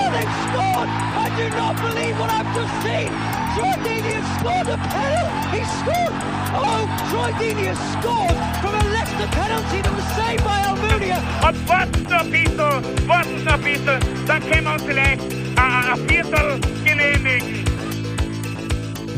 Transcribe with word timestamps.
Oh, 0.00 0.08
they've 0.16 0.36
scored! 0.48 0.88
I 0.88 1.28
do 1.36 1.46
not 1.60 1.76
believe 1.76 2.16
what 2.18 2.30
I've 2.32 2.48
just 2.56 2.74
seen! 2.80 3.12
Troy 3.52 3.76
Deeney 3.84 4.16
has 4.16 4.28
scored 4.40 4.68
a 4.72 4.78
penalty! 4.80 5.60
He 5.60 5.62
scored! 5.76 6.14
Oh, 6.56 6.82
Troy 7.10 7.30
Deeney 7.36 7.66
has 7.68 7.80
scored 8.00 8.36
from 8.64 8.72
a 8.80 8.84
Leicester 8.96 9.28
penalty 9.36 9.78
that 9.84 9.92
was 9.92 10.08
saved 10.16 10.42
by 10.42 10.56
Almunia! 10.72 11.20
Und 11.46 11.68
warten 11.68 12.02
noch 12.04 12.24
ein 12.24 12.30
bisschen, 12.30 13.08
warten 13.08 13.44
noch 13.44 13.52
ein 13.52 13.62
bisschen, 13.62 14.00
dann 14.26 14.40
können 14.48 14.64
wir 14.64 14.72
uns 14.72 14.82
vielleicht 14.84 15.20
äh, 15.20 15.60
ein 15.60 16.08
Viertel 16.08 16.60
genehmigen. 16.82 17.64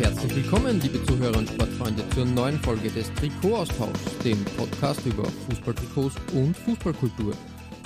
Herzlich 0.00 0.34
willkommen, 0.34 0.80
liebe 0.80 1.04
Zuhörer 1.04 1.36
und 1.38 1.48
Sportfreunde, 1.48 2.02
zur 2.14 2.24
neuen 2.24 2.58
Folge 2.58 2.90
des 2.90 3.12
Trikot-Austauschs, 3.14 4.18
dem 4.24 4.44
Podcast 4.56 5.06
über 5.06 5.24
Fußballtrikots 5.48 6.16
und 6.32 6.56
Fußballkultur. 6.56 7.34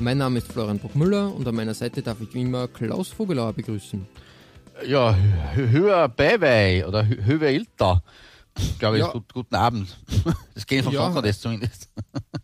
Mein 0.00 0.18
Name 0.18 0.38
ist 0.38 0.52
Florian 0.52 0.78
Bruckmüller 0.78 1.34
und 1.34 1.46
an 1.48 1.54
meiner 1.54 1.74
Seite 1.74 2.02
darf 2.02 2.20
ich 2.20 2.32
wie 2.34 2.42
immer 2.42 2.68
Klaus 2.68 3.08
Vogelauer 3.08 3.52
begrüßen. 3.54 4.06
Ja, 4.86 5.16
hö- 5.54 5.70
höher 5.70 6.08
Beiwei 6.08 6.86
oder 6.86 7.02
hö- 7.02 7.24
höher 7.24 7.48
Ilta. 7.50 8.02
Glaube 8.78 8.98
ich, 8.98 9.02
Ja. 9.04 9.10
gut, 9.12 9.32
guten 9.32 9.54
Abend. 9.54 9.96
Das 10.54 10.66
geht 10.66 10.84
vom 10.84 10.92
Ja. 10.92 11.20
das 11.20 11.40
zumindest. 11.40 11.88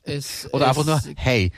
Es, 0.02 0.48
Oder 0.52 0.64
es, 0.64 0.78
einfach 0.78 0.84
nur 0.86 1.00
Hey. 1.16 1.52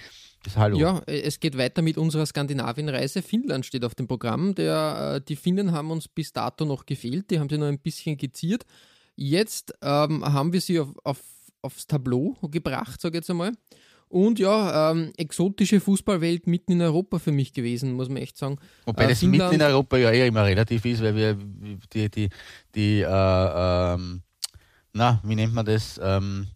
Das 0.45 0.57
Hallo. 0.57 0.77
Ja, 0.79 1.01
es 1.07 1.41
geht 1.41 1.57
weiter 1.57 1.81
mit 1.81 1.97
unserer 1.97 2.27
Skandinavien-Reise. 2.27 3.23
Finnland 3.23 3.65
steht 3.65 3.85
auf 3.85 3.95
dem 3.95 4.07
Programm. 4.07 4.55
Der, 4.55 5.15
äh, 5.17 5.21
die 5.27 5.37
Finnen 5.37 5.73
haben 5.73 5.91
uns 5.91 6.07
bis 6.07 6.33
dato 6.33 6.65
noch 6.67 6.85
gefehlt. 6.87 7.31
Die 7.31 7.39
haben 7.41 7.49
sie 7.49 7.57
noch 7.57 7.67
ein 7.67 7.79
bisschen 7.79 8.17
geziert. 8.19 8.65
Jetzt 9.17 9.73
ähm, 9.81 10.23
haben 10.25 10.53
wir 10.53 10.61
sie 10.61 10.81
auf, 10.81 10.89
auf, 11.03 11.21
aufs 11.63 11.87
Tableau 11.87 12.37
gebracht, 12.51 13.01
sage 13.01 13.17
ich 13.17 13.23
jetzt 13.23 13.31
einmal. 13.31 13.53
Und 14.15 14.39
ja, 14.39 14.93
ähm, 14.93 15.13
exotische 15.17 15.81
Fußballwelt 15.81 16.47
mitten 16.47 16.71
in 16.71 16.83
Europa 16.83 17.19
für 17.19 17.33
mich 17.33 17.53
gewesen, 17.53 17.95
muss 17.95 18.09
man 18.09 18.19
echt 18.19 18.37
sagen. 18.39 18.59
Wobei 18.87 19.07
Äh, 19.07 19.09
das 19.09 19.19
Finnland- 19.19 19.51
mitten 19.51 19.61
in 19.61 19.67
Europa 19.67 19.97
ja 19.97 20.13
eher 20.13 20.29
immer 20.29 20.45
relativ 20.45 20.85
ist, 20.85 21.03
weil 21.03 21.17
wir 21.17 21.35
die, 21.93 22.09
die, 22.09 22.29
die 22.77 23.01
äh, 23.01 23.05
ähm, 23.95 24.23
na, 24.93 25.21
wie 25.25 25.35
nennt 25.35 25.53
man 25.53 25.67
das? 25.67 25.99
Ähm, 26.01 26.47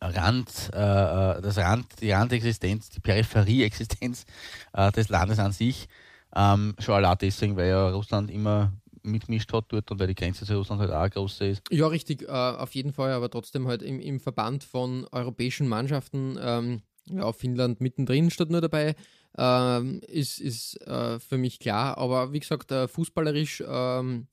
Rand, 0.00 0.70
äh, 0.72 0.78
äh, 0.78 1.42
das 1.42 1.58
Rand, 1.58 1.86
die 2.00 2.12
Randexistenz, 2.12 2.90
die 2.90 3.00
Peripherieexistenz 3.00 4.24
äh, 4.72 4.92
des 4.92 5.08
Landes 5.08 5.40
an 5.40 5.50
sich. 5.50 5.88
Ähm, 6.36 6.76
schon 6.78 6.94
allein 6.94 7.16
deswegen, 7.20 7.56
weil 7.56 7.70
ja 7.70 7.88
Russland 7.90 8.30
immer 8.30 8.72
mitmischt 9.10 9.52
hat 9.52 9.66
dort 9.68 9.90
und 9.90 9.98
weil 9.98 10.08
die 10.08 10.14
Grenze 10.14 10.44
zu 10.44 10.56
Russland 10.56 10.80
halt 10.80 10.92
auch 10.92 11.10
große 11.10 11.46
ist. 11.46 11.62
Ja, 11.70 11.86
richtig, 11.86 12.22
äh, 12.22 12.26
auf 12.30 12.74
jeden 12.74 12.92
Fall, 12.92 13.12
aber 13.12 13.30
trotzdem 13.30 13.66
halt 13.66 13.82
im, 13.82 14.00
im 14.00 14.20
Verband 14.20 14.64
von 14.64 15.06
europäischen 15.12 15.68
Mannschaften, 15.68 16.38
ähm, 16.40 16.82
ja, 17.06 17.32
Finnland 17.32 17.80
mittendrin 17.80 18.30
statt 18.30 18.50
nur 18.50 18.60
dabei, 18.60 18.94
ähm, 19.36 20.00
ist, 20.06 20.40
ist 20.40 20.80
äh, 20.86 21.18
für 21.18 21.38
mich 21.38 21.58
klar. 21.58 21.98
Aber 21.98 22.32
wie 22.32 22.40
gesagt, 22.40 22.70
äh, 22.72 22.88
fußballerisch, 22.88 23.62
ähm, 23.66 24.26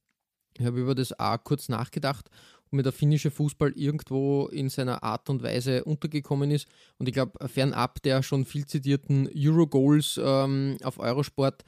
ich 0.57 0.65
habe 0.65 0.79
über 0.79 0.95
das 0.95 1.17
auch 1.19 1.43
kurz 1.43 1.69
nachgedacht, 1.69 2.29
ob 2.65 2.73
mir 2.73 2.83
der 2.83 2.91
finnische 2.91 3.31
Fußball 3.31 3.73
irgendwo 3.75 4.47
in 4.47 4.69
seiner 4.69 5.03
Art 5.03 5.29
und 5.29 5.43
Weise 5.43 5.83
untergekommen 5.83 6.51
ist. 6.51 6.67
Und 6.97 7.07
ich 7.07 7.13
glaube, 7.13 7.47
fernab 7.47 8.01
der 8.03 8.23
schon 8.23 8.45
viel 8.45 8.65
zitierten 8.65 9.29
Euro-Goals 9.35 10.19
ähm, 10.23 10.77
auf 10.83 10.99
Eurosport, 10.99 11.63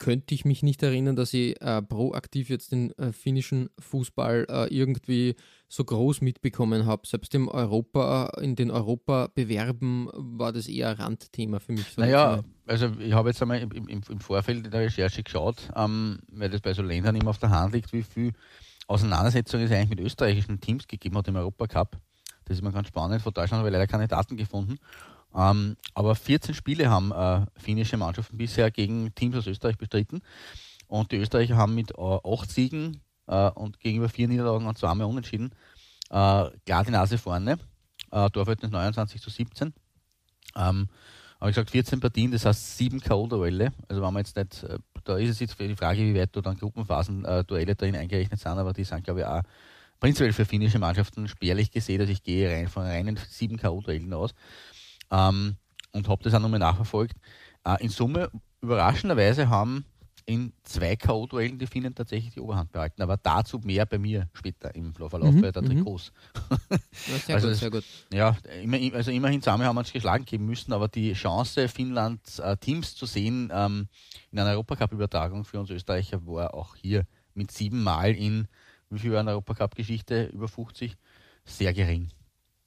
könnte 0.00 0.34
ich 0.34 0.44
mich 0.44 0.64
nicht 0.64 0.82
erinnern, 0.82 1.14
dass 1.14 1.32
ich 1.32 1.60
äh, 1.60 1.82
proaktiv 1.82 2.48
jetzt 2.48 2.72
den 2.72 2.90
äh, 2.98 3.12
finnischen 3.12 3.68
Fußball 3.78 4.46
äh, 4.48 4.74
irgendwie 4.74 5.36
so 5.68 5.84
groß 5.84 6.22
mitbekommen 6.22 6.86
habe. 6.86 7.06
Selbst 7.06 7.34
im 7.34 7.46
Europa, 7.46 8.32
in 8.40 8.56
den 8.56 8.72
Europa-Bewerben 8.72 10.08
war 10.12 10.52
das 10.52 10.66
eher 10.66 10.98
Randthema 10.98 11.60
für 11.60 11.72
mich. 11.72 11.86
So 11.92 12.00
Naja, 12.00 12.40
also 12.66 12.90
ich 12.98 13.12
habe 13.12 13.28
jetzt 13.28 13.40
einmal 13.42 13.60
im, 13.60 13.70
im, 13.70 13.86
im 13.88 14.20
Vorfeld 14.20 14.72
der 14.72 14.80
Recherche 14.80 15.22
geschaut, 15.22 15.56
ähm, 15.76 16.18
weil 16.32 16.48
das 16.48 16.62
bei 16.62 16.72
so 16.72 16.82
Ländern 16.82 17.14
immer 17.14 17.30
auf 17.30 17.38
der 17.38 17.50
Hand 17.50 17.74
liegt, 17.74 17.92
wie 17.92 18.02
viel 18.02 18.32
Auseinandersetzungen 18.88 19.66
es 19.66 19.70
eigentlich 19.70 19.90
mit 19.90 20.00
österreichischen 20.00 20.60
Teams 20.60 20.88
gegeben 20.88 21.16
hat 21.18 21.28
im 21.28 21.36
Europacup. 21.36 22.00
Das 22.46 22.56
ist 22.56 22.62
immer 22.62 22.72
ganz 22.72 22.88
spannend. 22.88 23.22
Von 23.22 23.34
Deutschland 23.34 23.60
habe 23.60 23.68
ich 23.68 23.72
leider 23.72 23.86
keine 23.86 24.08
Daten 24.08 24.36
gefunden. 24.36 24.78
Ähm, 25.34 25.76
aber 25.94 26.14
14 26.14 26.54
Spiele 26.54 26.90
haben 26.90 27.12
äh, 27.12 27.46
finnische 27.56 27.96
Mannschaften 27.96 28.36
bisher 28.36 28.70
gegen 28.70 29.14
Teams 29.14 29.36
aus 29.36 29.46
Österreich 29.46 29.78
bestritten. 29.78 30.22
Und 30.88 31.12
die 31.12 31.16
Österreicher 31.16 31.56
haben 31.56 31.74
mit 31.74 31.92
äh, 31.92 32.18
acht 32.24 32.50
Siegen 32.50 33.00
äh, 33.26 33.50
und 33.50 33.78
gegenüber 33.78 34.08
vier 34.08 34.28
Niederlagen 34.28 34.66
und 34.66 34.78
zweimal 34.78 35.06
unentschieden 35.06 35.52
äh, 36.10 36.50
klar 36.66 36.84
die 36.84 36.90
Nase 36.90 37.18
vorne. 37.18 37.58
Äh, 38.10 38.30
Torverhältnis 38.30 38.70
29 38.70 39.22
zu 39.22 39.30
17. 39.30 39.72
Ähm, 40.56 40.88
aber 41.38 41.48
ich 41.48 41.54
gesagt, 41.54 41.70
14 41.70 42.00
Partien, 42.00 42.32
das 42.32 42.44
heißt 42.44 42.76
7 42.76 43.00
K.O.-Duelle. 43.00 43.72
Also 43.88 44.02
wenn 44.02 44.12
man 44.12 44.24
jetzt 44.24 44.36
nicht, 44.36 44.62
äh, 44.64 44.78
da 45.04 45.16
ist 45.16 45.30
es 45.30 45.40
jetzt 45.40 45.54
für 45.54 45.66
die 45.66 45.76
Frage, 45.76 46.00
wie 46.00 46.14
weit 46.14 46.34
da 46.36 46.40
dann 46.40 46.58
Gruppenphasen-Duelle 46.58 47.76
drin 47.76 47.96
eingerechnet 47.96 48.40
sind, 48.40 48.52
aber 48.52 48.72
die 48.72 48.84
sind, 48.84 49.04
glaube 49.04 49.20
ich, 49.20 49.26
auch 49.26 49.42
prinzipiell 50.00 50.32
für 50.32 50.44
finnische 50.44 50.78
Mannschaften 50.78 51.28
spärlich 51.28 51.70
gesehen. 51.70 52.00
Also 52.00 52.12
ich 52.12 52.22
gehe 52.22 52.50
rein 52.50 52.68
von 52.68 52.82
reinen 52.82 53.16
7 53.16 53.56
K.O.-Duellen 53.56 54.12
aus 54.12 54.34
ähm, 55.10 55.56
und 55.92 56.08
habe 56.08 56.22
das 56.22 56.34
auch 56.34 56.40
nochmal 56.40 56.60
nachverfolgt. 56.60 57.16
Äh, 57.64 57.82
in 57.82 57.88
Summe, 57.90 58.30
überraschenderweise, 58.60 59.48
haben 59.48 59.84
in 60.26 60.52
zwei 60.62 60.94
K.O.-Duellen 60.96 61.58
die 61.58 61.66
Finnen 61.66 61.94
tatsächlich 61.94 62.34
die 62.34 62.40
Oberhand 62.40 62.70
behalten, 62.70 63.02
aber 63.02 63.16
dazu 63.16 63.58
mehr 63.58 63.84
bei 63.86 63.98
mir 63.98 64.28
später 64.32 64.72
im 64.74 64.94
Verlauf 64.94 65.34
Mhm, 65.34 65.42
der 65.42 65.52
mhm. 65.60 65.66
Trikots. 65.66 66.12
ja, 67.26 67.34
also 67.34 67.46
gut, 67.48 67.50
das- 67.54 67.58
sehr 67.60 67.70
gut. 67.70 67.84
Ja, 68.12 68.36
immer, 68.62 68.78
also 68.94 69.10
immerhin 69.10 69.42
zusammen 69.42 69.64
haben 69.64 69.74
wir 69.76 69.80
uns 69.80 69.92
geschlagen 69.92 70.24
geben 70.24 70.46
müssen, 70.46 70.72
aber 70.72 70.88
die 70.88 71.14
Chance, 71.14 71.68
Finnlands 71.68 72.38
äh, 72.38 72.56
Teams 72.58 72.94
zu 72.94 73.06
sehen 73.06 73.50
ähm, 73.52 73.88
in 74.30 74.38
einer 74.38 74.50
Europacup-Übertragung 74.50 75.44
für 75.44 75.58
uns 75.58 75.70
Österreicher 75.70 76.24
war 76.26 76.54
auch 76.54 76.76
hier 76.76 77.06
mit 77.34 77.50
sieben 77.50 77.82
Mal 77.82 78.14
in, 78.14 78.46
wie 78.90 78.98
viel 79.00 79.12
war 79.12 79.20
in 79.20 79.26
der 79.26 79.34
Europacup-Geschichte? 79.34 80.26
Über 80.26 80.46
50? 80.48 80.96
Sehr 81.44 81.72
gering. 81.72 82.10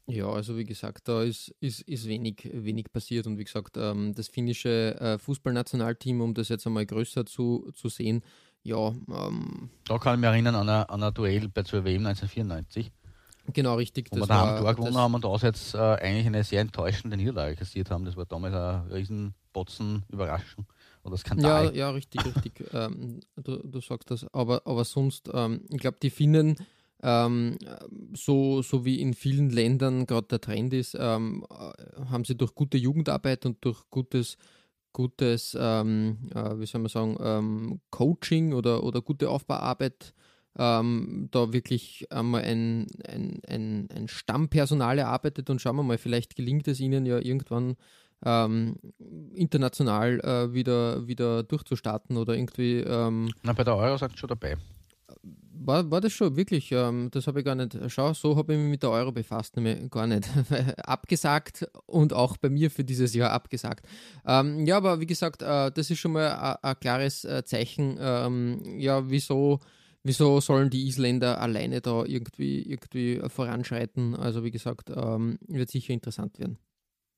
Ja, 0.07 0.27
also 0.29 0.57
wie 0.57 0.65
gesagt, 0.65 1.07
da 1.07 1.23
ist, 1.23 1.53
ist, 1.61 1.81
ist 1.81 2.07
wenig, 2.07 2.49
wenig 2.53 2.91
passiert 2.91 3.25
und 3.25 3.37
wie 3.37 3.45
gesagt, 3.45 3.77
ähm, 3.77 4.13
das 4.13 4.27
finnische 4.27 4.99
äh, 4.99 5.17
Fußballnationalteam, 5.17 6.19
um 6.19 6.33
das 6.33 6.49
jetzt 6.49 6.67
einmal 6.67 6.85
größer 6.85 7.25
zu, 7.25 7.71
zu 7.73 7.87
sehen, 7.87 8.21
ja, 8.63 8.89
ähm, 8.89 9.69
Da 9.85 9.97
kann 9.99 10.15
ich 10.15 10.19
mich 10.21 10.29
erinnern 10.29 10.55
an 10.55 10.67
ein, 10.69 10.83
an 10.89 11.03
ein 11.03 11.13
Duell 11.13 11.47
bei 11.49 11.63
zur 11.63 11.85
WM 11.85 12.05
1994, 12.05 12.91
genau 13.53 13.75
richtig. 13.75 14.09
wo 14.11 14.15
wir 14.15 14.19
das 14.21 14.27
da 14.27 14.35
war- 14.35 14.47
haben 14.47 14.61
Tor 14.63 14.73
gewonnen 14.75 14.97
haben 14.97 15.13
und 15.15 15.25
auswärts 15.25 15.73
äh, 15.73 15.77
eigentlich 15.77 16.25
eine 16.27 16.43
sehr 16.43 16.61
enttäuschende 16.61 17.15
Niederlage 17.15 17.55
kassiert 17.55 17.89
haben. 17.89 18.03
Das 18.05 18.17
war 18.17 18.25
damals 18.25 18.53
eine 18.53 18.93
riesen 18.93 19.33
Botzen 19.53 20.03
Überraschung 20.09 20.65
oder 21.03 21.13
Ja, 21.15 21.19
Skandal. 21.19 21.75
ja, 21.75 21.89
richtig, 21.91 22.25
richtig. 22.25 22.63
ähm, 22.73 23.19
du, 23.37 23.57
du 23.57 23.79
sagst 23.81 24.11
das. 24.11 24.25
Aber, 24.33 24.61
aber 24.65 24.83
sonst, 24.83 25.29
ähm, 25.33 25.61
ich 25.69 25.79
glaube, 25.79 25.97
die 26.01 26.09
Finnen, 26.09 26.55
ähm, 27.03 27.57
so, 28.15 28.61
so 28.61 28.85
wie 28.85 29.01
in 29.01 29.13
vielen 29.13 29.49
Ländern 29.49 30.05
gerade 30.05 30.27
der 30.27 30.41
Trend 30.41 30.73
ist, 30.73 30.95
ähm, 30.97 31.45
äh, 31.51 32.05
haben 32.09 32.23
sie 32.23 32.35
durch 32.35 32.55
gute 32.55 32.77
Jugendarbeit 32.77 33.45
und 33.45 33.63
durch 33.65 33.83
gutes, 33.89 34.37
gutes 34.93 35.55
ähm, 35.59 36.29
äh, 36.33 36.57
wie 36.57 36.65
soll 36.65 36.81
man 36.81 36.89
sagen, 36.89 37.17
ähm, 37.19 37.81
Coaching 37.91 38.53
oder, 38.53 38.83
oder 38.83 39.01
gute 39.01 39.29
Aufbauarbeit 39.29 40.13
ähm, 40.57 41.27
da 41.31 41.51
wirklich 41.51 42.07
einmal 42.09 42.43
ein, 42.43 42.87
ein, 43.05 43.41
ein, 43.47 43.89
ein 43.93 44.07
Stammpersonal 44.07 44.99
erarbeitet 44.99 45.49
und 45.49 45.61
schauen 45.61 45.75
wir 45.75 45.83
mal, 45.83 45.97
vielleicht 45.97 46.35
gelingt 46.35 46.67
es 46.69 46.79
ihnen 46.79 47.05
ja 47.05 47.19
irgendwann 47.19 47.75
ähm, 48.25 48.77
international 49.33 50.21
äh, 50.21 50.53
wieder, 50.53 51.05
wieder 51.05 51.43
durchzustarten 51.43 52.15
oder 52.15 52.35
irgendwie 52.35 52.79
ähm, 52.79 53.29
Na, 53.43 53.51
bei 53.51 53.65
der 53.65 53.75
Euro 53.75 53.97
sagt 53.97 54.17
schon 54.17 54.29
dabei. 54.29 54.55
War, 55.65 55.89
war 55.91 56.01
das 56.01 56.13
schon 56.13 56.35
wirklich, 56.35 56.71
ähm, 56.71 57.09
das 57.11 57.27
habe 57.27 57.39
ich 57.39 57.45
gar 57.45 57.55
nicht, 57.55 57.77
schau, 57.87 58.13
so 58.13 58.35
habe 58.35 58.53
ich 58.53 58.59
mich 58.59 58.69
mit 58.69 58.83
der 58.83 58.89
Euro 58.91 59.11
befasst, 59.11 59.55
nämlich 59.55 59.89
gar 59.89 60.07
nicht. 60.07 60.27
abgesagt 60.83 61.67
und 61.85 62.13
auch 62.13 62.37
bei 62.37 62.49
mir 62.49 62.69
für 62.71 62.83
dieses 62.83 63.13
Jahr 63.13 63.31
abgesagt. 63.31 63.85
Ähm, 64.25 64.65
ja, 64.65 64.77
aber 64.77 64.99
wie 64.99 65.05
gesagt, 65.05 65.41
äh, 65.41 65.71
das 65.71 65.89
ist 65.89 65.99
schon 65.99 66.13
mal 66.13 66.27
a- 66.31 66.59
ein 66.61 66.79
klares 66.79 67.25
äh, 67.25 67.43
Zeichen, 67.45 67.97
ähm, 67.99 68.61
ja, 68.79 69.09
wieso, 69.09 69.59
wieso 70.03 70.39
sollen 70.41 70.69
die 70.69 70.87
Isländer 70.87 71.39
alleine 71.41 71.81
da 71.81 72.03
irgendwie, 72.05 72.61
irgendwie 72.63 73.21
voranschreiten? 73.27 74.15
Also 74.15 74.43
wie 74.43 74.51
gesagt, 74.51 74.89
ähm, 74.95 75.39
wird 75.47 75.69
sicher 75.69 75.93
interessant 75.93 76.39
werden, 76.39 76.57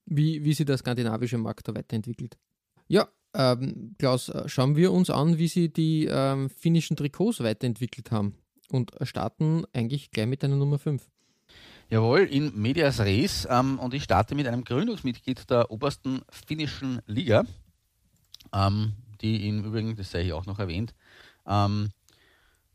wie, 0.06 0.44
wie 0.44 0.54
sich 0.54 0.66
der 0.66 0.78
skandinavische 0.78 1.38
Markt 1.38 1.68
da 1.68 1.76
weiterentwickelt. 1.76 2.38
Ja, 2.88 3.08
ähm, 3.36 3.96
Klaus, 4.00 4.30
äh, 4.30 4.48
schauen 4.48 4.76
wir 4.76 4.92
uns 4.92 5.10
an, 5.10 5.38
wie 5.38 5.48
sie 5.48 5.70
die 5.72 6.08
ähm, 6.10 6.50
finnischen 6.50 6.96
Trikots 6.96 7.42
weiterentwickelt 7.42 8.12
haben. 8.12 8.36
und 8.72 8.92
starten 9.02 9.64
eigentlich 9.74 10.12
gleich 10.12 10.28
mit 10.28 10.44
einer 10.44 10.56
Nummer 10.56 10.80
5. 10.80 11.08
Jawohl, 11.90 12.22
in 12.22 12.60
Medias 12.60 13.00
Res 13.00 13.48
ähm, 13.50 13.78
und 13.78 13.94
ich 13.94 14.04
starte 14.04 14.34
mit 14.34 14.48
einem 14.48 14.64
Gründungsmitglied 14.64 15.50
der 15.52 15.70
obersten 15.70 16.22
finnischen 16.32 17.00
Liga, 17.06 17.46
ähm, 18.52 18.94
die 19.22 19.48
im 19.48 19.64
Übrigen, 19.64 19.96
das 19.96 20.10
sei 20.10 20.24
hier 20.24 20.36
auch 20.36 20.48
noch 20.48 20.58
erwähnt, 20.58 20.96
ähm, 21.46 21.90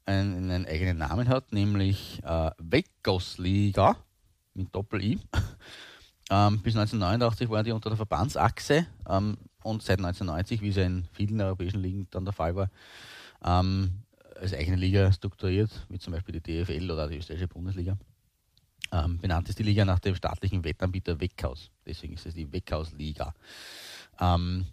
einen, 0.07 0.51
einen, 0.51 0.67
eigenen 0.67 0.99
Namen 0.99 1.29
hat, 1.29 1.53
nämlich 1.53 2.21
äh, 2.23 2.51
Veikkausliiga 2.59 3.97
mit 4.55 4.75
Doppel-I. 4.75 5.19
Ähm, 6.31 6.61
bis 6.61 6.77
1989 6.77 7.51
waren 7.51 7.65
die 7.65 7.73
unter 7.73 7.91
der 7.91 7.97
Verbandsachse 7.97 8.87
ähm, 9.09 9.37
und 9.65 9.83
seit 9.83 9.99
1990, 9.99 10.63
wie 10.63 10.69
es 10.69 10.77
ja 10.77 10.85
in 10.85 11.05
vielen 11.13 11.41
europäischen 11.41 11.83
Ligen 11.83 12.07
dann 12.13 12.25
der 12.25 12.33
Fall 12.33 12.55
war, 12.55 12.71
ähm, 13.45 13.91
als 14.41 14.55
eigene 14.55 14.77
Liga 14.77 15.13
strukturiert, 15.13 15.71
wie 15.89 15.99
zum 15.99 16.13
Beispiel 16.13 16.41
die 16.41 16.65
DFL 16.65 16.91
oder 16.91 17.09
die 17.09 17.19
österreichische 17.19 17.49
Bundesliga. 17.49 17.99
Ähm, 18.93 19.19
benannt 19.19 19.49
ist 19.49 19.59
die 19.59 19.65
Liga 19.65 19.85
nach 19.85 19.99
dem 19.99 20.15
staatlichen 20.15 20.65
Wettanbieter 20.65 21.21
Weckhaus. 21.21 21.71
Deswegen 21.85 22.15
ist 22.15 22.27
es 22.27 22.35
die 22.35 22.51
Weckhaus-Liga. 22.53 23.35
Ähm, 24.21 24.67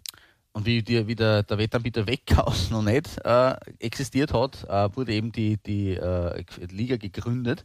und 0.52 0.66
wie, 0.66 0.82
die, 0.82 1.06
wie 1.06 1.14
der, 1.14 1.42
der, 1.42 1.58
Wettanbieter 1.58 2.06
Weckhaus 2.06 2.70
noch 2.70 2.82
nicht 2.82 3.18
äh, 3.24 3.54
existiert 3.78 4.32
hat, 4.32 4.64
äh, 4.64 4.96
wurde 4.96 5.12
eben 5.12 5.32
die, 5.32 5.56
die 5.56 5.94
äh, 5.94 6.44
Liga 6.70 6.96
gegründet. 6.96 7.64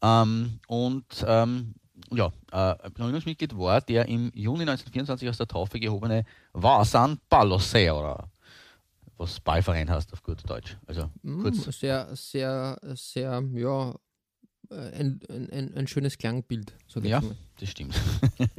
Ähm, 0.00 0.60
und 0.68 1.24
ähm, 1.26 1.74
ja, 2.10 2.32
äh, 2.52 2.90
Gründungsmitglied 2.90 3.56
war 3.56 3.80
der 3.80 4.06
im 4.08 4.30
Juni 4.34 4.62
1924 4.62 5.28
aus 5.28 5.36
der 5.38 5.48
Taufe 5.48 5.78
gehobene 5.80 6.24
Vasan 6.52 7.18
Palosera, 7.28 8.28
was 9.16 9.40
Ballverein 9.40 9.90
heißt 9.90 10.12
auf 10.12 10.22
gut 10.22 10.48
Deutsch. 10.48 10.76
Also 10.86 11.10
mm, 11.22 11.42
kurz. 11.42 11.64
Sehr, 11.78 12.08
sehr, 12.14 12.78
sehr, 12.94 13.42
ja, 13.52 13.94
äh, 14.70 14.74
ein, 14.74 15.20
ein, 15.28 15.74
ein 15.74 15.86
schönes 15.86 16.18
Klangbild. 16.18 16.74
ja, 17.02 17.22
das 17.58 17.68
stimmt. 17.70 17.94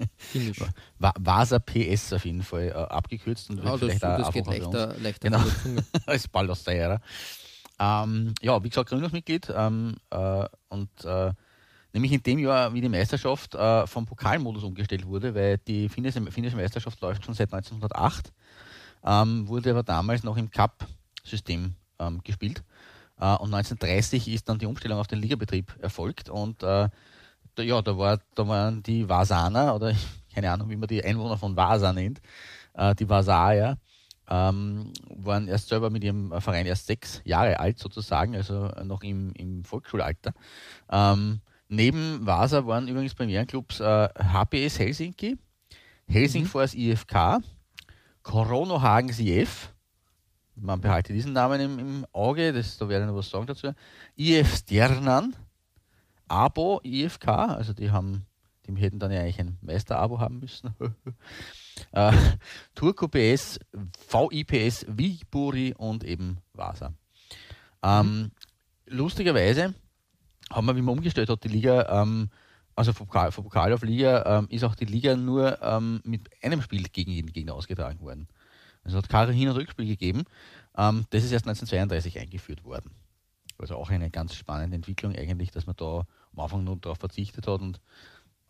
Vasa 1.00 1.60
PS 1.60 2.14
auf 2.14 2.26
jeden 2.26 2.44
Fall 2.44 2.70
äh, 2.70 2.74
abgekürzt 2.74 3.50
und 3.50 3.64
ja, 3.64 3.78
vielleicht 3.78 4.04
das, 4.04 4.24
das 4.24 4.34
geht 4.34 4.48
leichter, 4.48 4.96
leichter 5.00 5.30
genau. 5.30 5.44
als 6.06 6.28
Ballosera. 6.28 7.00
Ähm, 7.80 8.34
ja, 8.42 8.62
wie 8.64 8.70
gesagt, 8.70 8.90
Gründungsmitglied 8.90 9.54
ähm, 9.56 9.96
äh, 10.10 10.46
und 10.70 10.90
äh, 11.06 11.32
nämlich 11.94 12.12
in 12.12 12.24
dem 12.24 12.40
Jahr, 12.40 12.74
wie 12.74 12.82
die 12.82 12.90
Meisterschaft 12.90 13.56
äh, 13.56 13.88
vom 13.88 14.06
Pokalmodus 14.06 14.64
umgestellt 14.64 15.06
wurde, 15.06 15.34
weil 15.36 15.58
die 15.58 15.90
finnische, 15.90 16.22
finnische 16.32 16.56
Meisterschaft 16.56 17.00
läuft 17.02 17.26
schon 17.26 17.34
seit 17.34 17.54
1908, 17.54 18.32
ähm, 19.04 19.48
wurde 19.48 19.72
aber 19.72 19.84
damals 19.84 20.24
noch 20.24 20.38
im 20.38 20.50
Cup-System 20.50 21.76
ähm, 22.00 22.22
gespielt. 22.24 22.64
Äh, 23.20 23.36
und 23.36 23.54
1930 23.54 24.28
ist 24.28 24.50
dann 24.50 24.60
die 24.60 24.66
Umstellung 24.66 25.00
auf 25.00 25.08
den 25.08 25.20
Ligabetrieb 25.20 25.76
erfolgt 25.82 26.30
und 26.30 26.64
äh, 26.64 26.90
da, 27.56 27.64
ja, 27.64 27.82
da, 27.82 27.98
war, 27.98 28.20
da 28.36 28.48
waren 28.48 28.84
die 28.84 29.08
Vasaner 29.10 29.76
oder 29.76 29.94
keine 30.34 30.52
Ahnung, 30.52 30.70
wie 30.70 30.76
man 30.76 30.88
die 30.88 31.04
Einwohner 31.04 31.38
von 31.38 31.56
Vasa 31.56 31.92
nennt, 31.94 32.22
äh, 32.74 32.96
die 32.96 33.10
Vasaer, 33.10 33.78
ähm, 34.30 34.94
waren 35.10 35.48
erst 35.48 35.70
selber 35.70 35.90
mit 35.90 36.04
ihrem 36.04 36.40
Verein 36.40 36.68
erst 36.68 36.86
sechs 36.86 37.22
Jahre 37.26 37.60
alt 37.60 37.80
sozusagen, 37.80 38.36
also 38.36 38.68
noch 38.84 39.02
im, 39.02 39.34
im 39.34 39.64
Volksschulalter. 39.64 40.34
Ähm, 40.90 41.42
neben 41.70 42.26
Vasa 42.26 42.66
waren 42.66 42.88
übrigens 42.88 43.16
Premierenclubs 43.16 43.80
äh, 43.80 44.10
HPS 44.18 44.80
Helsinki, 44.80 45.38
Helsingfors 46.08 46.74
mhm. 46.74 46.82
IFK, 46.82 47.40
Koronohagens 48.24 49.20
IF, 49.20 49.72
man 50.56 50.82
behalte 50.82 51.14
diesen 51.14 51.34
Namen 51.34 51.62
im, 51.62 51.80
im 51.80 52.06
Auge, 52.12 52.52
das, 52.52 52.78
da 52.78 52.90
werde 52.90 53.06
ich 53.06 53.10
noch 53.10 53.18
was 53.18 53.30
sagen 53.30 53.46
dazu. 53.46 53.74
IF 54.18 54.58
Sternan, 54.58 55.36
Abo 56.28 56.82
IFK, 56.84 57.28
also 57.28 57.74
die 57.74 57.92
haben, 57.92 58.26
die 58.68 58.76
hätten 58.76 59.00
dann 59.00 59.12
ja 59.12 59.22
eigentlich 59.22 59.40
ein 59.40 59.58
Meister-Abo 59.62 60.20
haben 60.20 60.40
müssen. 60.40 60.74
äh, 61.92 62.12
Turco 62.76 63.08
PS, 63.08 63.60
VIPS, 64.10 64.86
Vigburi 64.90 65.74
und 65.78 66.04
eben 66.04 66.40
Vasa. 66.54 66.94
Ähm, 67.82 68.32
lustigerweise 68.88 69.74
haben 70.52 70.68
wir, 70.68 70.76
wie 70.76 70.82
man 70.82 70.98
umgestellt 70.98 71.30
hat, 71.30 71.44
die 71.44 71.50
Liga, 71.50 72.02
ähm, 72.02 72.30
also 72.76 72.94
von 72.94 73.08
Pokal, 73.08 73.32
von 73.32 73.44
Pokal 73.44 73.74
auf 73.74 73.84
Liga, 73.84 74.40
ähm, 74.40 74.48
ist 74.50 74.64
auch 74.64 74.76
die 74.76 74.86
Liga 74.86 75.16
nur 75.16 75.62
ähm, 75.62 76.02
mit 76.04 76.30
einem 76.44 76.62
Spiel 76.62 76.84
gegen 76.84 77.12
jeden 77.12 77.32
Gegner 77.32 77.54
ausgetragen 77.54 78.00
worden. 78.02 78.28
Es 78.84 78.94
hat 78.94 79.10
keine 79.10 79.32
Hin- 79.32 79.50
und 79.50 79.58
Rückspiel 79.58 79.86
gegeben. 79.86 80.24
Ähm, 80.78 81.06
das 81.10 81.24
ist 81.24 81.32
erst 81.32 81.46
1932 81.46 82.20
eingeführt 82.20 82.64
worden. 82.64 82.92
Also 83.58 83.76
auch 83.76 83.90
eine 83.90 84.10
ganz 84.10 84.36
spannende 84.36 84.76
Entwicklung 84.76 85.16
eigentlich, 85.16 85.52
dass 85.52 85.68
man 85.68 85.76
da 85.76 86.06
am 86.34 86.40
Anfang 86.40 86.64
nur 86.64 86.78
darauf 86.78 86.98
verzichtet 86.98 87.48
hat 87.48 87.62
und 87.62 87.82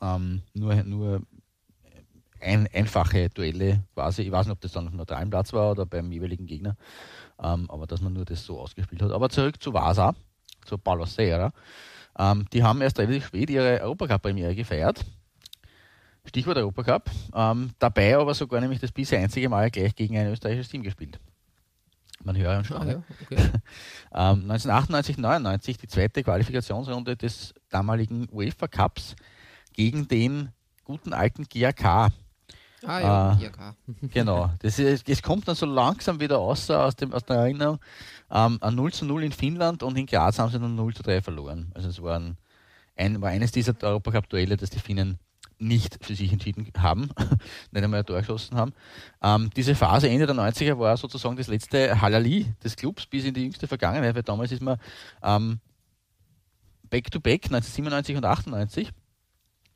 ähm, 0.02 0.44
nur, 0.54 0.76
nur 0.84 1.22
ein, 2.40 2.68
einfache 2.74 3.30
Duelle 3.30 3.84
quasi, 3.94 4.22
ich 4.24 4.32
weiß 4.32 4.46
nicht, 4.46 4.54
ob 4.54 4.62
das 4.62 4.72
dann 4.72 4.86
auf 4.86 4.92
dem 4.92 4.98
neutralen 4.98 5.30
Platz 5.30 5.52
war 5.54 5.72
oder 5.72 5.86
beim 5.86 6.12
jeweiligen 6.12 6.46
Gegner, 6.46 6.78
ähm, 7.42 7.70
aber 7.70 7.88
dass 7.88 8.02
man 8.02 8.14
nur 8.14 8.26
das 8.26 8.46
so 8.46 8.60
ausgespielt 8.60 9.02
hat. 9.02 9.12
Aber 9.12 9.30
zurück 9.30 9.62
zu 9.62 9.74
Vasa, 9.74 10.16
zu 10.66 10.78
Palosera. 10.78 11.52
Ähm, 12.18 12.46
die 12.54 12.64
haben 12.64 12.82
erst 12.82 13.00
relativ 13.00 13.28
spät 13.28 13.50
ihre 13.50 13.82
Europacup-Premiere 13.82 14.56
gefeiert 14.56 15.06
Stichwort 16.30 16.58
Europacup. 16.58 17.10
Ähm, 17.34 17.72
dabei 17.80 18.18
aber 18.18 18.34
sogar 18.34 18.62
nämlich 18.62 18.80
das 18.80 18.92
bisher 18.92 19.20
einzige 19.20 19.50
Mal 19.50 19.70
gleich 19.72 19.96
gegen 19.96 20.18
ein 20.18 20.28
österreichisches 20.28 20.70
Team 20.70 20.84
gespielt. 20.84 21.20
Man 22.24 22.38
höre 22.38 22.58
und 22.58 22.66
schaue. 22.66 22.82
Ah, 22.82 22.86
ja, 22.86 23.04
okay. 23.24 23.38
ähm, 24.14 24.52
1998, 24.52 25.18
99 25.18 25.78
die 25.78 25.88
zweite 25.88 26.24
Qualifikationsrunde 26.24 27.16
des 27.16 27.54
damaligen 27.70 28.28
UEFA 28.32 28.68
Cups 28.68 29.16
gegen 29.74 30.08
den 30.08 30.50
guten 30.84 31.14
alten 31.14 31.46
GAK. 31.46 32.12
Ah 32.86 33.00
ja, 33.00 33.34
äh, 33.34 33.50
GAK. 33.50 33.76
genau. 34.14 34.52
Das, 34.60 34.80
ist, 34.80 35.08
das 35.10 35.22
kommt 35.22 35.48
dann 35.48 35.56
so 35.56 35.66
langsam 35.66 36.20
wieder 36.20 36.40
aus, 36.40 36.70
aus, 36.70 36.96
dem, 36.96 37.14
aus 37.14 37.26
der 37.26 37.38
Erinnerung. 37.38 37.80
Ähm, 38.32 38.58
ein 38.62 38.76
0 38.76 38.94
zu 38.94 39.06
0 39.06 39.24
in 39.24 39.32
Finnland 39.32 39.84
und 39.84 39.98
in 39.98 40.06
Graz 40.06 40.40
haben 40.40 40.52
sie 40.52 40.60
dann 40.60 40.76
0 40.76 40.94
zu 40.94 41.04
3 41.04 41.22
verloren. 41.22 41.72
Also 41.76 41.90
es 41.90 42.02
waren 42.02 42.38
ein, 42.96 43.22
war 43.22 43.30
eines 43.30 43.52
dieser 43.52 43.76
Europacup-Duelle, 43.82 44.58
das 44.58 44.70
die 44.70 44.80
Finnen 44.80 45.20
nicht 45.60 46.04
für 46.04 46.16
sich 46.16 46.32
entschieden 46.32 46.72
haben, 46.78 47.10
nicht 47.72 47.84
einmal 47.84 48.00
ein 48.00 48.06
Tor 48.06 48.20
geschossen 48.20 48.56
haben. 48.56 48.74
Ähm, 49.22 49.50
diese 49.56 49.76
Phase 49.76 50.10
Ende 50.10 50.26
der 50.26 50.36
90er 50.36 50.80
war 50.80 50.96
sozusagen 50.96 51.36
das 51.36 51.48
letzte 51.48 52.00
Halali 52.00 52.54
des 52.64 52.76
Clubs 52.76 53.06
bis 53.06 53.26
in 53.26 53.34
die 53.34 53.44
jüngste 53.44 53.68
Vergangenheit, 53.68 54.16
weil 54.16 54.24
damals 54.24 54.52
ist 54.52 54.62
man 54.62 54.78
ähm, 55.22 55.60
back-to-back 56.90 57.46
1997 57.46 58.16
und 58.16 58.26
98 58.26 58.92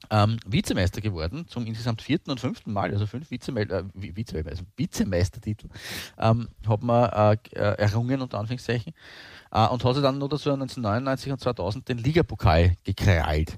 ähm, 0.09 0.37
Vizemeister 0.45 1.01
geworden, 1.01 1.47
zum 1.47 1.65
insgesamt 1.65 2.01
vierten 2.01 2.31
und 2.31 2.39
fünften 2.39 2.73
Mal, 2.73 2.91
also 2.91 3.05
fünf 3.05 3.31
Vizemeister, 3.31 3.79
äh, 3.79 4.15
Vize, 4.15 4.43
also 4.45 4.63
Vizemeistertitel, 4.75 5.67
ähm, 6.17 6.49
hat 6.67 6.83
man 6.83 7.09
äh, 7.09 7.37
äh, 7.53 7.77
errungen, 7.77 8.21
unter 8.21 8.39
Anführungszeichen, 8.39 8.93
äh, 9.51 9.67
und 9.67 9.83
hat 9.83 9.93
sich 9.95 10.03
dann 10.03 10.17
nur 10.17 10.29
dazu 10.29 10.51
1999 10.51 11.31
und 11.31 11.39
2000 11.41 11.89
den 11.89 11.97
Ligapokal 11.99 12.75
gekrallt. 12.83 13.57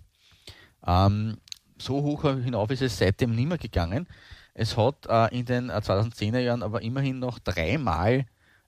Ähm, 0.85 1.37
so 1.77 2.01
hoch 2.01 2.21
hinauf 2.23 2.69
ist 2.71 2.81
es 2.81 2.97
seitdem 2.97 3.35
nicht 3.35 3.47
mehr 3.47 3.57
gegangen. 3.57 4.07
Es 4.53 4.77
hat 4.77 5.05
äh, 5.07 5.37
in 5.37 5.45
den 5.45 5.69
äh, 5.69 5.73
2010er 5.73 6.39
Jahren 6.39 6.63
aber 6.63 6.81
immerhin 6.81 7.19
noch 7.19 7.39
dreimal 7.39 8.25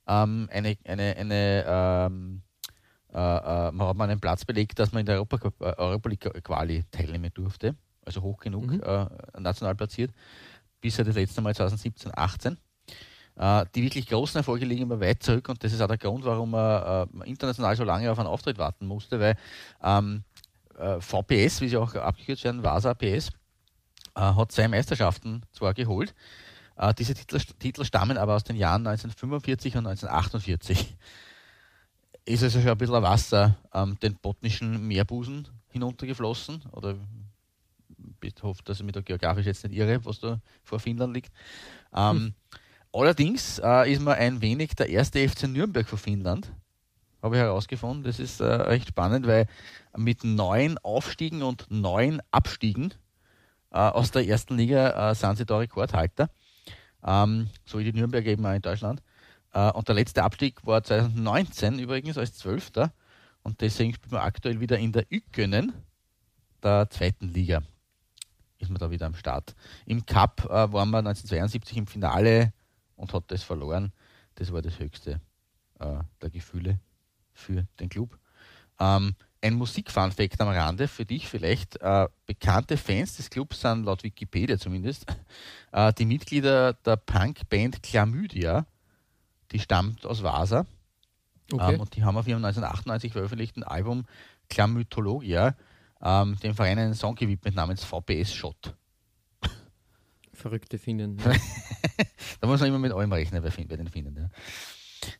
ähm, 0.07 0.49
eine, 0.51 0.77
eine, 0.85 1.15
eine 1.15 1.65
ähm, 1.67 2.41
äh, 3.13 3.17
äh 3.17 3.71
man 3.71 3.87
hat 3.87 3.97
mal 3.97 4.09
einen 4.09 4.19
Platz 4.19 4.45
belegt, 4.45 4.79
dass 4.79 4.91
man 4.91 5.01
in 5.01 5.05
der 5.05 5.15
Europa, 5.15 5.51
äh, 5.59 5.73
Europa 5.77 6.09
League 6.09 6.43
Quali 6.43 6.83
teilnehmen 6.91 7.31
durfte. 7.33 7.75
Also 8.05 8.21
hoch 8.21 8.39
genug 8.39 8.67
mhm. 8.67 8.81
Äh, 8.81 9.39
national 9.39 9.75
platziert. 9.75 10.11
Bisher 10.79 11.05
das 11.05 11.15
letzte 11.15 11.41
Mal 11.41 11.55
2017, 11.55 12.11
18. 12.15 12.57
die 13.75 13.83
wirklich 13.83 14.07
großen 14.07 14.37
Erfolge 14.37 14.65
liegen 14.65 14.83
immer 14.83 15.01
weit 15.01 15.23
zurück 15.23 15.49
und 15.49 15.63
das 15.63 15.73
ist 15.73 15.81
auch 15.81 15.87
der 15.87 15.97
Grund, 15.97 16.23
warum 16.23 16.51
man 16.51 17.07
international 17.25 17.75
so 17.75 17.83
lange 17.83 18.11
auf 18.11 18.19
einen 18.19 18.27
Auftritt 18.27 18.59
warten 18.59 18.85
musste, 18.85 19.19
weil 19.19 19.35
ähm, 19.83 20.23
äh, 20.77 21.01
VPS, 21.01 21.61
wie 21.61 21.69
sie 21.69 21.77
auch 21.77 21.93
abgekürzt 21.95 22.43
werden, 22.43 22.63
Vasa 22.63 22.93
PS, 22.93 23.29
äh, 24.15 24.21
hat 24.21 24.51
zwei 24.51 24.67
Meisterschaften 24.67 25.43
zwar 25.51 25.73
geholt. 25.73 26.13
Äh, 26.77 26.93
diese 26.93 27.13
Titel, 27.13 27.39
Titel, 27.59 27.85
stammen 27.85 28.17
aber 28.17 28.35
aus 28.35 28.43
den 28.43 28.55
Jahren 28.55 28.85
1945 28.85 29.75
und 29.77 29.87
1948. 29.87 30.97
Ist 32.27 32.43
also 32.43 32.59
schon 32.59 32.69
ein 32.69 32.77
bisschen 32.77 33.01
Wasser 33.01 33.55
ähm, 33.73 33.97
den 34.01 34.15
botnischen 34.15 34.85
Meerbusen 34.85 35.47
hinuntergeflossen 35.69 36.61
oder 36.73 36.95
ich 38.21 38.33
hoffe, 38.43 38.61
dass 38.65 38.79
ich 38.79 38.85
mich 38.85 38.93
da 38.93 38.99
geografisch 38.99 39.45
jetzt 39.45 39.63
nicht 39.63 39.77
irre, 39.77 40.03
was 40.03 40.19
da 40.19 40.41
vor 40.63 40.79
Finnland 40.79 41.13
liegt. 41.13 41.31
Ähm, 41.95 42.17
hm. 42.17 42.33
Allerdings 42.91 43.59
äh, 43.63 43.91
ist 43.91 44.01
man 44.01 44.15
ein 44.15 44.41
wenig 44.41 44.75
der 44.75 44.89
erste 44.89 45.27
FC 45.27 45.43
Nürnberg 45.43 45.87
von 45.87 45.97
Finnland, 45.97 46.51
habe 47.21 47.35
ich 47.35 47.41
herausgefunden. 47.41 48.03
Das 48.03 48.19
ist 48.19 48.41
äh, 48.41 48.45
recht 48.45 48.89
spannend, 48.89 49.25
weil 49.25 49.47
mit 49.95 50.25
neun 50.25 50.77
Aufstiegen 50.79 51.43
und 51.43 51.67
neun 51.69 52.21
Abstiegen 52.31 52.93
äh, 53.71 53.77
aus 53.77 54.11
der 54.11 54.27
ersten 54.27 54.57
Liga 54.57 55.11
äh, 55.11 55.15
sind 55.15 55.37
sie 55.37 55.45
da 55.45 55.59
Rekordhalter. 55.59 56.29
Ähm, 57.05 57.49
so 57.65 57.79
wie 57.79 57.85
die 57.85 57.93
Nürnberg 57.93 58.25
eben 58.25 58.45
auch 58.45 58.53
in 58.53 58.61
Deutschland. 58.61 59.01
Äh, 59.57 59.71
und 59.71 59.87
der 59.87 59.95
letzte 59.95 60.23
Abstieg 60.23 60.65
war 60.65 60.83
2019 60.83 61.79
übrigens 61.79 62.17
als 62.17 62.37
Zwölfter. 62.37 62.93
Und 63.41 63.61
deswegen 63.61 63.93
spielt 63.93 64.11
man 64.11 64.21
aktuell 64.21 64.59
wieder 64.59 64.77
in 64.77 64.91
der 64.91 65.05
Ückönen, 65.11 65.73
der 66.61 66.89
zweiten 66.91 67.29
Liga. 67.29 67.63
Ist 68.59 68.69
man 68.69 68.79
da 68.79 68.91
wieder 68.91 69.07
am 69.07 69.15
Start. 69.15 69.55
Im 69.85 70.05
Cup 70.05 70.45
äh, 70.45 70.49
waren 70.49 70.91
wir 70.91 70.99
1972 70.99 71.77
im 71.77 71.87
Finale 71.87 72.53
und 72.95 73.13
hat 73.13 73.25
das 73.27 73.43
verloren. 73.43 73.93
Das 74.35 74.51
war 74.51 74.61
das 74.61 74.77
höchste 74.79 75.21
äh, 75.79 75.99
der 76.21 76.29
Gefühle 76.29 76.79
für 77.33 77.65
den 77.79 77.89
Club. 77.89 78.17
Ähm, 78.79 79.15
ein 79.41 79.53
Musikfunfact 79.55 80.41
am 80.41 80.49
Rande 80.49 80.87
für 80.87 81.05
dich 81.05 81.27
vielleicht. 81.27 81.81
Äh, 81.81 82.07
bekannte 82.25 82.77
Fans 82.77 83.17
des 83.17 83.29
Clubs 83.29 83.61
sind 83.61 83.85
laut 83.85 84.03
Wikipedia 84.03 84.57
zumindest 84.57 85.05
äh, 85.71 85.93
die 85.93 86.05
Mitglieder 86.05 86.73
der 86.73 86.97
Punkband 86.97 87.81
Chlamydia, 87.81 88.65
die 89.51 89.59
stammt 89.59 90.05
aus 90.05 90.23
Vasa. 90.23 90.65
Okay. 91.51 91.75
Ähm, 91.75 91.79
und 91.79 91.95
die 91.95 92.03
haben 92.03 92.17
auf 92.17 92.27
ihrem 92.27 92.43
1998 92.43 93.13
veröffentlichten 93.13 93.63
Album 93.63 94.05
Chlamytologia 94.49 95.55
ähm, 96.01 96.37
dem 96.43 96.55
Verein 96.55 96.79
einen 96.79 96.93
Song 96.93 97.15
gewidmet 97.15 97.55
namens 97.55 97.83
VPS 97.83 98.33
Shot. 98.33 98.75
Verrückte 100.33 100.77
finden. 100.77 101.17
Da 102.39 102.47
muss 102.47 102.59
man 102.59 102.69
immer 102.69 102.77
mit 102.77 102.91
allem 102.91 103.11
rechnen 103.11 103.41
bei, 103.41 103.49
bei 103.49 103.75
den 103.75 103.87
Finnen. 103.87 104.15
Ja. 104.15 104.29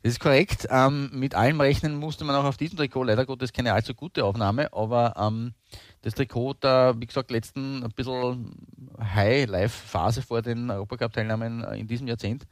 Das 0.04 0.14
ist 0.14 0.20
korrekt. 0.20 0.68
Ähm, 0.70 1.10
mit 1.14 1.36
allem 1.36 1.60
rechnen 1.60 1.96
musste 1.96 2.26
man 2.26 2.36
auch 2.36 2.44
auf 2.44 2.58
diesem 2.58 2.78
Trikot. 2.78 3.04
Leider 3.04 3.26
Gottes 3.26 3.54
keine 3.54 3.74
allzu 3.74 3.94
gute 3.94 4.24
Aufnahme, 4.24 4.72
aber 4.74 5.16
ähm, 5.18 5.54
das 6.02 6.14
Trikot 6.14 6.54
der, 6.62 6.96
wie 7.00 7.08
gesagt, 7.08 7.32
letzten 7.32 7.84
ein 7.84 7.92
bisschen 7.92 8.52
High-Life-Phase 9.00 10.22
vor 10.22 10.42
den 10.42 10.70
Europacup-Teilnahmen 10.70 11.64
äh, 11.64 11.80
in 11.80 11.88
diesem 11.88 12.08
Jahrzehnt 12.08 12.46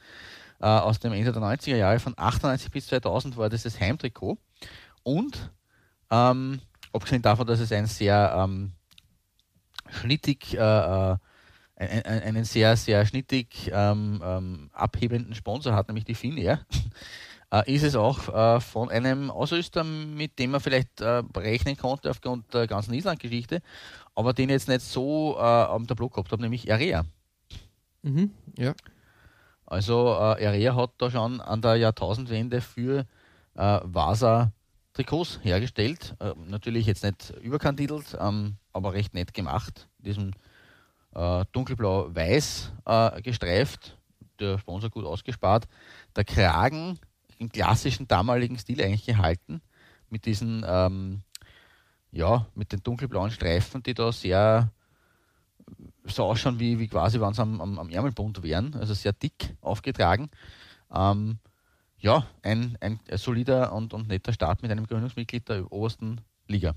äh, 0.60 0.66
aus 0.66 1.00
dem 1.00 1.14
Ende 1.14 1.32
der 1.32 1.42
90er 1.42 1.78
Jahre, 1.78 2.00
von 2.00 2.14
98 2.18 2.72
bis 2.72 2.88
2000 2.88 3.38
war 3.38 3.50
das 3.50 3.64
das 3.64 3.80
Heimtrikot. 3.80 4.38
Und 5.04 5.52
ähm, 6.12 6.62
abgesehen 6.94 7.22
davon, 7.22 7.48
dass 7.48 7.60
es 7.60 7.72
ein 7.72 7.86
sehr 7.88 8.34
ähm, 8.38 8.74
schnittig, 9.90 10.54
äh, 10.54 10.58
äh, 10.58 11.18
ein- 11.78 12.06
ein- 12.06 12.24
einen 12.24 12.46
sehr, 12.46 12.76
sehr 12.78 13.06
schnittig 13.06 13.70
ähm, 13.74 14.22
ähm, 14.24 14.70
abhebenden 14.74 15.36
Sponsor 15.36 15.74
hat, 15.74 15.88
nämlich 15.88 16.06
die 16.06 16.16
Finnair, 16.16 16.66
äh, 17.52 17.74
ist 17.74 17.84
es 17.84 17.96
auch 17.96 18.30
äh, 18.30 18.62
von 18.62 18.90
einem 18.90 19.30
Ausrüster, 19.30 19.84
mit 19.84 20.40
dem 20.40 20.52
man 20.52 20.62
vielleicht 20.62 21.02
äh, 21.02 21.22
rechnen 21.36 21.76
konnte 21.78 22.10
aufgrund 22.10 22.54
der 22.54 22.68
ganzen 22.68 22.94
Island-Geschichte, 22.94 23.62
aber 24.16 24.34
den 24.34 24.50
jetzt 24.50 24.68
nicht 24.70 24.82
so 24.82 25.36
äh, 25.38 25.42
am 25.42 25.86
Tableau 25.86 26.10
gehabt 26.10 26.32
habe, 26.32 26.42
nämlich 26.42 26.72
Area. 26.72 27.06
mhm, 28.04 28.32
ja. 28.58 28.74
Also 29.66 30.10
äh, 30.10 30.46
Area 30.46 30.76
hat 30.76 30.92
da 30.98 31.10
schon 31.10 31.42
an 31.42 31.62
der 31.62 31.76
Jahrtausendwende 31.76 32.62
für 32.62 33.06
äh, 33.56 33.80
Vasa 33.84 34.52
Trikots 34.94 35.40
hergestellt. 35.44 36.16
Äh, 36.20 36.34
natürlich 36.48 36.86
jetzt 36.86 37.04
nicht 37.04 37.32
überkandidelt, 37.42 38.18
ähm, 38.20 38.58
aber 38.74 38.94
recht 38.94 39.14
nett 39.14 39.34
gemacht. 39.34 39.88
In 40.00 40.06
diesem 40.06 40.32
äh, 41.14 41.46
dunkelblau-weiß 41.52 42.74
äh, 42.86 43.22
gestreift, 43.22 43.98
der 44.40 44.58
Sponsor 44.60 44.90
gut 44.90 45.06
ausgespart. 45.06 45.68
Der 46.16 46.24
Kragen 46.24 47.00
im 47.38 47.50
klassischen 47.50 48.08
damaligen 48.08 48.58
Stil 48.58 48.82
eigentlich 48.82 49.06
gehalten, 49.06 49.62
mit 50.10 50.26
diesen 50.26 50.66
ähm, 50.68 51.22
ja, 52.12 52.48
mit 52.56 52.72
den 52.72 52.82
dunkelblauen 52.82 53.30
Streifen, 53.30 53.84
die 53.84 53.94
da 53.94 54.12
sehr 54.12 54.72
so 56.08 56.24
ausschauen, 56.24 56.60
wie, 56.60 56.80
wie 56.80 56.88
quasi, 56.88 57.20
wenn 57.20 57.34
sie 57.34 57.42
am, 57.42 57.62
am, 57.62 57.80
am 57.80 57.90
Ärmelbund 57.90 58.44
wären, 58.44 58.74
also 58.76 58.94
sehr 58.94 59.14
dick 59.14 59.56
aufgetragen. 59.62 60.30
Ähm, 60.94 61.40
ja, 62.00 62.28
ein, 62.44 62.78
ein 62.82 63.00
solider 63.16 63.74
und, 63.74 63.94
und 63.94 64.08
netter 64.08 64.34
Start 64.34 64.62
mit 64.62 64.72
einem 64.72 64.86
Gründungsmitglied 64.86 65.48
der 65.50 65.72
obersten 65.72 66.22
Liga 66.48 66.76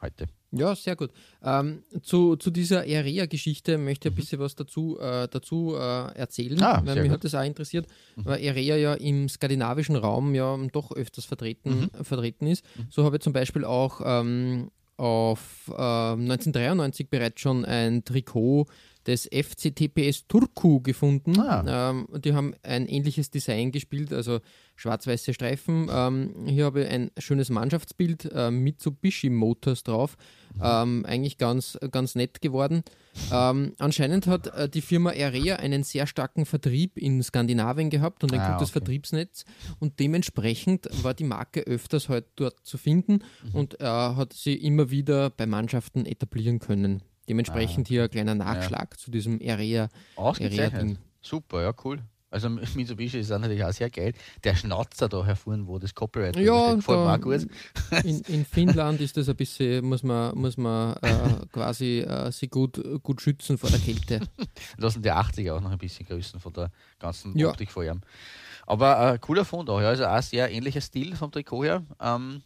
heute. 0.00 0.26
Ja, 0.54 0.74
sehr 0.76 0.96
gut. 0.96 1.10
Ähm, 1.42 1.82
zu, 2.02 2.36
zu 2.36 2.50
dieser 2.50 2.80
Area-Geschichte 2.80 3.78
möchte 3.78 4.08
ich 4.08 4.12
ein 4.12 4.16
bisschen 4.16 4.38
was 4.38 4.54
dazu, 4.54 4.98
äh, 5.00 5.26
dazu 5.28 5.74
äh, 5.74 6.12
erzählen, 6.14 6.58
Mhm. 6.58 6.62
Ah, 6.62 6.82
weil 6.84 6.96
mich 6.96 7.04
gut. 7.04 7.12
hat 7.12 7.24
das 7.24 7.34
auch 7.34 7.42
interessiert, 7.44 7.86
weil 8.16 8.46
Area 8.48 8.76
ja 8.76 8.94
im 8.94 9.28
skandinavischen 9.30 9.96
Raum 9.96 10.34
ja 10.34 10.56
doch 10.70 10.92
öfters 10.92 11.24
vertreten, 11.24 11.90
Mhm. 11.94 12.04
vertreten 12.04 12.46
ist. 12.46 12.64
So 12.90 13.04
habe 13.04 13.16
ich 13.16 13.22
zum 13.22 13.32
Beispiel 13.32 13.64
auch 13.64 14.00
ähm, 14.04 14.70
auf 14.96 15.68
äh, 15.68 15.72
1993 15.72 17.08
bereits 17.08 17.40
schon 17.40 17.64
ein 17.64 18.04
Trikot 18.04 18.66
des 19.06 19.26
FCTPS 19.26 20.26
Turku 20.28 20.80
gefunden. 20.80 21.38
Ah. 21.40 21.90
Ähm, 21.90 22.06
die 22.24 22.34
haben 22.34 22.54
ein 22.62 22.86
ähnliches 22.86 23.30
Design 23.30 23.72
gespielt, 23.72 24.12
also 24.12 24.40
schwarz-weiße 24.76 25.34
Streifen. 25.34 25.88
Ähm, 25.92 26.34
hier 26.46 26.64
habe 26.64 26.82
ich 26.84 26.88
ein 26.90 27.10
schönes 27.18 27.50
Mannschaftsbild, 27.50 28.30
äh, 28.32 28.50
Mitsubishi 28.50 29.30
Motors 29.30 29.82
drauf. 29.84 30.16
Ähm, 30.62 31.04
eigentlich 31.06 31.38
ganz, 31.38 31.78
ganz 31.90 32.14
nett 32.14 32.40
geworden. 32.42 32.82
Ähm, 33.32 33.74
anscheinend 33.78 34.26
hat 34.26 34.48
äh, 34.48 34.68
die 34.68 34.82
Firma 34.82 35.10
Area 35.10 35.56
einen 35.56 35.82
sehr 35.82 36.06
starken 36.06 36.44
Vertrieb 36.46 36.98
in 36.98 37.22
Skandinavien 37.22 37.88
gehabt 37.90 38.22
und 38.22 38.32
ein 38.34 38.40
Ah, 38.40 38.52
gutes 38.52 38.68
okay. 38.70 38.80
Vertriebsnetz 38.80 39.44
und 39.78 39.98
dementsprechend 40.00 40.88
war 41.02 41.14
die 41.14 41.24
Marke 41.24 41.60
öfters 41.62 42.08
halt 42.08 42.26
dort 42.36 42.60
zu 42.66 42.76
finden 42.78 43.22
Mhm. 43.44 43.54
und 43.54 43.80
äh, 43.80 43.84
hat 43.84 44.32
sie 44.34 44.54
immer 44.54 44.90
wieder 44.90 45.30
bei 45.30 45.46
Mannschaften 45.46 46.04
etablieren 46.06 46.58
können. 46.58 47.02
Dementsprechend 47.32 47.88
hier 47.88 48.04
ein 48.04 48.10
kleiner 48.10 48.34
Nachschlag 48.34 48.98
zu 48.98 49.10
diesem 49.10 49.40
Area. 49.44 49.88
Ausgezeichnet. 50.16 50.74
Area-Ding. 50.74 50.98
Super, 51.22 51.62
ja, 51.62 51.72
cool. 51.84 51.98
Also 52.30 52.48
Mitsubishi 52.48 53.18
ist 53.18 53.28
natürlich 53.28 53.62
auch 53.62 53.72
sehr 53.72 53.90
geil. 53.90 54.14
Der 54.42 54.54
Schnauzer 54.54 55.06
da 55.08 55.22
hervorn, 55.24 55.66
wo 55.66 55.78
das 55.78 55.94
Copyright 55.94 56.34
Ja, 56.36 56.68
steht, 56.68 56.76
gefällt 56.76 56.98
mir 56.98 57.04
da- 57.04 57.14
auch 57.14 57.20
gut. 57.20 57.46
In, 58.04 58.20
in 58.22 58.44
Finnland 58.46 59.00
ist 59.02 59.16
das 59.18 59.28
ein 59.28 59.36
bisschen, 59.36 59.84
muss 59.84 60.02
man, 60.02 60.34
muss 60.38 60.56
man 60.56 60.94
äh, 61.02 61.46
quasi 61.52 61.98
äh, 62.00 62.32
sie 62.32 62.48
gut, 62.48 62.80
gut 63.02 63.20
schützen 63.20 63.58
vor 63.58 63.68
der 63.68 63.78
Kälte. 63.80 64.20
Lassen 64.78 65.02
die 65.02 65.12
80er 65.12 65.52
auch 65.56 65.60
noch 65.60 65.70
ein 65.72 65.76
bisschen 65.78 66.06
grüßen 66.06 66.40
von 66.40 66.52
der 66.54 66.70
ganzen 66.98 67.36
Ja. 67.38 67.50
Optik 67.50 67.70
vor 67.70 67.84
ihm. 67.84 68.00
Aber 68.66 69.12
äh, 69.14 69.18
cooler 69.18 69.44
Fund 69.44 69.68
auch, 69.68 69.80
ja. 69.82 69.88
Also 69.88 70.06
auch 70.06 70.22
sehr 70.22 70.50
ähnlicher 70.50 70.80
Stil 70.80 71.14
vom 71.16 71.30
Trikot 71.32 71.64
her. 71.64 71.82
Ähm, 72.00 72.42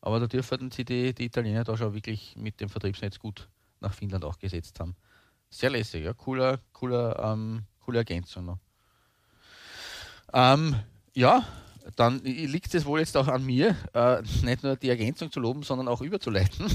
aber 0.00 0.20
da 0.20 0.28
dürften 0.28 0.70
sie 0.70 0.84
die, 0.84 1.12
die 1.12 1.24
Italiener 1.24 1.64
da 1.64 1.76
schon 1.76 1.92
wirklich 1.92 2.36
mit 2.36 2.60
dem 2.60 2.68
Vertriebsnetz 2.68 3.18
gut 3.18 3.48
nach 3.80 3.94
Finnland 3.94 4.24
auch 4.24 4.38
gesetzt 4.38 4.80
haben. 4.80 4.96
Sehr 5.50 5.70
lässig, 5.70 6.04
ja. 6.04 6.12
Cooler, 6.12 6.58
cooler, 6.72 7.18
ähm, 7.32 7.62
coole 7.80 7.98
Ergänzung 7.98 8.44
noch. 8.44 8.58
Ähm, 10.32 10.76
ja, 11.14 11.42
dann 11.96 12.22
liegt 12.22 12.74
es 12.74 12.84
wohl 12.84 13.00
jetzt 13.00 13.16
auch 13.16 13.28
an 13.28 13.44
mir, 13.44 13.74
äh, 13.94 14.20
nicht 14.42 14.62
nur 14.62 14.76
die 14.76 14.90
Ergänzung 14.90 15.32
zu 15.32 15.40
loben, 15.40 15.62
sondern 15.62 15.88
auch 15.88 16.02
überzuleiten. 16.02 16.66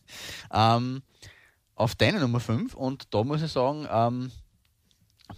ähm, 0.52 1.02
auf 1.74 1.94
deine 1.94 2.20
Nummer 2.20 2.40
5 2.40 2.74
und 2.74 3.14
da 3.14 3.24
muss 3.24 3.42
ich 3.42 3.52
sagen, 3.52 3.86
ähm, 3.90 4.30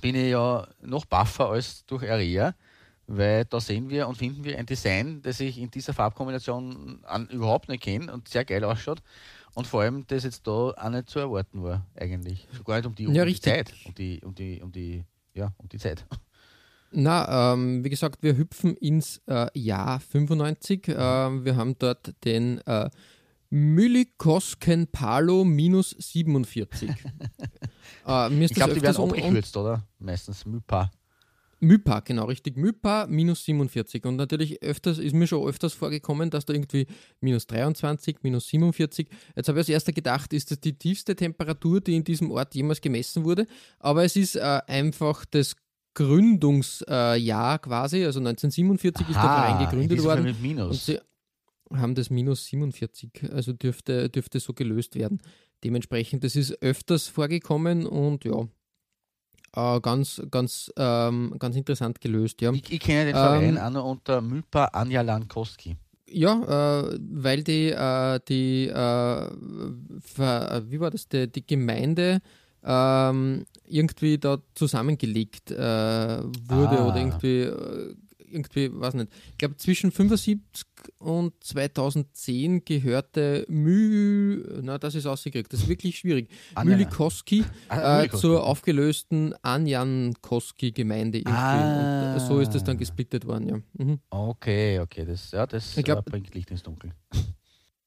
bin 0.01 0.15
ich 0.15 0.31
ja 0.31 0.67
noch 0.83 1.05
buffer 1.05 1.51
als 1.51 1.85
durch 1.87 2.11
Area, 2.11 2.55
weil 3.07 3.45
da 3.45 3.61
sehen 3.61 3.91
wir 3.91 4.09
und 4.09 4.17
finden 4.17 4.45
wir 4.45 4.59
ein 4.59 4.67
Design, 4.67 5.21
das 5.23 5.41
ich 5.41 5.59
in 5.59 5.71
dieser 5.71 5.93
Farbkombination 5.93 7.05
an, 7.05 7.29
überhaupt 7.29 7.69
nicht 7.69 7.83
kenne 7.83 8.13
und 8.13 8.29
sehr 8.29 8.45
geil 8.45 8.65
ausschaut. 8.65 9.03
Und 9.55 9.67
vor 9.67 9.83
allem, 9.83 10.07
das 10.07 10.25
jetzt 10.25 10.47
da 10.47 10.51
auch 10.71 10.91
nicht 10.91 11.11
zu 11.11 11.19
erwarten 11.19 11.63
war, 11.63 11.87
eigentlich. 11.95 12.47
So 12.57 12.63
gar 12.63 12.77
nicht 12.77 12.87
um 12.87 12.95
die, 12.95 13.07
um 13.07 13.15
Ja, 13.15 13.25
die. 13.25 13.41
Zeit. 13.41 13.73
Um 13.85 13.95
die, 13.95 14.21
um 14.25 14.35
die, 14.35 14.63
um 14.63 14.73
die, 14.73 15.05
ja, 15.35 15.53
um 15.59 15.69
die 15.69 15.79
Zeit. 15.79 16.07
Na, 16.93 17.53
ähm, 17.53 17.85
wie 17.85 17.91
gesagt, 17.91 18.23
wir 18.23 18.37
hüpfen 18.37 18.77
ins 18.77 19.21
äh, 19.27 19.47
Jahr 19.59 20.01
95. 20.01 20.89
Ähm, 20.89 21.45
wir 21.45 21.57
haben 21.57 21.77
dort 21.79 22.15
den 22.25 22.59
äh, 22.67 22.91
Mylikosken 23.51 24.89
Palo 24.89 25.45
minus 25.45 25.91
47. 25.99 26.91
äh, 28.07 28.29
mir 28.31 28.45
ist 28.45 28.51
Ich 28.51 28.57
glaube, 28.57 28.75
die 28.75 28.83
werden 28.83 28.97
abgekürzt, 28.97 29.57
oder? 29.57 29.87
Meistens 29.99 30.45
Mypa. 30.47 30.91
Mypa, 31.61 32.01
genau, 32.01 32.25
richtig. 32.25 32.57
Mypa 32.57 33.07
minus 33.07 33.45
47. 33.45 34.05
Und 34.07 34.17
natürlich 34.17 34.63
öfters 34.63 34.99
ist 34.99 35.15
mir 35.15 35.27
schon 35.27 35.47
öfters 35.47 35.75
vorgekommen, 35.75 36.31
dass 36.31 36.47
da 36.47 36.55
irgendwie 36.55 36.87
minus 37.21 37.47
23, 37.47 38.19
minus 38.23 38.49
47. 38.49 39.09
Jetzt 39.37 39.49
habe 39.49 39.59
ich 39.59 39.63
als 39.63 39.69
erster 39.69 39.93
gedacht, 39.93 40.33
ist 40.33 40.51
das 40.51 40.61
die 40.61 40.73
tiefste 40.73 41.15
Temperatur, 41.15 41.81
die 41.81 41.97
in 41.97 42.05
diesem 42.05 42.31
Ort 42.31 42.55
jemals 42.55 42.81
gemessen 42.81 43.25
wurde. 43.25 43.47
Aber 43.79 44.05
es 44.05 44.17
ist 44.17 44.37
äh, 44.37 44.61
einfach 44.67 45.25
das 45.27 45.55
Gründungsjahr 45.95 47.55
äh, 47.55 47.59
quasi, 47.59 48.05
also 48.05 48.21
1947 48.21 49.09
ist 49.09 49.15
der 49.15 49.23
Verein 49.23 49.61
in 49.61 49.67
gegründet 49.67 50.03
worden. 50.03 50.23
Mit 50.25 50.37
Und 50.37 50.43
Minus. 50.43 50.87
sie 50.87 50.99
haben 51.73 51.95
das 51.95 52.11
minus 52.11 52.47
47, 52.47 53.31
also 53.33 53.53
dürfte, 53.53 54.09
dürfte 54.09 54.41
so 54.41 54.53
gelöst 54.53 54.95
werden. 54.95 55.21
Dementsprechend, 55.63 56.25
das 56.25 56.37
ist 56.37 56.63
öfters 56.63 57.09
vorgekommen 57.09 57.87
und 57.87 58.25
ja, 58.25 58.49
äh, 59.57 59.81
ganz, 59.81 60.23
ganz, 60.31 60.73
ähm, 60.77 61.35
ganz 61.39 61.57
interessant 61.57 62.01
gelöst, 62.01 62.41
ja. 62.41 62.53
Ich, 62.53 62.71
ich 62.73 62.81
kenne 62.81 63.07
den 63.13 63.17
Ähm, 63.17 63.23
Verein 63.23 63.59
auch 63.59 63.71
noch 63.71 63.85
unter 63.85 64.21
Mypa 64.21 64.67
Anja 64.67 65.03
Lankowski. 65.03 65.77
Ja, 66.13 66.81
äh, 66.83 66.99
weil 67.13 67.43
die, 67.45 67.71
äh, 67.71 68.19
die 68.29 68.67
äh, 68.67 69.25
äh, 69.25 70.63
wie 70.71 70.81
war 70.81 70.91
das, 70.91 71.09
die, 71.09 71.31
die 71.31 71.47
Gemeinde 71.47 72.21
ähm, 72.65 73.45
irgendwie 73.67 74.19
da 74.19 74.39
zusammengelegt 74.55 75.51
äh, 75.51 75.57
wurde 75.57 76.79
Ah. 76.79 76.89
oder 76.89 76.97
irgendwie, 76.97 77.49
irgendwie, 78.31 78.71
weiß 78.73 78.95
nicht, 78.95 79.09
ich 79.33 79.39
glaube 79.39 79.57
zwischen 79.57 79.91
75 79.93 80.41
und 80.99 81.33
2010 81.45 82.65
gehörte 82.65 83.45
Mühl, 83.49 84.61
na 84.63 84.79
das 84.79 84.95
ist 84.95 85.07
ausgekriegt, 85.07 85.53
das 85.53 85.61
ist 85.61 85.69
wirklich 85.69 85.99
schwierig, 85.99 86.31
Anjana. 86.55 86.77
Mühlikoski 86.79 87.45
Ah, 87.69 88.03
äh, 88.05 88.11
zur 88.11 88.45
aufgelösten 88.45 89.35
Anjankoski-Gemeinde. 89.43 91.23
Ah. 91.27 92.15
Und 92.15 92.21
so 92.21 92.41
ist 92.41 92.55
das 92.55 92.65
dann 92.65 92.79
gesplittet 92.79 93.27
worden, 93.27 93.49
ja. 93.49 93.85
Mhm. 93.85 94.01
Okay, 94.11 94.79
okay, 94.81 95.05
das, 95.05 95.31
ja, 95.33 95.47
das 95.47 95.77
Ich 95.77 95.85
glaub- 95.85 96.07
äh, 96.07 96.11
bringt 96.11 96.35
Licht 96.35 96.51
ins 96.51 96.63
Dunkel. 96.63 96.93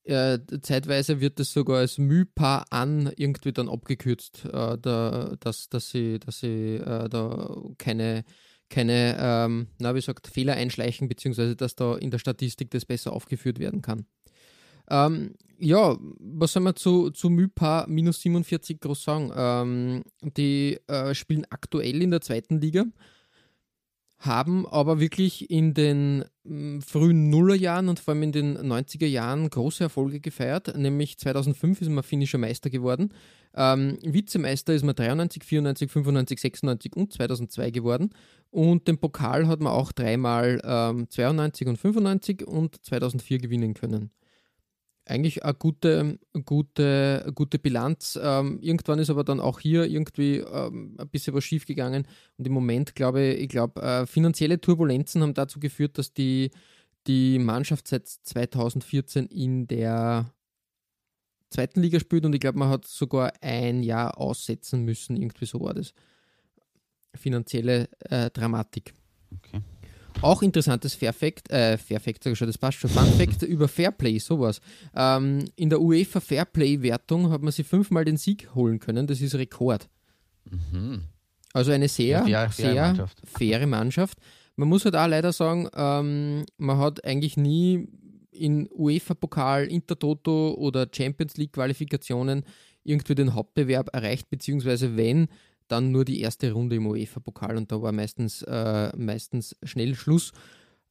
Äh, 0.05 0.39
zeitweise 0.61 1.21
wird 1.21 1.39
das 1.39 1.53
sogar 1.53 1.77
als 1.77 1.97
Müpa 1.97 2.65
an 2.71 3.09
irgendwie 3.15 3.53
dann 3.53 3.69
abgekürzt, 3.69 4.43
äh, 4.43 4.77
da, 4.77 5.33
dass, 5.39 5.69
dass 5.69 5.91
sie, 5.91 6.19
dass 6.19 6.41
sie 6.41 6.75
äh, 6.75 7.07
da 7.07 7.55
keine, 7.77 8.25
keine 8.73 9.15
ähm, 9.19 9.67
na, 9.79 9.93
wie 9.93 10.01
sagt, 10.01 10.27
Fehler 10.27 10.55
einschleichen, 10.55 11.07
beziehungsweise 11.07 11.55
dass 11.55 11.75
da 11.75 11.95
in 11.95 12.09
der 12.09 12.17
Statistik 12.17 12.71
das 12.71 12.85
besser 12.85 13.13
aufgeführt 13.13 13.59
werden 13.59 13.83
kann. 13.83 14.05
Ähm, 14.89 15.35
ja, 15.59 15.95
was 16.19 16.53
soll 16.53 16.63
man 16.63 16.75
zu, 16.75 17.11
zu 17.11 17.29
Mypa 17.29 17.85
minus 17.87 18.21
47 18.21 18.79
groß 18.79 19.03
sagen? 19.03 19.31
Ähm, 19.35 20.03
die 20.21 20.79
äh, 20.87 21.13
spielen 21.13 21.45
aktuell 21.49 22.01
in 22.01 22.11
der 22.11 22.21
zweiten 22.21 22.59
Liga, 22.59 22.85
haben 24.25 24.65
aber 24.67 24.99
wirklich 24.99 25.49
in 25.49 25.73
den 25.73 26.25
mh, 26.43 26.81
frühen 26.85 27.29
Nullerjahren 27.29 27.89
und 27.89 27.99
vor 27.99 28.13
allem 28.13 28.23
in 28.23 28.31
den 28.31 28.57
90er 28.57 29.05
Jahren 29.05 29.49
große 29.49 29.83
Erfolge 29.83 30.19
gefeiert. 30.19 30.75
Nämlich 30.77 31.17
2005 31.17 31.81
ist 31.81 31.89
man 31.89 32.03
finnischer 32.03 32.37
Meister 32.37 32.69
geworden. 32.69 33.13
Ähm, 33.55 33.97
Vizemeister 34.01 34.73
ist 34.73 34.83
man 34.83 34.95
93, 34.95 35.43
94, 35.43 35.91
95, 35.91 36.39
96 36.39 36.95
und 36.95 37.13
2002 37.13 37.71
geworden. 37.71 38.09
Und 38.49 38.87
den 38.87 38.97
Pokal 38.97 39.47
hat 39.47 39.59
man 39.59 39.73
auch 39.73 39.91
dreimal 39.91 40.61
ähm, 40.63 41.09
92 41.09 41.67
und 41.67 41.77
95 41.77 42.47
und 42.47 42.83
2004 42.83 43.39
gewinnen 43.39 43.73
können 43.73 44.11
eigentlich 45.05 45.43
eine 45.43 45.53
gute, 45.53 46.19
gute, 46.45 47.31
gute 47.35 47.59
Bilanz. 47.59 48.17
Ähm, 48.21 48.59
irgendwann 48.61 48.99
ist 48.99 49.09
aber 49.09 49.23
dann 49.23 49.39
auch 49.39 49.59
hier 49.59 49.85
irgendwie 49.85 50.37
ähm, 50.37 50.95
ein 50.97 51.09
bisschen 51.09 51.33
was 51.33 51.43
schief 51.43 51.65
gegangen. 51.65 52.07
Und 52.37 52.47
im 52.47 52.53
Moment 52.53 52.95
glaube 52.95 53.21
ich, 53.21 53.41
ich 53.41 53.49
glaube, 53.49 53.81
äh, 53.81 54.05
finanzielle 54.05 54.61
Turbulenzen 54.61 55.21
haben 55.21 55.33
dazu 55.33 55.59
geführt, 55.59 55.97
dass 55.97 56.13
die, 56.13 56.51
die 57.07 57.39
Mannschaft 57.39 57.87
seit 57.87 58.07
2014 58.07 59.27
in 59.27 59.67
der 59.67 60.33
zweiten 61.49 61.81
Liga 61.81 61.99
spielt 61.99 62.25
und 62.25 62.33
ich 62.33 62.39
glaube, 62.39 62.57
man 62.57 62.69
hat 62.69 62.85
sogar 62.85 63.33
ein 63.41 63.83
Jahr 63.83 64.17
aussetzen 64.17 64.83
müssen. 64.83 65.17
Irgendwie 65.17 65.45
so 65.45 65.59
war 65.61 65.73
das. 65.73 65.93
Finanzielle 67.15 67.89
äh, 68.09 68.31
Dramatik. 68.31 68.93
Okay. 69.37 69.61
Auch 70.23 70.41
interessantes 70.41 70.93
Fairfact, 70.95 71.49
äh, 71.51 71.77
Fairfact, 71.77 72.23
sag 72.23 72.31
ich 72.33 72.37
schon, 72.37 72.47
das 72.47 72.57
passt 72.57 72.79
schon, 72.79 72.89
Fun 72.89 73.05
Fact 73.17 73.41
über 73.43 73.67
Fairplay, 73.67 74.17
sowas. 74.19 74.61
Ähm, 74.95 75.45
in 75.55 75.69
der 75.69 75.81
UEFA 75.81 76.19
Fairplay-Wertung 76.19 77.29
hat 77.29 77.41
man 77.41 77.51
sich 77.51 77.67
fünfmal 77.67 78.05
den 78.05 78.17
Sieg 78.17 78.49
holen 78.55 78.79
können, 78.79 79.07
das 79.07 79.21
ist 79.21 79.35
Rekord. 79.35 79.89
Mhm. 80.49 81.03
Also 81.53 81.71
eine 81.71 81.87
sehr, 81.87 82.25
Ja, 82.27 82.49
faire 82.49 82.73
sehr 82.73 82.81
Mannschaft. 82.81 83.21
faire 83.25 83.67
Mannschaft. 83.67 84.17
Man 84.55 84.69
muss 84.69 84.85
halt 84.85 84.95
auch 84.95 85.07
leider 85.07 85.33
sagen, 85.33 85.67
ähm, 85.75 86.45
man 86.57 86.77
hat 86.77 87.03
eigentlich 87.05 87.37
nie 87.37 87.87
in 88.31 88.67
UEFA-Pokal, 88.71 89.65
Intertoto 89.65 90.53
oder 90.55 90.87
Champions 90.91 91.37
League-Qualifikationen 91.37 92.43
irgendwie 92.83 93.15
den 93.15 93.33
Hauptbewerb 93.33 93.89
erreicht, 93.93 94.29
beziehungsweise 94.29 94.97
wenn, 94.97 95.27
dann 95.67 95.91
nur 95.91 96.05
die 96.05 96.21
erste 96.21 96.51
Runde 96.51 96.75
im 96.75 96.87
UEFA-Pokal 96.87 97.57
und 97.57 97.71
da 97.71 97.81
war 97.81 97.91
meistens, 97.91 98.41
äh, 98.43 98.95
meistens 98.97 99.55
schnell 99.63 99.95
Schluss. 99.95 100.31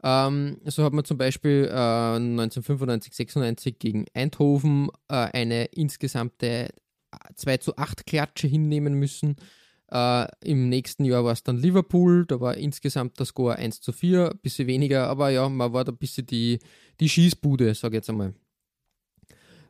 Ähm, 0.02 0.58
so 0.64 0.82
hat 0.82 0.92
man 0.92 1.04
zum 1.04 1.16
Beispiel 1.16 1.68
äh, 1.70 2.16
1995, 2.16 3.14
96 3.14 3.78
gegen 3.78 4.06
Eindhoven 4.14 4.88
äh, 5.08 5.14
eine 5.14 5.66
insgesamte 5.66 6.70
2 7.34 7.56
zu 7.58 7.76
8 7.76 8.06
Klatsche 8.06 8.46
hinnehmen 8.48 8.94
müssen. 8.94 9.36
Äh, 9.90 10.26
Im 10.42 10.68
nächsten 10.68 11.04
Jahr 11.04 11.24
war 11.24 11.32
es 11.32 11.42
dann 11.42 11.58
Liverpool, 11.58 12.26
da 12.26 12.40
war 12.40 12.56
insgesamt 12.56 13.18
der 13.18 13.26
Score 13.26 13.56
1 13.56 13.80
zu 13.80 13.92
4, 13.92 14.30
ein 14.30 14.38
bisschen 14.38 14.66
weniger, 14.66 15.06
aber 15.08 15.30
ja, 15.30 15.48
man 15.48 15.72
war 15.72 15.84
da 15.84 15.92
ein 15.92 15.98
bisschen 15.98 16.26
die, 16.26 16.58
die 16.98 17.08
Schießbude, 17.08 17.74
sage 17.74 17.96
ich 17.96 17.98
jetzt 17.98 18.10
einmal. 18.10 18.34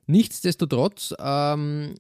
Nichtsdestotrotz, 0.07 1.15
ähm, 1.19 1.95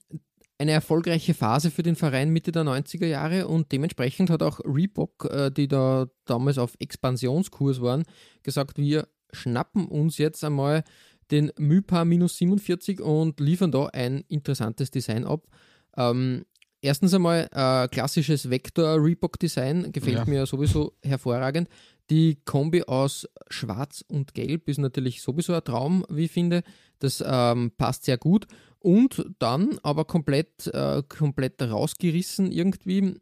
eine 0.62 0.70
erfolgreiche 0.70 1.34
Phase 1.34 1.72
für 1.72 1.82
den 1.82 1.96
Verein 1.96 2.30
Mitte 2.30 2.52
der 2.52 2.62
90er 2.62 3.06
Jahre 3.06 3.48
und 3.48 3.72
dementsprechend 3.72 4.30
hat 4.30 4.44
auch 4.44 4.60
Reebok, 4.64 5.28
äh, 5.28 5.50
die 5.50 5.66
da 5.66 6.06
damals 6.24 6.56
auf 6.56 6.74
Expansionskurs 6.78 7.82
waren, 7.82 8.04
gesagt, 8.44 8.78
wir 8.78 9.08
schnappen 9.32 9.88
uns 9.88 10.18
jetzt 10.18 10.44
einmal 10.44 10.84
den 11.32 11.50
Mypa 11.58 12.04
minus 12.04 12.36
47 12.36 13.00
und 13.00 13.40
liefern 13.40 13.72
da 13.72 13.86
ein 13.86 14.22
interessantes 14.28 14.92
Design 14.92 15.24
ab. 15.24 15.48
Ähm, 15.96 16.44
erstens 16.80 17.12
einmal 17.12 17.48
äh, 17.50 17.88
klassisches 17.88 18.48
Vector-Reebok-Design, 18.48 19.90
gefällt 19.90 20.18
Ja. 20.18 20.24
mir 20.26 20.46
sowieso 20.46 20.92
hervorragend. 21.02 21.68
Die 22.08 22.36
Kombi 22.44 22.84
aus 22.84 23.26
Schwarz 23.48 24.04
und 24.06 24.34
Gelb 24.34 24.68
ist 24.68 24.78
natürlich 24.78 25.22
sowieso 25.22 25.54
ein 25.54 25.64
Traum, 25.64 26.04
wie 26.08 26.26
ich 26.26 26.30
finde. 26.32 26.62
Das 27.00 27.22
ähm, 27.26 27.72
passt 27.76 28.04
sehr 28.04 28.18
gut. 28.18 28.46
Und 28.82 29.24
dann 29.38 29.78
aber 29.84 30.04
komplett, 30.04 30.66
äh, 30.66 31.02
komplett 31.08 31.62
rausgerissen 31.62 32.50
irgendwie, 32.50 33.14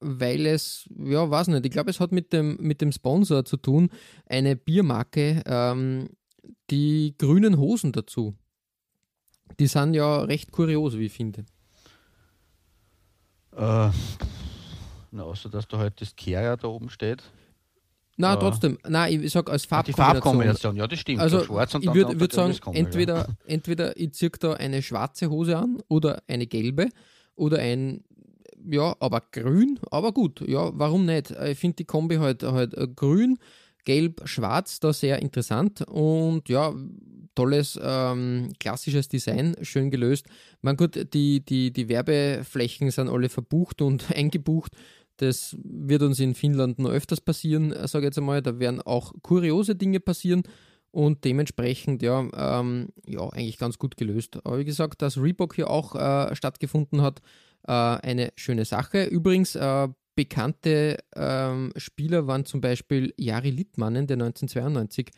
weil 0.00 0.44
es, 0.46 0.88
ja, 0.98 1.30
weiß 1.30 1.48
nicht, 1.48 1.64
ich 1.64 1.70
glaube, 1.70 1.90
es 1.90 2.00
hat 2.00 2.10
mit 2.10 2.32
dem, 2.32 2.56
mit 2.60 2.80
dem 2.80 2.90
Sponsor 2.90 3.44
zu 3.44 3.56
tun, 3.56 3.90
eine 4.26 4.56
Biermarke, 4.56 5.42
ähm, 5.46 6.10
die 6.70 7.14
grünen 7.16 7.58
Hosen 7.58 7.92
dazu. 7.92 8.34
Die 9.60 9.68
sind 9.68 9.94
ja 9.94 10.22
recht 10.22 10.50
kurios, 10.50 10.98
wie 10.98 11.06
ich 11.06 11.12
finde. 11.12 11.44
Äh, 13.52 13.90
na, 15.12 15.22
außer 15.22 15.48
dass 15.48 15.68
da 15.68 15.78
halt 15.78 16.00
das 16.00 16.16
Kehrer 16.16 16.56
da 16.56 16.66
oben 16.66 16.90
steht. 16.90 17.22
Na, 18.16 18.36
trotzdem, 18.36 18.78
nein, 18.86 19.22
ich 19.24 19.32
sag 19.32 19.50
als 19.50 19.66
Ah, 19.70 19.82
die 19.82 19.92
Farbkombination. 19.92 20.22
Farbkombination, 20.22 20.76
ja, 20.76 20.86
das 20.86 20.98
stimmt. 21.00 21.20
Also 21.20 21.40
so 21.40 21.44
schwarz 21.46 21.74
und 21.74 21.84
ich 21.84 21.94
würde 21.94 22.20
würd 22.20 22.32
sagen, 22.32 22.58
Kombi, 22.60 22.78
ja. 22.78 22.84
entweder, 22.84 23.36
entweder 23.46 23.96
ich 23.96 24.12
ziehe 24.12 24.30
da 24.38 24.52
eine 24.52 24.82
schwarze 24.82 25.30
Hose 25.30 25.56
an 25.56 25.78
oder 25.88 26.22
eine 26.28 26.46
gelbe 26.46 26.88
oder 27.34 27.58
ein, 27.58 28.04
ja, 28.66 28.94
aber 29.00 29.22
grün, 29.32 29.80
aber 29.90 30.12
gut, 30.12 30.40
ja, 30.46 30.70
warum 30.74 31.06
nicht? 31.06 31.32
Ich 31.32 31.58
finde 31.58 31.76
die 31.76 31.84
Kombi 31.84 32.16
halt, 32.16 32.42
halt 32.44 32.74
grün, 32.96 33.38
gelb, 33.84 34.22
schwarz 34.26 34.80
da 34.80 34.92
sehr 34.92 35.20
interessant 35.20 35.82
und 35.82 36.48
ja, 36.48 36.72
tolles 37.34 37.78
ähm, 37.82 38.52
klassisches 38.60 39.08
Design, 39.08 39.56
schön 39.62 39.90
gelöst. 39.90 40.26
Man 40.62 40.76
gut, 40.76 41.12
die, 41.14 41.44
die, 41.44 41.72
die 41.72 41.88
Werbeflächen 41.88 42.90
sind 42.90 43.08
alle 43.08 43.28
verbucht 43.28 43.82
und 43.82 44.10
eingebucht. 44.14 44.72
Das 45.18 45.56
wird 45.62 46.02
uns 46.02 46.18
in 46.18 46.34
Finnland 46.34 46.78
noch 46.78 46.90
öfters 46.90 47.20
passieren, 47.20 47.70
sage 47.86 48.04
ich 48.04 48.08
jetzt 48.08 48.18
einmal. 48.18 48.42
Da 48.42 48.58
werden 48.58 48.82
auch 48.82 49.12
kuriose 49.22 49.76
Dinge 49.76 50.00
passieren 50.00 50.42
und 50.90 51.24
dementsprechend 51.24 52.02
ja, 52.02 52.28
ähm, 52.36 52.88
ja 53.06 53.28
eigentlich 53.30 53.58
ganz 53.58 53.78
gut 53.78 53.96
gelöst. 53.96 54.38
Aber 54.44 54.58
wie 54.58 54.64
gesagt, 54.64 55.02
dass 55.02 55.18
Reebok 55.18 55.54
hier 55.54 55.70
auch 55.70 55.94
äh, 55.94 56.34
stattgefunden 56.34 57.02
hat, 57.02 57.20
äh, 57.66 57.72
eine 57.72 58.32
schöne 58.36 58.64
Sache. 58.64 59.04
Übrigens, 59.04 59.54
äh, 59.56 59.88
bekannte 60.14 60.98
ähm, 61.16 61.72
Spieler 61.76 62.26
waren 62.26 62.44
zum 62.44 62.60
Beispiel 62.60 63.12
Jari 63.16 63.50
Littmannen, 63.50 64.06
der 64.06 64.14
1992 64.14 65.10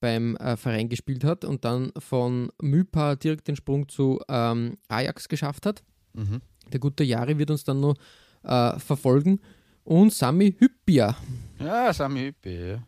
beim 0.00 0.36
äh, 0.36 0.56
Verein 0.56 0.88
gespielt 0.88 1.24
hat 1.24 1.44
und 1.44 1.64
dann 1.64 1.92
von 1.98 2.50
Mypa 2.60 3.16
direkt 3.16 3.48
den 3.48 3.56
Sprung 3.56 3.88
zu 3.88 4.20
ähm, 4.28 4.76
Ajax 4.88 5.28
geschafft 5.28 5.66
hat. 5.66 5.82
Mhm. 6.12 6.40
Der 6.72 6.80
gute 6.80 7.04
Jari 7.04 7.38
wird 7.38 7.50
uns 7.50 7.64
dann 7.64 7.80
noch 7.80 7.96
äh, 8.44 8.78
verfolgen. 8.78 9.40
Und 9.84 10.12
Sami 10.12 10.54
Hyppia. 10.58 11.16
Ja, 11.58 11.92
Sami 11.92 12.20
Hüppi, 12.26 12.70
ja. 12.70 12.82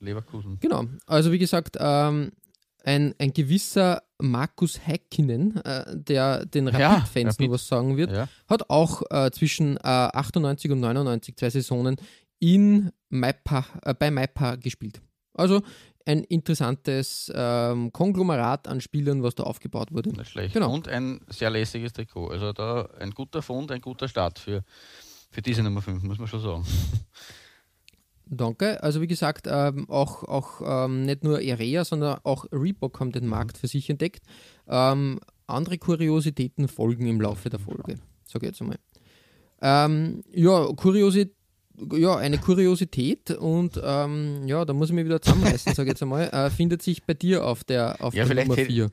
Leverkusen. 0.00 0.58
Genau. 0.60 0.84
Also 1.06 1.32
wie 1.32 1.38
gesagt, 1.38 1.76
ähm, 1.80 2.32
ein, 2.84 3.14
ein 3.18 3.32
gewisser 3.32 4.02
Markus 4.20 4.86
Häkkinen, 4.86 5.56
äh, 5.64 5.84
der 5.96 6.44
den 6.44 6.66
Ja, 6.68 6.94
Rapid-Fans 6.96 7.34
Rapid. 7.34 7.46
noch 7.48 7.54
was 7.54 7.66
sagen 7.66 7.96
wird, 7.96 8.12
Ja. 8.12 8.28
hat 8.46 8.68
auch 8.68 9.02
äh, 9.10 9.30
zwischen 9.30 9.76
äh, 9.78 9.80
98 9.82 10.70
und 10.70 10.80
99 10.80 11.36
zwei 11.36 11.48
Saisonen 11.50 11.96
in 12.40 12.90
Maipa, 13.08 13.64
äh, 13.82 13.94
bei 13.94 14.10
Maipa 14.10 14.56
gespielt. 14.56 15.00
Also 15.32 15.62
ein 16.06 16.22
interessantes 16.24 17.32
ähm, 17.34 17.92
Konglomerat 17.92 18.68
an 18.68 18.80
Spielern, 18.80 19.22
was 19.22 19.34
da 19.34 19.44
aufgebaut 19.44 19.92
wurde. 19.92 20.10
Nicht 20.10 20.30
schlecht. 20.30 20.54
Genau. 20.54 20.72
Und 20.72 20.88
ein 20.88 21.20
sehr 21.28 21.50
lässiges 21.50 21.92
Trikot. 21.92 22.28
Also 22.28 22.52
da 22.52 22.88
ein 22.98 23.12
guter 23.12 23.42
Fund, 23.42 23.70
ein 23.72 23.80
guter 23.80 24.08
Start 24.08 24.38
für, 24.38 24.64
für 25.30 25.42
diese 25.42 25.62
Nummer 25.62 25.80
5, 25.82 26.02
muss 26.02 26.18
man 26.18 26.28
schon 26.28 26.40
sagen. 26.40 26.64
Danke. 28.26 28.82
Also 28.82 29.00
wie 29.00 29.06
gesagt, 29.06 29.46
ähm, 29.50 29.88
auch, 29.88 30.24
auch 30.24 30.86
ähm, 30.86 31.02
nicht 31.02 31.24
nur 31.24 31.38
Area, 31.38 31.84
sondern 31.84 32.18
auch 32.24 32.46
Reebok 32.52 32.98
haben 33.00 33.12
den 33.12 33.26
Markt 33.26 33.58
für 33.58 33.68
sich 33.68 33.88
entdeckt. 33.90 34.24
Ähm, 34.66 35.20
andere 35.46 35.78
Kuriositäten 35.78 36.68
folgen 36.68 37.06
im 37.06 37.20
Laufe 37.20 37.50
der 37.50 37.60
Folge, 37.60 37.96
sage 38.24 38.46
ich 38.46 38.52
jetzt 38.52 38.62
einmal. 38.62 38.78
Ähm, 39.60 40.22
ja, 40.32 40.66
Kuriosität 40.74 41.34
ja, 41.92 42.16
eine 42.16 42.38
Kuriosität 42.38 43.30
und 43.32 43.80
ähm, 43.82 44.46
ja, 44.46 44.64
da 44.64 44.72
muss 44.72 44.90
ich 44.90 44.94
mich 44.94 45.04
wieder 45.04 45.20
zusammenreißen, 45.20 45.74
sage 45.74 45.88
ich 45.88 45.92
jetzt 45.94 46.02
einmal, 46.02 46.28
äh, 46.30 46.50
findet 46.50 46.82
sich 46.82 47.02
bei 47.04 47.14
dir 47.14 47.44
auf 47.44 47.64
der, 47.64 47.96
auf 48.00 48.14
Ja, 48.14 48.24
der 48.26 48.44
Nummer 48.44 48.56
hätte- 48.56 48.66
4. 48.66 48.90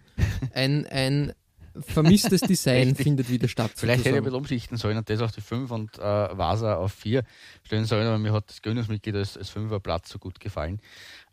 Ein, 0.54 0.86
ein 0.88 1.34
vermisstes 1.80 2.41
Design 2.41 2.96
findet 2.96 3.30
wieder 3.30 3.48
statt. 3.48 3.72
Vielleicht 3.76 4.00
hätte 4.06 4.10
ich 4.10 4.15
ein 4.15 4.24
sozusagen. 4.24 4.24
bisschen 4.26 4.38
umschichten 4.58 4.78
sollen 4.78 4.98
und 4.98 5.10
das 5.10 5.22
auf 5.22 5.32
die 5.32 5.41
5 5.41 5.72
und 5.72 5.98
äh, 6.00 6.02
Vasa 6.02 6.76
auf 6.76 6.91
4 6.94 7.24
stellen 7.63 7.86
sollen, 7.86 8.08
aber 8.08 8.17
mir 8.17 8.34
hat 8.34 8.50
das 8.50 8.62
Gründungsmitglied 8.62 9.15
als, 9.15 9.38
als 9.38 9.56
5er 9.56 9.80
Platz 9.80 10.10
so 10.10 10.20
gut 10.20 10.39
gefallen. 10.39 10.82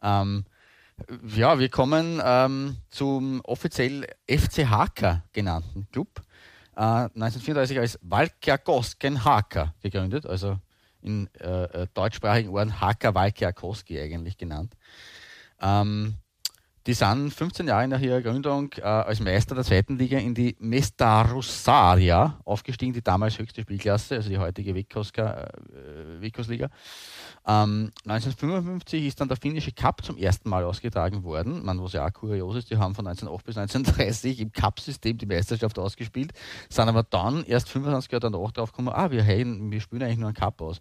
Ähm, 0.03 0.45
ja, 1.35 1.59
wir 1.59 1.69
kommen 1.69 2.21
ähm, 2.25 2.77
zum 2.91 3.41
offiziell 3.45 4.07
FC 4.29 4.67
Haka 4.67 5.25
genannten 5.33 5.89
Club. 5.93 6.09
Äh, 6.77 6.81
1934 6.83 7.79
als 7.79 7.99
Valkjakosken 8.03 9.25
Haka 9.25 9.75
gegründet, 9.83 10.27
also 10.27 10.59
in 11.09 11.31
äh, 11.41 11.65
äh, 11.65 11.87
deutschsprachigen 11.95 12.51
Ohren 12.51 12.81
Haka 12.81 13.15
Valkjakoski 13.15 13.99
eigentlich 13.99 14.37
genannt. 14.37 14.75
Ähm, 15.61 16.15
die 16.89 16.95
sind 16.95 17.35
15 17.35 17.69
Jahre 17.69 17.87
nach 17.87 18.01
ihrer 18.01 18.23
Gründung 18.23 18.73
äh, 18.79 18.81
als 18.81 19.21
Meister 19.21 19.55
der 19.55 19.63
zweiten 19.63 19.99
Liga 19.99 20.17
in 20.17 20.35
die 20.35 20.57
Mestarusaria 20.59 22.41
aufgestiegen, 22.47 22.95
die 22.95 23.03
damals 23.03 23.39
höchste 23.39 23.61
Spielklasse, 23.61 24.17
also 24.17 24.31
die 24.31 24.39
heutige 24.39 24.75
Vikoska, 24.75 25.43
äh, 25.45 26.21
Vikosliga. 26.23 26.71
Ähm, 27.47 27.93
1955 28.07 29.05
ist 29.05 29.21
dann 29.21 29.29
der 29.29 29.37
finnische 29.37 29.71
Cup 29.73 30.03
zum 30.03 30.17
ersten 30.17 30.49
Mal 30.49 30.65
ausgetragen 30.65 31.25
worden. 31.25 31.63
Man, 31.63 31.83
was 31.83 31.93
ja 31.93 32.07
auch 32.07 32.13
kurios 32.15 32.57
ist, 32.57 32.71
die 32.71 32.79
haben 32.79 32.95
von 32.95 33.07
1908 33.07 33.45
bis 33.45 33.59
1930 33.59 34.41
im 34.41 34.51
Cup-System 34.51 35.19
die 35.19 35.27
Meisterschaft 35.27 35.79
ausgespielt, 35.79 36.33
sind 36.71 36.89
aber 36.89 37.03
dann 37.03 37.45
erst 37.45 37.69
25 37.69 38.11
Jahre 38.11 38.31
danach 38.31 38.53
drauf 38.53 38.73
gekommen, 38.73 38.95
ah, 38.95 39.11
wir, 39.11 39.23
hey, 39.23 39.45
wir 39.45 39.81
spielen 39.83 40.03
eigentlich 40.03 40.17
nur 40.17 40.29
einen 40.29 40.37
Cup 40.37 40.63
aus 40.63 40.81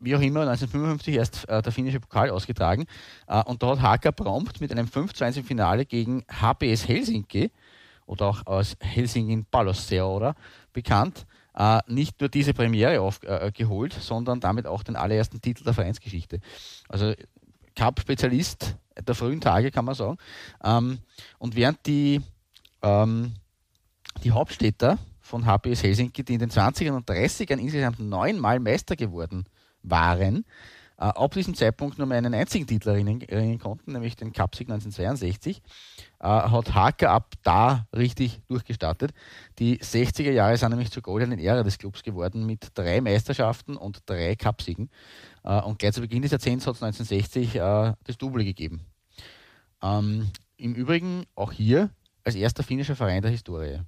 wie 0.00 0.14
auch 0.14 0.20
immer, 0.20 0.40
1955 0.40 1.14
erst 1.14 1.48
äh, 1.48 1.62
der 1.62 1.72
finnische 1.72 2.00
Pokal 2.00 2.30
ausgetragen. 2.30 2.86
Äh, 3.26 3.42
und 3.44 3.62
da 3.62 3.70
hat 3.70 3.82
Haka 3.82 4.12
prompt 4.12 4.60
mit 4.60 4.72
einem 4.72 4.86
5 4.86 5.12
zu 5.12 5.24
1 5.24 5.36
im 5.38 5.44
Finale 5.44 5.86
gegen 5.86 6.24
HBS 6.30 6.86
Helsinki 6.86 7.50
oder 8.06 8.26
auch 8.26 8.46
aus 8.46 8.76
Helsingin 8.80 9.44
Palloseura 9.44 10.34
bekannt, 10.72 11.26
äh, 11.54 11.80
nicht 11.86 12.20
nur 12.20 12.28
diese 12.28 12.54
Premiere 12.54 13.00
aufgeholt, 13.00 13.96
äh, 13.96 14.00
sondern 14.00 14.40
damit 14.40 14.66
auch 14.66 14.82
den 14.82 14.96
allerersten 14.96 15.40
Titel 15.40 15.64
der 15.64 15.74
Vereinsgeschichte. 15.74 16.40
Also 16.88 17.14
Cup-Spezialist 17.74 18.76
der 19.06 19.14
frühen 19.14 19.40
Tage, 19.40 19.70
kann 19.70 19.84
man 19.84 19.94
sagen. 19.94 20.18
Ähm, 20.64 20.98
und 21.38 21.54
während 21.54 21.84
die, 21.86 22.20
ähm, 22.82 23.34
die 24.24 24.32
Hauptstädter 24.32 24.98
von 25.20 25.44
HBS 25.44 25.82
Helsinki, 25.82 26.24
die 26.24 26.34
in 26.34 26.40
den 26.40 26.50
20ern 26.50 26.92
und 26.92 27.08
30ern 27.08 27.58
insgesamt 27.58 28.00
neunmal 28.00 28.58
Meister 28.58 28.96
geworden 28.96 29.44
waren, 29.82 30.44
äh, 31.00 31.04
ab 31.04 31.32
diesem 31.32 31.54
Zeitpunkt 31.54 31.98
nur 31.98 32.08
mehr 32.08 32.18
einen 32.18 32.34
einzigen 32.34 32.66
Titel 32.66 32.88
erringen, 32.88 33.58
konnten, 33.60 33.92
nämlich 33.92 34.16
den 34.16 34.32
Cupsieg 34.32 34.68
1962, 34.68 35.62
äh, 36.18 36.26
hat 36.26 36.74
Haka 36.74 37.14
ab 37.14 37.34
da 37.44 37.86
richtig 37.96 38.40
durchgestartet. 38.48 39.12
Die 39.60 39.78
60er 39.78 40.32
Jahre 40.32 40.56
sind 40.56 40.70
nämlich 40.70 40.90
zur 40.90 41.02
goldenen 41.02 41.38
Ära 41.38 41.62
des 41.62 41.78
Clubs 41.78 42.02
geworden 42.02 42.46
mit 42.46 42.70
drei 42.74 43.00
Meisterschaften 43.00 43.76
und 43.76 44.00
drei 44.06 44.34
Cupsiegen. 44.34 44.90
Äh, 45.44 45.60
und 45.60 45.78
gleich 45.78 45.92
zu 45.92 46.00
Beginn 46.00 46.22
des 46.22 46.32
Jahrzehnts 46.32 46.66
hat 46.66 46.74
es 46.74 46.82
1960 46.82 47.54
äh, 47.54 47.94
das 48.02 48.18
Double 48.18 48.42
gegeben. 48.42 48.80
Ähm, 49.80 50.32
Im 50.56 50.74
Übrigen 50.74 51.26
auch 51.36 51.52
hier 51.52 51.90
als 52.24 52.34
erster 52.34 52.64
finnischer 52.64 52.96
Verein 52.96 53.22
der 53.22 53.30
Historie. 53.30 53.82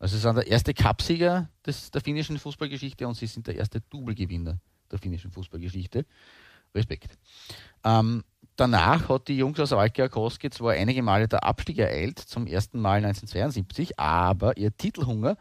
Also 0.00 0.16
sie 0.16 0.22
sind 0.22 0.34
der 0.34 0.48
erste 0.48 0.74
Cupsieger 0.74 1.48
des, 1.64 1.92
der 1.92 2.00
finnischen 2.00 2.38
Fußballgeschichte 2.38 3.06
und 3.06 3.14
sie 3.14 3.26
sind 3.26 3.46
der 3.46 3.54
erste 3.54 3.80
Double-Gewinner 3.82 4.58
der 4.90 4.98
finnischen 4.98 5.30
Fußballgeschichte. 5.30 6.04
Respekt. 6.74 7.18
Ähm, 7.84 8.22
danach 8.56 9.08
hat 9.08 9.28
die 9.28 9.36
Jungs 9.36 9.58
aus 9.58 9.72
Valkeakoski 9.72 10.50
zwar 10.50 10.72
einige 10.72 11.02
Male 11.02 11.28
der 11.28 11.44
Abstieg 11.44 11.78
ereilt, 11.78 12.18
zum 12.18 12.46
ersten 12.46 12.80
Mal 12.80 12.96
1972, 13.04 13.98
aber 13.98 14.56
ihr 14.56 14.76
Titelhunger 14.76 15.36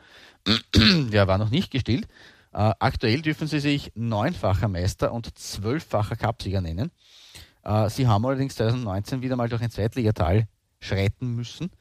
der 0.76 1.28
war 1.28 1.38
noch 1.38 1.50
nicht 1.50 1.72
gestillt. 1.72 2.08
Äh, 2.52 2.74
aktuell 2.80 3.22
dürfen 3.22 3.48
sie 3.48 3.60
sich 3.60 3.92
neunfacher 3.96 4.68
Meister 4.68 5.14
und 5.14 5.38
zwölffacher 5.38 6.16
Cupsieger 6.16 6.62
nennen. 6.62 6.92
Äh, 7.64 7.90
sie 7.90 8.08
haben 8.08 8.26
allerdings 8.26 8.56
2019 8.56 9.22
wieder 9.22 9.36
mal 9.36 9.50
durch 9.50 9.62
ein 9.62 9.70
Zweitligatal 9.70 10.48
schreiten 10.80 11.36
müssen. 11.36 11.72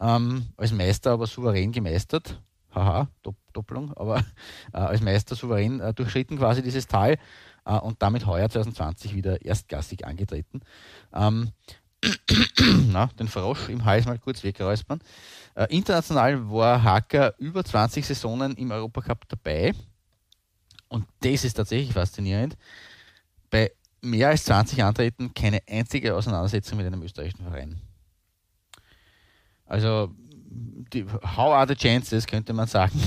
Ähm, 0.00 0.46
als 0.56 0.72
Meister 0.72 1.12
aber 1.12 1.26
souverän 1.26 1.72
gemeistert. 1.72 2.40
Haha, 2.74 3.08
Dopp 3.22 3.36
Doppelung, 3.52 3.92
aber 3.94 4.18
äh, 4.72 4.78
als 4.78 5.00
Meister 5.00 5.36
souverän 5.36 5.80
äh, 5.80 5.94
durchschritten 5.94 6.38
quasi 6.38 6.62
dieses 6.62 6.86
Tal 6.86 7.18
äh, 7.64 7.78
und 7.78 8.02
damit 8.02 8.26
heuer 8.26 8.48
2020 8.48 9.14
wieder 9.14 9.44
erstklassig 9.44 10.04
angetreten. 10.04 10.60
Ähm, 11.14 11.52
na, 12.88 13.06
den 13.18 13.28
Frosch 13.28 13.68
im 13.68 13.84
Hals 13.84 14.06
mal 14.06 14.18
kurz 14.18 14.42
wegräuspern. 14.42 15.00
Äh, 15.54 15.66
international 15.74 16.50
war 16.50 16.82
Hacker 16.82 17.34
über 17.38 17.64
20 17.64 18.04
Saisonen 18.06 18.54
im 18.56 18.70
Europacup 18.70 19.28
dabei. 19.28 19.72
Und 20.88 21.06
das 21.20 21.44
ist 21.44 21.54
tatsächlich 21.54 21.92
faszinierend. 21.92 22.56
Bei 23.50 23.72
mehr 24.00 24.28
als 24.28 24.44
20 24.44 24.82
Antreten 24.82 25.32
keine 25.32 25.62
einzige 25.68 26.14
Auseinandersetzung 26.14 26.78
mit 26.78 26.86
einem 26.86 27.02
österreichischen 27.02 27.44
Verein. 27.44 27.80
Also, 29.66 30.14
die, 30.54 31.04
how 31.04 31.52
are 31.52 31.66
the 31.66 31.74
chances, 31.74 32.26
könnte 32.26 32.52
man 32.52 32.66
sagen. 32.66 33.00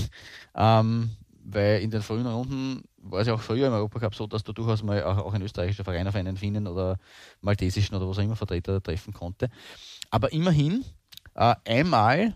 Ähm, 0.55 1.11
weil 1.43 1.81
in 1.81 1.91
den 1.91 2.01
frühen 2.01 2.27
Runden 2.27 2.83
war 2.97 3.21
es 3.21 3.27
ja 3.27 3.33
auch 3.33 3.41
früher 3.41 3.67
im 3.67 3.73
Europacup 3.73 4.15
so, 4.15 4.27
dass 4.27 4.43
du 4.43 4.53
durchaus 4.53 4.83
mal 4.83 5.03
auch, 5.03 5.17
auch 5.17 5.33
ein 5.33 5.41
österreichischer 5.41 5.83
Verein 5.83 6.07
auf 6.07 6.15
einen 6.15 6.35
Finnen 6.35 6.67
oder 6.67 6.97
maltesischen 7.41 7.95
oder 7.95 8.09
was 8.09 8.17
auch 8.17 8.23
immer 8.23 8.35
Vertreter 8.35 8.81
treffen 8.81 9.13
konnte. 9.13 9.49
Aber 10.09 10.33
immerhin, 10.33 10.83
äh, 11.35 11.55
einmal 11.65 12.35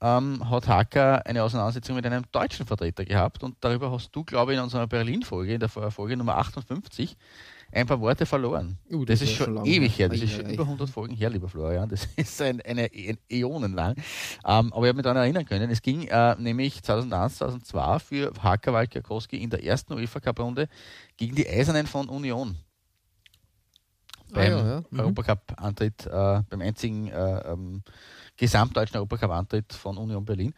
ähm, 0.00 0.48
hat 0.48 0.68
Hacker 0.68 1.24
eine 1.26 1.42
Auseinandersetzung 1.42 1.96
mit 1.96 2.06
einem 2.06 2.24
deutschen 2.32 2.66
Vertreter 2.66 3.04
gehabt 3.04 3.42
und 3.42 3.56
darüber 3.60 3.90
hast 3.90 4.14
du, 4.14 4.24
glaube 4.24 4.52
ich, 4.52 4.58
in 4.58 4.64
unserer 4.64 4.86
Berlin-Folge, 4.86 5.54
in 5.54 5.60
der 5.60 5.68
Folge 5.68 6.16
Nummer 6.16 6.36
58, 6.38 7.16
ein 7.72 7.86
paar 7.86 8.00
Worte 8.00 8.26
verloren. 8.26 8.78
Uh, 8.90 9.04
das, 9.04 9.20
das 9.20 9.28
ist 9.28 9.34
ist 9.34 9.44
schon 9.44 9.54
lange 9.54 9.68
ewig 9.68 9.98
her, 9.98 10.08
das 10.08 10.20
ist 10.20 10.34
Ei, 10.34 10.36
schon 10.42 10.50
über 10.50 10.62
100 10.64 10.88
Folgen 10.88 11.14
her, 11.14 11.30
lieber 11.30 11.48
Florian. 11.48 11.88
Das 11.88 12.06
ist 12.16 12.40
ein, 12.42 12.60
eine, 12.62 12.90
ein 12.92 13.18
Äonen 13.30 13.74
lang. 13.74 13.96
Ähm, 14.46 14.72
aber 14.72 14.84
ich 14.84 14.88
habe 14.88 14.94
mich 14.94 15.02
daran 15.02 15.18
erinnern 15.18 15.44
können, 15.44 15.70
es 15.70 15.82
ging 15.82 16.06
äh, 16.08 16.34
nämlich 16.38 16.82
2001, 16.82 17.36
2002 17.36 17.98
für 17.98 18.32
Haka 18.42 18.72
Walkakowski 18.72 19.36
in 19.42 19.50
der 19.50 19.64
ersten 19.64 19.92
UEFA 19.92 20.20
Cup 20.20 20.40
Runde 20.40 20.68
gegen 21.16 21.34
die 21.34 21.48
Eisernen 21.48 21.86
von 21.86 22.08
Union. 22.08 22.56
Beim 24.32 24.52
Ah, 24.52 24.56
ja, 24.56 24.66
ja. 24.66 24.82
Mhm. 24.90 25.00
Europacup-Antritt, 25.00 26.06
äh, 26.06 26.42
beim 26.48 26.60
einzigen 26.60 27.08
äh, 27.08 27.52
ähm, 27.52 27.82
gesamtdeutschen 28.36 28.96
Europacup-Antritt 28.96 29.72
von 29.72 29.96
Union 29.96 30.24
Berlin. 30.24 30.52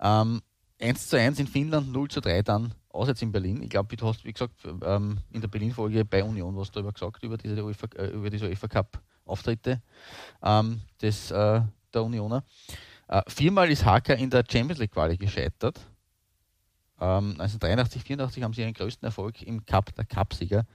Ähm, 0.00 0.40
1 0.80 1.08
zu 1.08 1.18
1 1.18 1.38
in 1.38 1.46
Finnland, 1.46 1.92
0 1.92 2.08
zu 2.08 2.20
3 2.20 2.42
dann 2.42 2.74
auswärts 2.88 3.22
in 3.22 3.32
Berlin. 3.32 3.62
Ich 3.62 3.70
glaube, 3.70 3.96
du 3.96 4.06
hast, 4.06 4.24
wie 4.24 4.32
gesagt, 4.32 4.54
ähm, 4.82 5.18
in 5.30 5.40
der 5.40 5.48
Berlin-Folge 5.48 6.04
bei 6.04 6.24
Union 6.24 6.56
was 6.56 6.70
darüber 6.70 6.92
gesagt, 6.92 7.22
über 7.22 7.36
diese 7.36 7.62
UEFA, 7.64 7.86
äh, 7.96 8.08
über 8.08 8.30
diese 8.30 8.46
UEFA 8.46 8.68
Cup-Auftritte 8.68 9.80
ähm, 10.42 10.80
des, 11.00 11.30
äh, 11.30 11.60
der 11.92 12.02
Unioner. 12.02 12.44
Äh, 13.08 13.22
viermal 13.28 13.70
ist 13.70 13.84
Haka 13.84 14.14
in 14.14 14.30
der 14.30 14.44
Champions 14.50 14.78
League 14.78 14.92
Quali 14.92 15.16
gescheitert. 15.16 15.80
Ähm, 17.00 17.32
1983, 17.32 18.02
84 18.02 18.42
haben 18.42 18.54
sie 18.54 18.62
ihren 18.62 18.74
größten 18.74 19.06
Erfolg 19.06 19.42
im 19.42 19.64
Cup 19.64 19.94
der 19.94 20.04
Cupsieger 20.04 20.66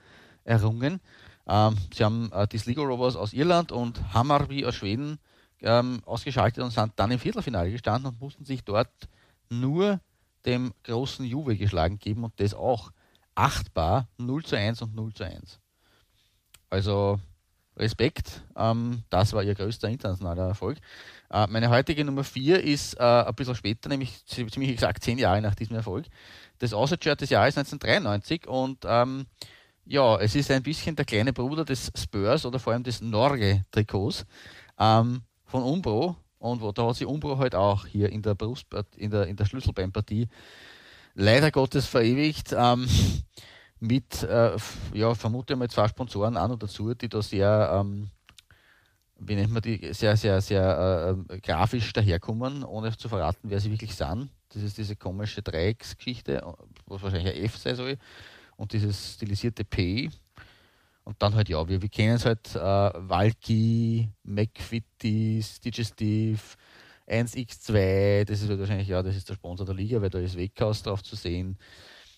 errungen. 0.43 0.99
Ähm, 1.47 1.77
sie 1.93 2.03
haben 2.03 2.31
äh, 2.31 2.47
die 2.47 2.57
Sligo 2.57 2.83
Rovers 2.83 3.15
aus 3.15 3.33
Irland 3.33 3.71
und 3.71 4.13
Hammarby 4.13 4.65
aus 4.65 4.75
Schweden 4.75 5.19
ähm, 5.61 6.01
ausgeschaltet 6.05 6.63
und 6.63 6.71
sind 6.71 6.93
dann 6.95 7.11
im 7.11 7.19
Viertelfinale 7.19 7.71
gestanden 7.71 8.11
und 8.11 8.19
mussten 8.19 8.45
sich 8.45 8.63
dort 8.63 8.89
nur 9.49 9.99
dem 10.45 10.73
großen 10.83 11.25
Juve 11.25 11.57
geschlagen 11.57 11.97
geben 11.99 12.23
und 12.23 12.33
das 12.39 12.53
auch 12.53 12.91
achtbar 13.33 14.07
0 14.17 14.43
zu 14.43 14.55
1 14.57 14.81
und 14.81 14.95
0 14.95 15.13
zu 15.13 15.23
1. 15.23 15.59
Also 16.69 17.19
Respekt, 17.77 18.43
ähm, 18.55 19.03
das 19.09 19.33
war 19.33 19.43
ihr 19.43 19.53
größter 19.53 19.89
internationaler 19.89 20.47
Erfolg. 20.47 20.77
Äh, 21.29 21.47
meine 21.47 21.69
heutige 21.69 22.05
Nummer 22.05 22.23
4 22.23 22.63
ist 22.63 22.93
äh, 22.99 23.03
ein 23.03 23.35
bisschen 23.35 23.55
später, 23.55 23.89
nämlich 23.89 24.25
zi- 24.25 24.47
ziemlich 24.47 24.71
exakt 24.71 25.03
zehn 25.03 25.17
Jahre 25.17 25.41
nach 25.41 25.55
diesem 25.55 25.75
Erfolg. 25.75 26.05
Das 26.59 26.73
Außershirt 26.73 27.19
des 27.21 27.29
Jahres 27.31 27.57
1993 27.57 28.47
und 28.47 28.79
ähm, 28.85 29.25
ja, 29.85 30.17
es 30.19 30.35
ist 30.35 30.49
ein 30.51 30.63
bisschen 30.63 30.95
der 30.95 31.05
kleine 31.05 31.33
Bruder 31.33 31.65
des 31.65 31.91
Spurs 31.95 32.45
oder 32.45 32.59
vor 32.59 32.73
allem 32.73 32.83
des 32.83 33.01
Norge-Trikots 33.01 34.25
ähm, 34.79 35.21
von 35.45 35.63
Umbro. 35.63 36.15
Und 36.45 36.61
wo, 36.61 36.71
da 36.71 36.87
hat 36.87 36.95
sich 36.95 37.07
Umbro 37.07 37.37
halt 37.37 37.55
auch 37.55 37.85
hier 37.85 38.11
in 38.11 38.21
der 38.21 38.35
Brust, 38.35 38.67
in 38.97 39.11
der, 39.11 39.27
in 39.27 39.35
der 39.35 39.45
Schlüsselbeinpartie 39.45 40.27
leider 41.15 41.51
Gottes 41.51 41.85
verewigt. 41.87 42.53
Ähm, 42.55 42.87
mit, 43.79 44.23
äh, 44.23 44.55
ja, 44.93 45.13
vermute 45.15 45.55
mal 45.55 45.69
zwei 45.69 45.87
Sponsoren 45.87 46.37
an 46.37 46.51
und 46.51 46.63
dazu, 46.63 46.93
die 46.93 47.09
da 47.09 47.21
sehr, 47.21 47.71
ähm, 47.73 48.09
wie 49.19 49.35
nennt 49.35 49.51
man 49.51 49.61
die, 49.61 49.93
sehr, 49.93 50.15
sehr, 50.17 50.41
sehr 50.41 51.17
äh, 51.29 51.39
grafisch 51.39 51.91
daherkommen, 51.93 52.63
ohne 52.63 52.95
zu 52.95 53.09
verraten, 53.09 53.49
wer 53.49 53.59
sie 53.59 53.71
wirklich 53.71 53.95
sind. 53.95 54.29
Das 54.49 54.63
ist 54.63 54.77
diese 54.77 54.95
komische 54.95 55.41
Dreiecksgeschichte, 55.41 56.41
was 56.85 57.01
wahrscheinlich 57.01 57.35
ein 57.35 57.43
F 57.43 57.57
sein 57.57 57.75
soll. 57.75 57.97
und 58.55 58.71
dieses 58.71 59.15
stilisierte 59.15 59.65
P. 59.65 60.09
Und 61.05 61.21
dann 61.21 61.35
halt, 61.35 61.49
ja, 61.49 61.67
wir, 61.67 61.81
wir 61.81 61.89
kennen 61.89 62.15
es 62.15 62.25
halt, 62.25 62.55
äh, 62.55 62.59
Valky, 62.59 64.09
McFitties, 64.23 65.61
Digestive, 65.61 66.39
1x2, 67.07 68.25
das 68.25 68.41
ist 68.41 68.49
halt 68.49 68.59
wahrscheinlich, 68.59 68.87
ja, 68.87 69.03
das 69.03 69.15
ist 69.15 69.29
der 69.29 69.35
Sponsor 69.35 69.67
der 69.67 69.75
Liga, 69.75 70.01
weil 70.01 70.09
da 70.09 70.17
ist 70.17 70.35
Weghaus 70.35 70.81
drauf 70.81 71.03
zu 71.03 71.15
sehen. 71.15 71.57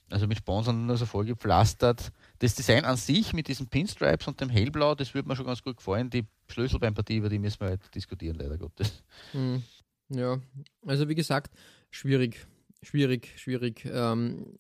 Also 0.09 0.25
mit 0.25 0.37
Sponsoren 0.37 0.85
nur 0.85 0.95
so 0.95 1.05
vollgepflastert. 1.05 2.13
Das 2.39 2.55
Design 2.55 2.85
an 2.85 2.95
sich 2.95 3.33
mit 3.33 3.49
diesen 3.49 3.67
Pinstripes 3.67 4.27
und 4.27 4.39
dem 4.39 4.49
Hellblau, 4.49 4.95
das 4.95 5.13
würde 5.13 5.27
mir 5.27 5.35
schon 5.35 5.45
ganz 5.45 5.61
gut 5.61 5.75
gefallen. 5.77 6.09
Die 6.09 6.25
Schlüsselbeinpartie, 6.47 7.17
über 7.17 7.27
die 7.27 7.39
müssen 7.39 7.59
wir 7.59 7.67
halt 7.67 7.93
diskutieren, 7.93 8.37
leider 8.39 8.57
Gottes. 8.57 9.03
Hm. 9.33 9.63
Ja, 10.07 10.39
also 10.85 11.09
wie 11.09 11.15
gesagt, 11.15 11.53
schwierig. 11.91 12.47
Schwierig, 12.83 13.33
schwierig. 13.37 13.83
Ähm, 13.91 14.55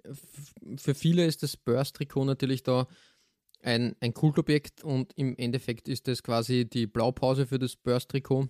für 0.75 0.95
viele 0.95 1.25
ist 1.25 1.43
das 1.43 1.55
Burst-Trikot 1.55 2.25
natürlich 2.25 2.63
da 2.63 2.87
ein, 3.63 3.95
ein 3.99 4.13
Kultobjekt 4.13 4.83
und 4.83 5.13
im 5.15 5.35
Endeffekt 5.37 5.87
ist 5.87 6.07
das 6.07 6.23
quasi 6.23 6.65
die 6.65 6.87
Blaupause 6.87 7.45
für 7.47 7.59
das 7.59 7.75
Burst-Trikot. 7.75 8.47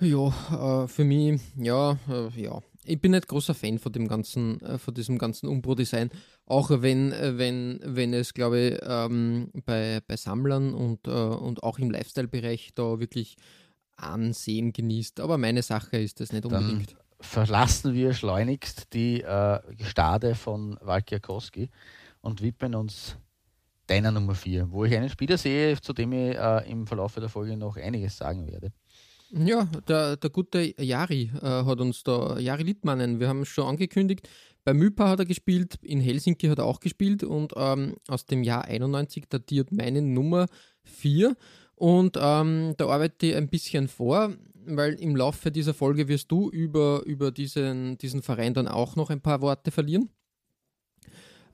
Ja, 0.00 0.84
äh, 0.84 0.88
für 0.88 1.04
mich, 1.04 1.40
ja, 1.56 1.98
äh, 2.08 2.28
ja. 2.40 2.60
Ich 2.86 3.00
bin 3.00 3.12
nicht 3.12 3.28
großer 3.28 3.54
Fan 3.54 3.78
von 3.78 3.92
dem 3.92 4.08
ganzen, 4.08 4.60
äh, 4.60 4.76
von 4.76 4.92
diesem 4.92 5.16
ganzen 5.18 5.48
Umbro-Design. 5.48 6.10
Auch 6.46 6.70
wenn, 6.70 7.12
äh, 7.12 7.38
wenn, 7.38 7.80
wenn 7.82 8.12
es, 8.12 8.34
glaube 8.34 8.60
ich, 8.60 8.78
ähm, 8.82 9.50
bei, 9.64 10.00
bei 10.06 10.16
Sammlern 10.16 10.74
und, 10.74 11.06
äh, 11.06 11.10
und 11.10 11.62
auch 11.62 11.78
im 11.78 11.90
Lifestyle-Bereich 11.90 12.72
da 12.74 13.00
wirklich 13.00 13.36
Ansehen 13.96 14.72
genießt. 14.72 15.20
Aber 15.20 15.38
meine 15.38 15.62
Sache 15.62 15.96
ist 15.96 16.20
das 16.20 16.32
nicht 16.32 16.44
unbedingt. 16.44 16.92
Dann 16.92 16.98
verlassen 17.20 17.94
wir 17.94 18.12
schleunigst 18.12 18.92
die 18.92 19.22
äh, 19.22 19.60
Gestade 19.76 20.34
von 20.34 20.76
Walkiakowski 20.82 21.70
und 22.24 22.42
widmen 22.42 22.74
uns 22.74 23.16
deiner 23.86 24.10
Nummer 24.10 24.34
4, 24.34 24.70
wo 24.70 24.84
ich 24.84 24.96
einen 24.96 25.10
Spieler 25.10 25.36
sehe, 25.36 25.78
zu 25.80 25.92
dem 25.92 26.12
ich 26.12 26.36
äh, 26.36 26.70
im 26.70 26.86
Verlauf 26.86 27.14
der 27.14 27.28
Folge 27.28 27.56
noch 27.56 27.76
einiges 27.76 28.16
sagen 28.16 28.46
werde. 28.46 28.72
Ja, 29.30 29.64
der, 29.88 30.16
der 30.16 30.30
gute 30.30 30.74
Jari 30.82 31.30
äh, 31.42 31.46
hat 31.46 31.80
uns 31.80 32.02
da, 32.02 32.38
Jari 32.38 32.62
Littmannen, 32.62 33.20
wir 33.20 33.28
haben 33.28 33.42
es 33.42 33.48
schon 33.48 33.66
angekündigt, 33.66 34.28
bei 34.64 34.72
Mypa 34.72 35.10
hat 35.10 35.18
er 35.18 35.26
gespielt, 35.26 35.76
in 35.82 36.00
Helsinki 36.00 36.46
hat 36.46 36.58
er 36.58 36.64
auch 36.64 36.80
gespielt 36.80 37.22
und 37.22 37.52
ähm, 37.56 37.96
aus 38.08 38.24
dem 38.24 38.42
Jahr 38.42 38.64
91 38.64 39.24
datiert 39.28 39.72
meine 39.72 40.00
Nummer 40.00 40.46
4 40.84 41.36
und 41.74 42.16
ähm, 42.18 42.74
da 42.78 42.86
arbeite 42.86 43.26
ich 43.26 43.36
ein 43.36 43.48
bisschen 43.48 43.88
vor, 43.88 44.32
weil 44.66 44.94
im 44.94 45.16
Laufe 45.16 45.50
dieser 45.50 45.74
Folge 45.74 46.08
wirst 46.08 46.30
du 46.30 46.48
über, 46.48 47.02
über 47.04 47.30
diesen, 47.30 47.98
diesen 47.98 48.22
Verein 48.22 48.54
dann 48.54 48.68
auch 48.68 48.96
noch 48.96 49.10
ein 49.10 49.20
paar 49.20 49.42
Worte 49.42 49.70
verlieren. 49.70 50.08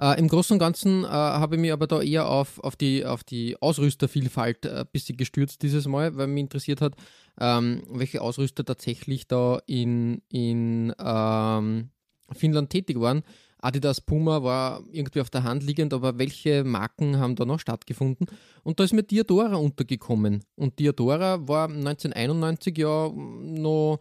Äh, 0.01 0.19
Im 0.19 0.29
Großen 0.29 0.55
und 0.55 0.59
Ganzen 0.59 1.05
äh, 1.05 1.09
habe 1.09 1.57
ich 1.57 1.61
mich 1.61 1.73
aber 1.73 1.87
da 1.87 2.01
eher 2.01 2.27
auf, 2.27 2.59
auf, 2.61 2.75
die, 2.75 3.05
auf 3.05 3.23
die 3.23 3.61
Ausrüstervielfalt 3.61 4.65
äh, 4.65 4.81
ein 4.81 4.87
bisschen 4.91 5.19
gestürzt 5.19 5.63
dieses 5.63 5.87
Mal, 5.87 6.17
weil 6.17 6.27
mich 6.27 6.41
interessiert 6.41 6.81
hat, 6.81 6.95
ähm, 7.39 7.83
welche 7.91 8.23
Ausrüster 8.23 8.65
tatsächlich 8.65 9.27
da 9.29 9.61
in, 9.67 10.23
in 10.31 10.95
ähm, 10.99 11.91
Finnland 12.33 12.71
tätig 12.71 12.99
waren. 12.99 13.23
Adidas 13.59 14.01
Puma 14.01 14.43
war 14.43 14.83
irgendwie 14.91 15.21
auf 15.21 15.29
der 15.29 15.43
Hand 15.43 15.65
liegend, 15.65 15.93
aber 15.93 16.19
welche 16.19 16.65
Marken 16.65 17.19
haben 17.19 17.37
da 17.37 17.45
noch 17.45 17.61
stattgefunden? 17.61 18.27
Und 18.63 18.81
da 18.81 18.85
ist 18.85 18.95
mir 18.95 19.03
Diadora 19.03 19.57
untergekommen. 19.57 20.45
Und 20.57 20.79
Diadora 20.79 21.47
war 21.47 21.69
1991 21.69 22.79
ja 22.79 23.11
noch 23.11 23.99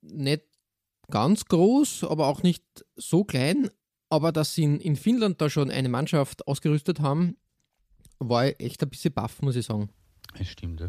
nicht 0.00 0.44
ganz 1.10 1.44
groß, 1.44 2.04
aber 2.04 2.28
auch 2.28 2.42
nicht 2.42 2.64
so 2.96 3.24
klein. 3.24 3.68
Aber 4.16 4.32
dass 4.32 4.54
sie 4.54 4.62
in, 4.62 4.80
in 4.80 4.96
Finnland 4.96 5.42
da 5.42 5.50
schon 5.50 5.70
eine 5.70 5.90
Mannschaft 5.90 6.48
ausgerüstet 6.48 7.00
haben, 7.00 7.36
war 8.18 8.46
echt 8.58 8.82
ein 8.82 8.88
bisschen 8.88 9.12
baff, 9.12 9.42
muss 9.42 9.56
ich 9.56 9.66
sagen. 9.66 9.90
Das 10.38 10.48
stimmt, 10.48 10.80
ja. 10.80 10.88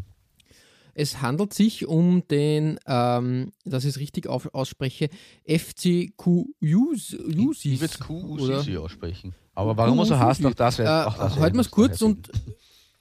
Es 0.94 1.20
handelt 1.20 1.52
sich 1.52 1.86
um 1.86 2.26
den, 2.28 2.80
ähm, 2.86 3.52
dass 3.66 3.84
ich 3.84 3.90
es 3.90 3.98
richtig 3.98 4.28
auf, 4.28 4.52
ausspreche, 4.54 5.10
FCQ 5.46 6.46
Usis. 6.62 7.64
Ich 7.64 7.80
würde 7.82 7.98
QUCC 7.98 8.78
aussprechen. 8.78 9.34
Aber 9.54 9.76
warum 9.76 10.02
so 10.06 10.18
heißt 10.18 10.46
auch 10.46 10.54
das? 10.54 10.78
Äh, 10.78 10.86
halten 10.86 11.56
wir 11.56 11.60
es 11.60 11.70
kurz 11.70 12.00
und 12.00 12.30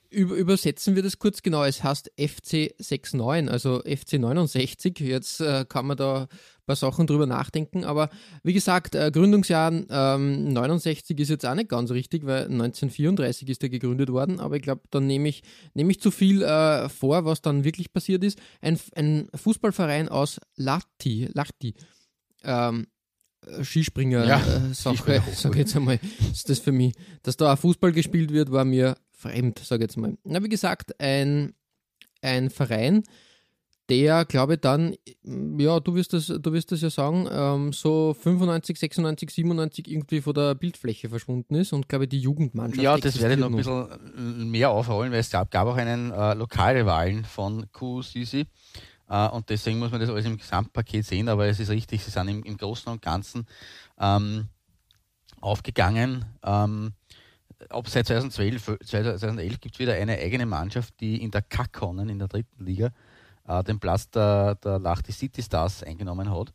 übersetzen 0.09 0.95
wir 0.95 1.03
das 1.03 1.19
kurz 1.19 1.41
genau. 1.41 1.63
Es 1.63 1.83
heißt 1.83 2.11
FC 2.17 2.73
69, 2.79 3.49
also 3.49 3.81
FC 3.81 4.13
69. 4.13 4.99
Jetzt 4.99 5.41
äh, 5.41 5.65
kann 5.67 5.87
man 5.87 5.97
da 5.97 6.21
ein 6.21 6.27
paar 6.65 6.75
Sachen 6.75 7.07
drüber 7.07 7.25
nachdenken. 7.25 7.83
Aber 7.83 8.09
wie 8.43 8.53
gesagt, 8.53 8.95
äh, 8.95 9.11
Gründungsjahr 9.11 9.71
ähm, 9.89 10.53
69 10.53 11.19
ist 11.19 11.29
jetzt 11.29 11.45
auch 11.45 11.55
nicht 11.55 11.69
ganz 11.69 11.91
richtig, 11.91 12.25
weil 12.25 12.43
1934 12.43 13.49
ist 13.49 13.63
er 13.63 13.69
gegründet 13.69 14.09
worden. 14.09 14.39
Aber 14.39 14.55
ich 14.55 14.61
glaube, 14.61 14.81
dann 14.91 15.07
nehme 15.07 15.29
ich, 15.29 15.43
nehm 15.73 15.89
ich 15.89 15.99
zu 15.99 16.11
viel 16.11 16.41
äh, 16.41 16.89
vor, 16.89 17.25
was 17.25 17.41
dann 17.41 17.63
wirklich 17.63 17.91
passiert 17.91 18.23
ist. 18.23 18.39
Ein, 18.61 18.79
ein 18.95 19.27
Fußballverein 19.33 20.09
aus 20.09 20.39
Lahti, 20.55 21.29
Lahti 21.33 21.75
ähm, 22.43 22.87
Skispringer-Sache, 23.61 24.49
ja, 24.49 24.69
äh, 24.69 24.73
sage 25.33 25.51
ich 25.51 25.55
jetzt 25.57 25.75
einmal, 25.75 25.99
ist 26.31 26.49
das 26.49 26.59
für 26.59 26.71
mich. 26.71 26.93
Dass 27.23 27.37
da 27.37 27.53
auch 27.53 27.59
Fußball 27.59 27.91
gespielt 27.91 28.31
wird, 28.31 28.51
war 28.51 28.65
mir 28.65 28.95
fremd, 29.17 29.59
sage 29.59 29.83
ich 29.83 29.89
jetzt 29.89 29.97
mal. 29.97 30.17
Na, 30.23 30.43
wie 30.43 30.49
gesagt, 30.49 30.99
ein, 31.01 31.53
ein 32.21 32.49
Verein, 32.49 33.03
der, 33.89 34.25
glaube 34.25 34.55
ich, 34.55 34.59
dann, 34.59 34.95
ja, 35.23 35.79
du 35.79 35.95
wirst 35.95 36.13
das, 36.13 36.27
du 36.27 36.53
wirst 36.53 36.71
das 36.71 36.81
ja 36.81 36.89
sagen, 36.89 37.27
ähm, 37.31 37.71
so 37.71 38.13
95, 38.13 38.77
96, 38.77 39.31
97 39.31 39.87
irgendwie 39.87 40.21
von 40.21 40.33
der 40.33 40.55
Bildfläche 40.55 41.09
verschwunden 41.09 41.55
ist 41.55 41.71
und, 41.71 41.87
glaube 41.87 42.03
ich, 42.05 42.09
die 42.09 42.19
Jugendmannschaft. 42.19 42.83
Ja, 42.83 42.97
das 42.97 43.19
werde 43.21 43.35
ich 43.35 43.39
noch 43.39 43.49
ein 43.49 43.55
bisschen 43.55 44.51
mehr 44.51 44.71
aufholen, 44.71 45.11
weil 45.11 45.19
es 45.19 45.29
gab, 45.29 45.51
gab 45.51 45.67
auch 45.67 45.77
einen 45.77 46.11
äh, 46.11 46.33
Lokalrivalen 46.33 47.23
von 47.23 47.65
QCC. 47.71 48.45
Äh, 49.09 49.27
und 49.29 49.49
deswegen 49.49 49.79
muss 49.79 49.91
man 49.91 50.01
das 50.01 50.09
alles 50.09 50.25
im 50.25 50.37
Gesamtpaket 50.37 51.05
sehen, 51.05 51.29
aber 51.29 51.47
es 51.47 51.59
ist 51.59 51.69
richtig, 51.69 52.03
sie 52.03 52.11
sind 52.11 52.27
im, 52.27 52.43
im 52.43 52.57
Großen 52.57 52.91
und 52.91 53.01
Ganzen 53.01 53.47
ähm, 53.99 54.49
aufgegangen. 55.39 56.25
Ähm, 56.43 56.91
ab 57.69 57.89
seit 57.89 58.07
2012, 58.07 58.79
2011 58.83 59.59
gibt 59.59 59.75
es 59.75 59.79
wieder 59.79 59.93
eine 59.93 60.17
eigene 60.17 60.45
Mannschaft, 60.45 60.99
die 60.99 61.21
in 61.21 61.31
der 61.31 61.41
Kakkonen, 61.41 62.09
in 62.09 62.19
der 62.19 62.27
dritten 62.27 62.65
Liga, 62.65 62.91
äh, 63.47 63.63
den 63.63 63.79
Platz 63.79 64.09
der, 64.09 64.55
der 64.55 64.79
Lahti 64.79 65.11
City 65.11 65.41
Stars 65.41 65.83
eingenommen 65.83 66.29
hat. 66.29 66.53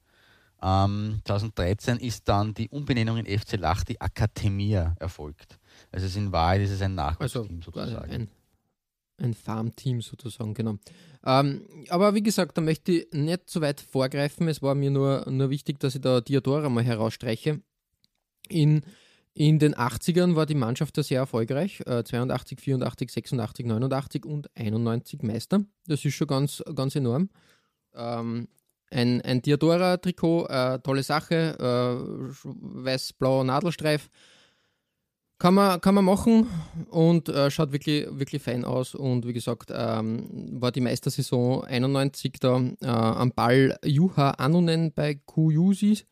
Ähm, 0.62 1.20
2013 1.24 1.98
ist 1.98 2.28
dann 2.28 2.54
die 2.54 2.68
Umbenennung 2.68 3.16
in 3.16 3.26
FC 3.26 3.56
Lahti 3.56 3.96
Akademia 3.98 4.94
erfolgt. 5.00 5.58
Also 5.90 6.06
es 6.06 6.16
in 6.16 6.30
Wahrheit 6.30 6.62
ist 6.62 6.70
es 6.70 6.82
ein 6.82 6.94
Nachwuchsteam 6.94 7.56
also, 7.56 7.72
sozusagen. 7.72 8.12
Ein, 8.12 8.28
ein 9.18 9.34
Farmteam 9.34 10.00
sozusagen, 10.00 10.54
genau. 10.54 10.78
Ähm, 11.24 11.66
aber 11.88 12.14
wie 12.14 12.22
gesagt, 12.22 12.56
da 12.56 12.60
möchte 12.60 12.92
ich 12.92 13.12
nicht 13.12 13.48
zu 13.48 13.60
weit 13.60 13.80
vorgreifen. 13.80 14.46
Es 14.46 14.62
war 14.62 14.74
mir 14.76 14.90
nur, 14.90 15.28
nur 15.28 15.50
wichtig, 15.50 15.80
dass 15.80 15.96
ich 15.96 16.00
da 16.00 16.20
Diadora 16.20 16.68
mal 16.68 16.84
herausstreiche. 16.84 17.60
In 18.48 18.82
in 19.34 19.58
den 19.58 19.74
80ern 19.74 20.36
war 20.36 20.44
die 20.46 20.54
Mannschaft 20.54 20.96
sehr 20.96 21.20
erfolgreich. 21.20 21.80
Äh, 21.86 22.04
82, 22.04 22.60
84, 22.60 23.10
86, 23.10 23.66
89 23.66 24.26
und 24.26 24.50
91 24.56 25.22
Meister. 25.22 25.64
Das 25.86 26.04
ist 26.04 26.14
schon 26.14 26.26
ganz, 26.26 26.62
ganz 26.74 26.96
enorm. 26.96 27.30
Ähm, 27.94 28.48
ein, 28.90 29.22
ein 29.22 29.40
Diadora-Trikot, 29.40 30.46
äh, 30.48 30.78
tolle 30.80 31.02
Sache. 31.02 31.56
Äh, 31.58 32.44
Weiß-blauer 32.44 33.44
Nadelstreif. 33.44 34.10
Kann 35.38 35.54
man, 35.54 35.80
kann 35.80 35.96
man 35.96 36.04
machen 36.04 36.46
und 36.90 37.28
äh, 37.28 37.50
schaut 37.50 37.72
wirklich, 37.72 38.06
wirklich 38.10 38.42
fein 38.42 38.64
aus. 38.64 38.94
Und 38.94 39.26
wie 39.26 39.32
gesagt, 39.32 39.72
ähm, 39.74 40.60
war 40.60 40.70
die 40.70 40.80
Meistersaison 40.80 41.64
91 41.64 42.34
da 42.38 42.60
äh, 42.80 42.86
am 42.86 43.32
Ball 43.32 43.76
Juha 43.84 44.32
Anonen 44.32 44.92
bei 44.92 45.14
QUSI. 45.26 46.04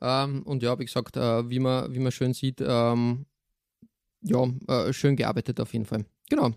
Ähm, 0.00 0.42
und 0.42 0.62
ja, 0.62 0.78
wie 0.78 0.84
gesagt, 0.84 1.16
äh, 1.16 1.48
wie, 1.48 1.58
man, 1.58 1.92
wie 1.92 1.98
man 1.98 2.12
schön 2.12 2.32
sieht, 2.32 2.60
ähm, 2.60 3.26
ja, 4.22 4.44
äh, 4.68 4.92
schön 4.92 5.16
gearbeitet 5.16 5.60
auf 5.60 5.72
jeden 5.72 5.86
Fall. 5.86 6.04
Genau. 6.28 6.50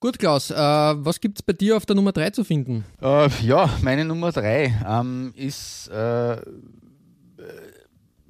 Gut, 0.00 0.18
Klaus, 0.18 0.50
äh, 0.50 0.54
was 0.56 1.20
gibt 1.20 1.38
es 1.38 1.42
bei 1.42 1.54
dir 1.54 1.76
auf 1.76 1.86
der 1.86 1.96
Nummer 1.96 2.12
3 2.12 2.30
zu 2.30 2.44
finden? 2.44 2.84
Äh, 3.00 3.28
ja, 3.42 3.70
meine 3.80 4.04
Nummer 4.04 4.32
3 4.32 4.84
ähm, 4.86 5.32
ist 5.34 5.88
äh, 5.88 6.36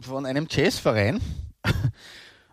von 0.00 0.26
einem 0.26 0.46
Jazzverein. 0.48 1.20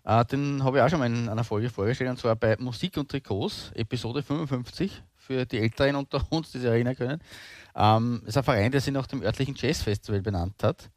Äh, 0.04 0.26
den 0.26 0.64
habe 0.64 0.78
ich 0.78 0.84
auch 0.84 0.90
schon 0.90 0.98
mal 0.98 1.06
in 1.06 1.30
einer 1.30 1.44
Folge 1.44 1.70
vorgestellt, 1.70 2.10
und 2.10 2.18
zwar 2.18 2.36
bei 2.36 2.58
Musik 2.58 2.98
und 2.98 3.08
Trikots, 3.08 3.72
Episode 3.76 4.24
55, 4.24 5.04
für 5.16 5.46
die 5.46 5.60
Älteren 5.60 5.96
unter 5.96 6.26
uns, 6.32 6.52
die 6.52 6.58
sich 6.58 6.68
erinnern 6.68 6.96
können. 6.96 7.22
Ähm, 7.76 8.24
ist 8.26 8.36
ein 8.36 8.44
Verein, 8.44 8.72
der 8.72 8.82
sich 8.82 8.92
nach 8.92 9.06
dem 9.06 9.22
örtlichen 9.22 9.54
Jazzfestival 9.56 10.24
benannt 10.24 10.64
hat. 10.64 10.90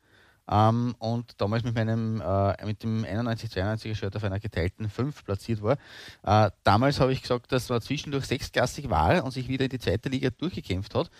Ähm, 0.50 0.94
und 0.98 1.40
damals 1.40 1.64
mit 1.64 1.74
meinem 1.74 2.20
äh, 2.20 2.66
mit 2.66 2.82
dem 2.82 3.04
91-92er 3.04 3.94
Shirt 3.94 4.16
auf 4.16 4.24
einer 4.24 4.40
geteilten 4.40 4.88
5 4.90 5.24
platziert 5.24 5.62
war. 5.62 5.78
Äh, 6.22 6.50
damals 6.64 7.00
habe 7.00 7.12
ich 7.12 7.22
gesagt, 7.22 7.50
dass 7.50 7.68
man 7.70 7.80
zwischendurch 7.80 8.26
sechsklassig 8.26 8.90
war 8.90 9.24
und 9.24 9.30
sich 9.30 9.48
wieder 9.48 9.64
in 9.64 9.70
die 9.70 9.78
zweite 9.78 10.08
Liga 10.08 10.30
durchgekämpft 10.30 10.94
hat. 10.94 11.10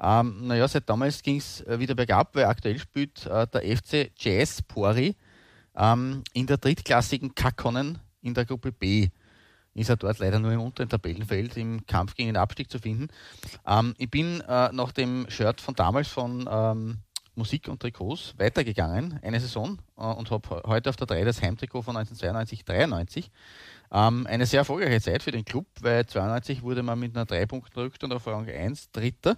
Ähm, 0.00 0.46
naja, 0.46 0.68
seit 0.68 0.88
damals 0.88 1.22
ging 1.22 1.36
es 1.36 1.62
äh, 1.62 1.78
wieder 1.78 1.94
bergab, 1.94 2.34
weil 2.34 2.44
aktuell 2.44 2.78
spielt 2.78 3.26
äh, 3.26 3.46
der 3.46 3.62
FC 3.76 4.10
Jazz 4.18 4.60
Pori 4.60 5.16
ähm, 5.76 6.22
in 6.34 6.46
der 6.46 6.58
drittklassigen 6.58 7.34
Kakonnen 7.34 7.98
in 8.20 8.34
der 8.34 8.44
Gruppe 8.44 8.72
B 8.72 9.08
ist 9.74 9.90
er 9.90 9.96
dort 9.96 10.20
leider 10.20 10.38
nur 10.38 10.52
im 10.52 10.60
unteren 10.60 10.88
Tabellenfeld 10.88 11.56
im 11.56 11.84
Kampf 11.86 12.14
gegen 12.14 12.28
den 12.28 12.36
Abstieg 12.36 12.70
zu 12.70 12.78
finden. 12.78 13.08
Ähm, 13.66 13.94
ich 13.98 14.10
bin 14.10 14.40
äh, 14.42 14.70
nach 14.72 14.92
dem 14.92 15.26
Shirt 15.28 15.60
von 15.60 15.74
damals 15.74 16.08
von 16.08 16.48
ähm, 16.50 16.98
Musik 17.36 17.68
und 17.68 17.80
Trikots 17.80 18.34
weitergegangen, 18.38 19.18
eine 19.22 19.40
Saison, 19.40 19.78
äh, 19.96 20.02
und 20.02 20.30
habe 20.30 20.62
heute 20.66 20.90
auf 20.90 20.96
der 20.96 21.06
3 21.06 21.24
das 21.24 21.42
Heimtrikot 21.42 21.82
von 21.82 21.96
1992, 21.96 22.64
93. 22.64 23.30
Ähm, 23.92 24.26
eine 24.26 24.46
sehr 24.46 24.60
erfolgreiche 24.60 25.00
Zeit 25.00 25.22
für 25.22 25.32
den 25.32 25.44
Club, 25.44 25.66
weil 25.80 26.06
92 26.06 26.62
wurde 26.62 26.82
man 26.82 26.98
mit 26.98 27.16
einer 27.16 27.26
3 27.26 27.46
Punkten 27.46 27.78
Rückstand 27.78 28.12
auf 28.12 28.26
Rang 28.26 28.48
1 28.48 28.92
Dritter 28.92 29.36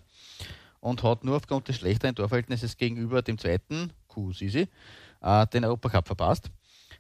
und 0.81 1.03
hat 1.03 1.25
nur 1.25 1.37
aufgrund 1.37 1.69
des 1.69 1.77
schlechteren 1.77 2.15
Torverhältnisses 2.15 2.77
gegenüber 2.77 3.23
dem 3.23 3.39
zweiten, 3.39 3.93
Q 4.09 4.33
Sisi, 4.33 4.69
äh, 5.23 5.47
den 5.49 5.65
Europacup 5.65 6.07
verpasst. 6.07 6.51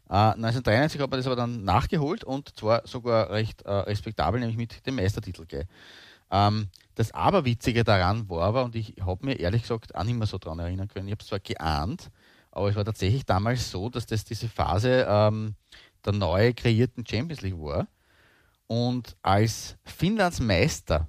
Äh, 0.09 0.15
1993 0.15 1.01
hat 1.01 1.11
man 1.11 1.19
das 1.19 1.27
aber 1.27 1.37
dann 1.37 1.65
nachgeholt 1.65 2.25
und 2.25 2.57
zwar 2.57 2.87
sogar 2.87 3.31
recht 3.31 3.63
äh, 3.63 3.71
respektabel, 3.71 4.41
nämlich 4.41 4.57
mit 4.57 4.87
dem 4.87 4.97
Meistertitel 4.97 5.47
gleich. 5.47 5.67
Das 6.97 7.13
Aberwitzige 7.13 7.85
daran 7.85 8.29
war 8.31 8.43
aber, 8.43 8.65
und 8.65 8.75
ich 8.75 8.95
habe 9.03 9.27
mir 9.27 9.39
ehrlich 9.39 9.63
gesagt 9.63 9.95
auch 9.95 10.03
nicht 10.03 10.17
mehr 10.17 10.27
so 10.27 10.39
daran 10.39 10.61
erinnern 10.61 10.89
können, 10.89 11.07
ich 11.07 11.13
habe 11.13 11.21
es 11.21 11.29
zwar 11.29 11.41
geahnt, 11.41 12.11
aber 12.51 12.71
es 12.71 12.75
war 12.75 12.87
tatsächlich 12.87 13.27
damals 13.27 13.71
so, 13.71 13.91
dass 13.91 14.07
das 14.07 14.25
diese 14.25 14.49
Phase 14.49 15.07
ähm, 15.07 15.55
der 16.07 16.15
neu 16.15 16.55
kreierten 16.55 17.07
Champions 17.07 17.43
League 17.43 17.59
war. 17.59 17.87
Und 18.67 19.15
als 19.21 19.77
Finnlands 19.85 20.41
Meister 20.41 21.07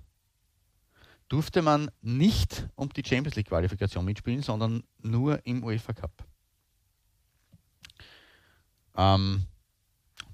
durfte 1.30 1.62
man 1.62 1.90
nicht 2.02 2.68
um 2.76 2.90
die 2.90 3.04
Champions 3.06 3.38
League 3.38 3.48
Qualifikation 3.48 4.04
mitspielen, 4.04 4.42
sondern 4.42 4.84
nur 5.02 5.46
im 5.46 5.64
UEFA 5.64 5.94
Cup. 5.94 6.12
Ähm, 8.98 9.46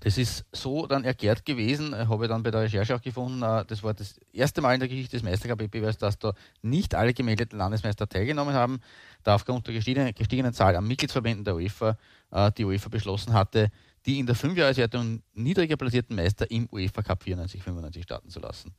das 0.03 0.17
ist 0.17 0.43
so 0.51 0.85
dann 0.85 1.05
erklärt 1.05 1.45
gewesen, 1.45 1.93
äh, 1.93 2.07
habe 2.07 2.25
ich 2.25 2.29
dann 2.29 2.43
bei 2.43 2.51
der 2.51 2.63
Recherche 2.63 2.93
auch 2.93 3.01
gefunden, 3.01 3.41
äh, 3.41 3.63
das 3.65 3.83
war 3.83 3.93
das 3.93 4.19
erste 4.33 4.59
Mal 4.59 4.73
in 4.73 4.81
der 4.81 4.89
Geschichte 4.89 5.15
des 5.15 5.23
Meistercup-Wettbewerbs, 5.23 5.97
dass 5.97 6.19
da 6.19 6.33
nicht 6.61 6.93
alle 6.93 7.13
gemeldeten 7.13 7.57
Landesmeister 7.57 8.09
teilgenommen 8.09 8.53
haben, 8.53 8.81
da 9.23 9.35
aufgrund 9.35 9.65
der 9.65 9.75
gestiegenen, 9.75 10.13
gestiegenen 10.13 10.53
Zahl 10.53 10.75
an 10.75 10.85
Mitgliedsverbänden 10.85 11.45
der 11.45 11.55
UEFA 11.55 11.97
äh, 12.31 12.51
die 12.51 12.65
UEFA 12.65 12.89
beschlossen 12.89 13.31
hatte, 13.31 13.71
die 14.05 14.19
in 14.19 14.25
der 14.25 14.35
Fünfjahreswertung 14.35 15.23
niedriger 15.35 15.77
platzierten 15.77 16.17
Meister 16.17 16.51
im 16.51 16.67
UEFA 16.69 17.01
Cup 17.01 17.23
94-95 17.23 18.03
starten 18.03 18.29
zu 18.29 18.41
lassen. 18.41 18.75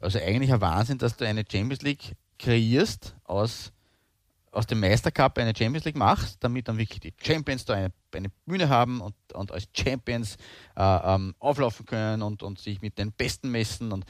Also 0.00 0.18
eigentlich 0.18 0.52
ein 0.52 0.60
Wahnsinn, 0.60 0.98
dass 0.98 1.16
du 1.16 1.24
eine 1.24 1.44
Champions 1.48 1.82
League 1.82 2.16
kreierst 2.36 3.14
aus 3.22 3.72
aus 4.52 4.66
dem 4.66 4.80
Meistercup 4.80 5.38
eine 5.38 5.54
Champions 5.56 5.84
League 5.84 5.96
machst, 5.96 6.38
damit 6.40 6.68
dann 6.68 6.78
wirklich 6.78 7.00
die 7.00 7.14
Champions 7.20 7.64
da 7.64 7.74
eine, 7.74 7.92
eine 8.14 8.30
Bühne 8.46 8.68
haben 8.68 9.00
und, 9.00 9.14
und 9.34 9.52
als 9.52 9.68
Champions 9.76 10.36
äh, 10.76 11.14
ähm, 11.14 11.34
auflaufen 11.38 11.86
können 11.86 12.22
und, 12.22 12.42
und 12.42 12.58
sich 12.58 12.80
mit 12.80 12.98
den 12.98 13.12
Besten 13.12 13.50
messen 13.50 13.92
und 13.92 14.04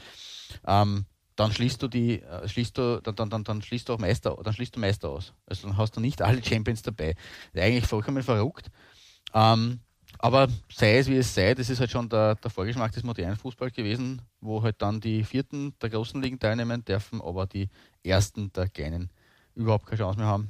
ähm, 0.65 1.05
dann 1.35 1.53
schließt 1.53 1.81
du 1.81 1.87
die, 1.87 2.21
äh, 2.21 2.47
schließt 2.47 2.77
du, 2.77 3.01
dann, 3.01 3.15
dann, 3.15 3.29
dann, 3.29 3.43
dann 3.43 3.61
schließt 3.61 3.87
du 3.87 3.93
auch 3.93 3.99
Meister, 3.99 4.37
dann 4.43 4.53
schließt 4.53 4.75
du 4.75 4.79
Meister 4.79 5.09
aus. 5.09 5.33
Also 5.45 5.67
dann 5.67 5.77
hast 5.77 5.95
du 5.95 6.01
nicht 6.01 6.21
alle 6.21 6.43
Champions 6.43 6.81
dabei. 6.81 7.15
Eigentlich 7.55 7.87
vollkommen 7.87 8.23
verrückt. 8.23 8.69
Ähm, 9.33 9.79
aber 10.17 10.49
sei 10.69 10.97
es 10.97 11.07
wie 11.07 11.15
es 11.15 11.33
sei, 11.33 11.53
das 11.53 11.69
ist 11.69 11.79
halt 11.79 11.91
schon 11.91 12.09
der, 12.09 12.35
der 12.35 12.51
Vorgeschmack 12.51 12.91
des 12.91 13.03
modernen 13.03 13.37
Fußballs 13.37 13.73
gewesen, 13.73 14.21
wo 14.41 14.61
halt 14.61 14.81
dann 14.81 14.99
die 14.99 15.23
vierten 15.23 15.73
der 15.81 15.89
großen 15.89 16.21
Ligen 16.21 16.39
teilnehmen 16.39 16.83
dürfen, 16.83 17.21
aber 17.21 17.45
die 17.45 17.69
ersten 18.03 18.51
der 18.51 18.67
kleinen 18.67 19.09
überhaupt 19.59 19.85
keine 19.85 19.99
Chance 19.99 20.17
mehr 20.17 20.27
haben. 20.27 20.49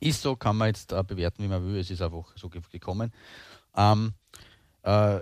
Ist 0.00 0.22
so, 0.22 0.36
kann 0.36 0.56
man 0.56 0.68
jetzt 0.68 0.92
äh, 0.92 1.02
bewerten, 1.02 1.42
wie 1.42 1.48
man 1.48 1.64
will. 1.64 1.78
Es 1.78 1.90
ist 1.90 2.02
einfach 2.02 2.36
so 2.36 2.48
gekommen. 2.48 3.12
Ähm, 3.76 4.14
äh, 4.82 5.20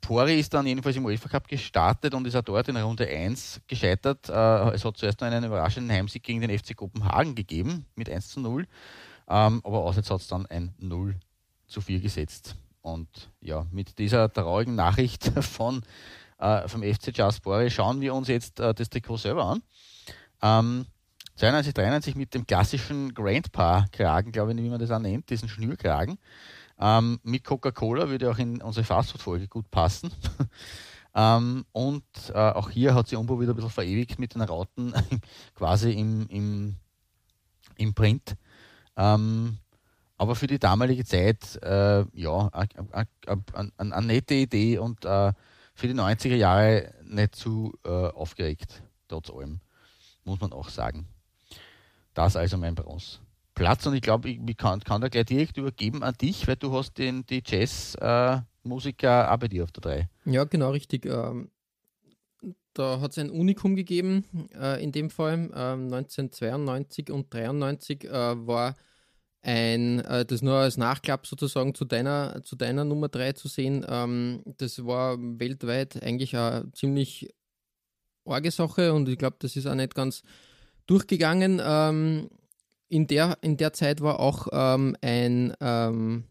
Pori 0.00 0.38
ist 0.38 0.54
dann 0.54 0.66
jedenfalls 0.66 0.96
im 0.96 1.04
UEFA 1.04 1.28
Cup 1.28 1.48
gestartet 1.48 2.14
und 2.14 2.26
ist 2.26 2.36
auch 2.36 2.42
dort 2.42 2.68
in 2.68 2.76
Runde 2.76 3.06
1 3.06 3.60
gescheitert. 3.66 4.28
Äh, 4.28 4.70
es 4.70 4.84
hat 4.84 4.96
zuerst 4.96 5.20
noch 5.20 5.28
einen 5.28 5.44
überraschenden 5.44 5.94
Heimsieg 5.94 6.22
gegen 6.22 6.40
den 6.40 6.56
FC 6.56 6.76
Kopenhagen 6.76 7.34
gegeben 7.34 7.84
mit 7.96 8.08
1 8.08 8.28
zu 8.28 8.40
0. 8.40 8.66
Ähm, 9.28 9.60
aber 9.64 9.84
auswärts 9.84 10.10
hat 10.10 10.20
es 10.20 10.28
dann 10.28 10.46
ein 10.46 10.74
0 10.78 11.16
zu 11.66 11.80
4 11.80 12.00
gesetzt. 12.00 12.56
Und 12.80 13.30
ja, 13.40 13.66
mit 13.70 13.98
dieser 13.98 14.32
traurigen 14.32 14.76
Nachricht 14.76 15.24
von, 15.42 15.82
äh, 16.38 16.68
vom 16.68 16.82
FC 16.82 17.14
Jaspori 17.14 17.70
schauen 17.70 18.00
wir 18.00 18.14
uns 18.14 18.28
jetzt 18.28 18.60
äh, 18.60 18.72
das 18.72 18.88
Trikot 18.88 19.18
selber 19.18 19.44
an. 19.44 19.62
Ähm, 20.40 20.86
92, 21.38 21.72
93 21.72 22.16
mit 22.16 22.34
dem 22.34 22.44
klassischen 22.48 23.14
Grandpa-Kragen, 23.14 24.32
glaube 24.32 24.52
ich, 24.52 24.58
wie 24.58 24.68
man 24.68 24.80
das 24.80 24.90
auch 24.90 24.98
nennt, 24.98 25.30
diesen 25.30 25.48
Schnürkragen. 25.48 26.18
Ähm, 26.80 27.20
mit 27.22 27.44
Coca-Cola 27.44 28.08
würde 28.08 28.28
auch 28.28 28.38
in 28.38 28.60
unsere 28.60 28.84
Fastfood-Folge 28.84 29.46
gut 29.46 29.70
passen. 29.70 30.10
ähm, 31.14 31.64
und 31.70 32.04
äh, 32.30 32.32
auch 32.32 32.70
hier 32.70 32.92
hat 32.92 33.06
sich 33.06 33.16
Umbo 33.16 33.40
wieder 33.40 33.52
ein 33.52 33.54
bisschen 33.54 33.70
verewigt 33.70 34.18
mit 34.18 34.34
den 34.34 34.42
Rauten 34.42 34.92
quasi 35.54 35.92
im, 35.92 36.26
im, 36.26 36.74
im 37.76 37.94
Print. 37.94 38.34
Ähm, 38.96 39.58
aber 40.16 40.34
für 40.34 40.48
die 40.48 40.58
damalige 40.58 41.04
Zeit, 41.04 41.62
äh, 41.62 42.04
ja, 42.14 42.50
eine 43.76 44.06
nette 44.06 44.34
Idee 44.34 44.78
und 44.78 45.04
äh, 45.04 45.32
für 45.72 45.86
die 45.86 45.94
90er 45.94 46.34
Jahre 46.34 46.92
nicht 47.04 47.36
zu 47.36 47.78
äh, 47.84 47.88
aufgeregt, 47.88 48.82
trotz 49.06 49.30
allem, 49.30 49.60
muss 50.24 50.40
man 50.40 50.52
auch 50.52 50.68
sagen. 50.68 51.06
Das 52.18 52.34
also 52.34 52.58
mein 52.58 52.74
Bronzeplatz 52.74 53.86
und 53.86 53.94
ich 53.94 54.02
glaube, 54.02 54.28
ich, 54.30 54.56
kann, 54.56 54.80
kann, 54.80 55.00
da 55.00 55.06
gleich 55.08 55.26
direkt 55.26 55.56
übergeben 55.56 56.02
an 56.02 56.14
dich, 56.20 56.48
weil 56.48 56.56
du 56.56 56.72
hast 56.72 56.98
den, 56.98 57.24
die 57.26 57.44
Jazz-Musiker 57.46 59.24
äh, 59.24 59.28
auch 59.28 59.36
bei 59.36 59.46
dir 59.46 59.62
auf 59.62 59.70
der 59.70 59.82
3. 59.82 60.08
Ja, 60.24 60.42
genau, 60.42 60.70
richtig. 60.70 61.06
Ähm, 61.06 61.52
da 62.72 62.98
hat 62.98 63.12
es 63.12 63.18
ein 63.18 63.30
Unikum 63.30 63.76
gegeben, 63.76 64.24
äh, 64.52 64.82
in 64.82 64.90
dem 64.90 65.10
Fall. 65.10 65.48
Ähm, 65.54 65.94
1992 65.94 67.12
und 67.12 67.32
1993 67.32 68.06
äh, 68.06 68.10
war 68.48 68.74
ein, 69.42 70.00
äh, 70.00 70.24
das 70.24 70.42
nur 70.42 70.54
als 70.54 70.76
Nachklapp 70.76 71.24
sozusagen 71.24 71.72
zu 71.72 71.84
deiner, 71.84 72.42
zu 72.42 72.56
deiner 72.56 72.84
Nummer 72.84 73.08
3 73.08 73.34
zu 73.34 73.46
sehen. 73.46 73.86
Ähm, 73.88 74.42
das 74.44 74.84
war 74.84 75.16
weltweit 75.20 76.02
eigentlich 76.02 76.36
eine 76.36 76.68
ziemlich 76.72 77.32
arge 78.24 78.50
Sache 78.50 78.92
und 78.92 79.08
ich 79.08 79.18
glaube, 79.18 79.36
das 79.38 79.54
ist 79.54 79.66
auch 79.68 79.76
nicht 79.76 79.94
ganz 79.94 80.24
durchgegangen. 80.88 81.60
Ähm, 81.64 82.28
in, 82.88 83.06
der, 83.06 83.38
in 83.42 83.56
der 83.56 83.72
Zeit 83.72 84.00
war 84.00 84.18
auch 84.18 84.48
ähm, 84.50 84.96
ein 85.00 85.54
ähm, 85.60 86.24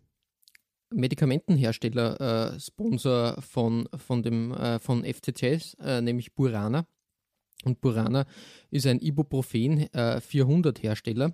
Medikamentenhersteller 0.90 2.56
äh, 2.56 2.60
Sponsor 2.60 3.42
von, 3.42 3.88
von, 3.96 4.24
dem, 4.24 4.52
äh, 4.54 4.80
von 4.80 5.04
FCCS, 5.04 5.76
äh, 5.76 6.02
nämlich 6.02 6.34
Burana. 6.34 6.86
Und 7.64 7.82
Burana 7.82 8.26
ist 8.70 8.86
ein 8.86 9.00
Ibuprofen 9.00 9.88
400 10.22 10.78
äh, 10.78 10.82
Hersteller. 10.82 11.34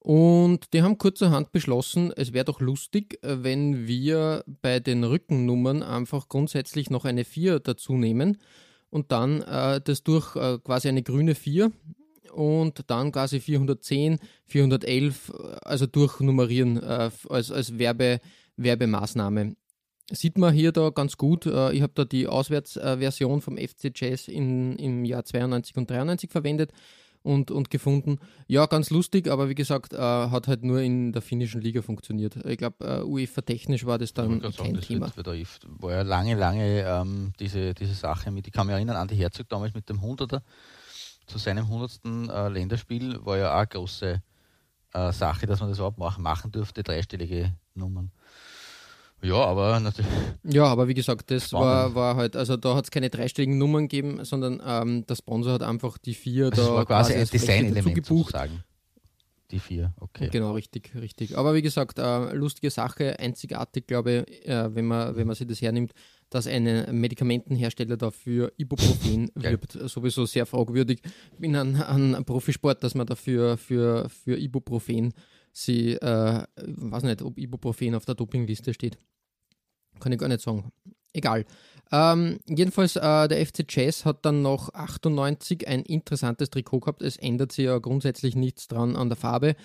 Und 0.00 0.72
die 0.72 0.80
haben 0.80 0.96
kurzerhand 0.96 1.52
beschlossen, 1.52 2.10
es 2.16 2.32
wäre 2.32 2.46
doch 2.46 2.60
lustig, 2.60 3.22
äh, 3.22 3.42
wenn 3.42 3.86
wir 3.86 4.44
bei 4.62 4.80
den 4.80 5.04
Rückennummern 5.04 5.82
einfach 5.82 6.28
grundsätzlich 6.28 6.88
noch 6.88 7.04
eine 7.04 7.24
4 7.24 7.60
dazu 7.60 7.96
nehmen 7.96 8.38
und 8.88 9.12
dann 9.12 9.42
äh, 9.42 9.80
das 9.80 10.02
durch 10.02 10.36
äh, 10.36 10.58
quasi 10.58 10.88
eine 10.88 11.02
grüne 11.02 11.34
4 11.34 11.70
und 12.32 12.82
dann 12.88 13.12
quasi 13.12 13.40
410, 13.40 14.18
411, 14.46 15.32
also 15.62 15.86
durchnummerieren 15.86 16.82
äh, 16.82 17.10
als, 17.28 17.50
als 17.50 17.78
Werbe, 17.78 18.20
Werbemaßnahme. 18.56 19.56
Sieht 20.12 20.38
man 20.38 20.52
hier 20.52 20.72
da 20.72 20.90
ganz 20.90 21.16
gut. 21.16 21.46
Äh, 21.46 21.72
ich 21.72 21.82
habe 21.82 21.92
da 21.94 22.04
die 22.04 22.26
Auswärtsversion 22.26 23.40
vom 23.40 23.56
FC 23.56 23.92
Jazz 23.94 24.28
in, 24.28 24.76
im 24.76 25.04
Jahr 25.04 25.24
92 25.24 25.76
und 25.76 25.90
93 25.90 26.30
verwendet 26.30 26.72
und, 27.22 27.50
und 27.50 27.70
gefunden. 27.70 28.18
Ja, 28.46 28.66
ganz 28.66 28.90
lustig, 28.90 29.28
aber 29.28 29.48
wie 29.48 29.54
gesagt, 29.54 29.92
äh, 29.92 29.98
hat 29.98 30.48
halt 30.48 30.64
nur 30.64 30.80
in 30.80 31.12
der 31.12 31.22
finnischen 31.22 31.60
Liga 31.60 31.82
funktioniert. 31.82 32.36
Ich 32.44 32.58
glaube, 32.58 32.84
äh, 32.84 33.02
UEFA-technisch 33.02 33.84
war 33.86 33.98
das 33.98 34.14
dann 34.14 34.40
kein 34.40 34.52
sagen, 34.52 34.80
Thema. 34.80 35.12
Das 35.14 35.60
war 35.62 35.92
ja 35.92 36.02
lange, 36.02 36.34
lange 36.34 36.84
ähm, 36.86 37.32
diese, 37.38 37.74
diese 37.74 37.94
Sache 37.94 38.30
mit, 38.30 38.46
ich 38.46 38.52
kann 38.52 38.66
mich 38.66 38.74
erinnern 38.74 38.96
an 38.96 39.08
die 39.08 39.16
Herzog 39.16 39.48
damals 39.48 39.74
mit 39.74 39.88
dem 39.88 40.00
100er 40.00 40.40
zu 41.30 41.38
seinem 41.38 41.64
100. 41.64 42.00
Äh, 42.04 42.48
Länderspiel 42.48 43.24
war 43.24 43.38
ja 43.38 43.52
auch 43.52 43.58
eine 43.58 43.66
große 43.66 44.22
äh, 44.92 45.12
Sache, 45.12 45.46
dass 45.46 45.60
man 45.60 45.68
das 45.68 45.78
überhaupt 45.78 45.98
machen, 45.98 46.22
machen 46.22 46.50
durfte, 46.50 46.82
dreistellige 46.82 47.54
Nummern. 47.74 48.10
Ja, 49.22 49.44
aber 49.44 49.78
natürlich. 49.80 50.10
Ja, 50.44 50.64
aber 50.64 50.88
wie 50.88 50.94
gesagt, 50.94 51.30
das 51.30 51.52
war, 51.52 51.94
war 51.94 52.16
halt, 52.16 52.36
also 52.36 52.56
da 52.56 52.74
hat 52.74 52.84
es 52.84 52.90
keine 52.90 53.10
dreistelligen 53.10 53.58
Nummern 53.58 53.82
gegeben, 53.86 54.24
sondern 54.24 54.62
ähm, 54.64 55.06
der 55.06 55.14
Sponsor 55.14 55.54
hat 55.54 55.62
einfach 55.62 55.98
die 55.98 56.14
vier 56.14 56.46
also 56.46 56.68
da 56.68 56.74
war 56.74 56.86
quasi, 56.86 57.12
quasi 57.12 57.24
ein 57.24 57.28
Designelement 57.30 57.94
gebucht. 57.94 58.32
Sozusagen. 58.32 58.64
Die 59.50 59.58
vier, 59.58 59.92
okay. 59.98 60.28
Genau, 60.30 60.52
richtig, 60.52 60.92
richtig. 60.94 61.36
Aber 61.36 61.54
wie 61.54 61.62
gesagt, 61.62 61.98
äh, 61.98 62.32
lustige 62.34 62.70
Sache, 62.70 63.18
einzigartig, 63.18 63.86
glaube 63.86 64.24
ich, 64.26 64.48
äh, 64.48 64.74
wenn, 64.74 64.86
man, 64.86 65.16
wenn 65.16 65.26
man 65.26 65.34
sich 65.34 65.46
das 65.46 65.60
hernimmt 65.60 65.92
dass 66.30 66.46
ein 66.46 66.86
Medikamentenhersteller 66.92 67.96
dafür 67.96 68.52
Ibuprofen 68.56 69.30
wirbt. 69.34 69.72
Sowieso 69.72 70.26
sehr 70.26 70.46
fragwürdig. 70.46 71.00
Ich 71.32 71.38
bin 71.38 71.56
ein, 71.56 71.76
ein 71.76 72.24
Profisport, 72.24 72.82
dass 72.82 72.94
man 72.94 73.06
dafür 73.06 73.56
für, 73.56 74.08
für 74.08 74.38
Ibuprofen 74.38 75.12
sie, 75.52 75.94
äh, 75.94 76.44
weiß 76.56 77.02
nicht, 77.02 77.22
ob 77.22 77.36
Ibuprofen 77.36 77.94
auf 77.94 78.04
der 78.04 78.14
Dopingliste 78.14 78.72
steht. 78.72 78.96
Kann 79.98 80.12
ich 80.12 80.18
gar 80.18 80.28
nicht 80.28 80.40
sagen. 80.40 80.70
Egal. 81.12 81.44
Ähm, 81.92 82.38
jedenfalls, 82.46 82.94
äh, 82.94 83.28
der 83.28 83.44
FC 83.44 83.66
Chess 83.66 84.04
hat 84.04 84.24
dann 84.24 84.42
noch 84.42 84.72
98 84.74 85.66
ein 85.66 85.82
interessantes 85.82 86.50
Trikot 86.50 86.80
gehabt. 86.80 87.02
Es 87.02 87.16
ändert 87.16 87.50
sich 87.50 87.64
ja 87.64 87.78
grundsätzlich 87.78 88.36
nichts 88.36 88.68
dran 88.68 88.94
an 88.94 89.08
der 89.08 89.16
Farbe, 89.16 89.56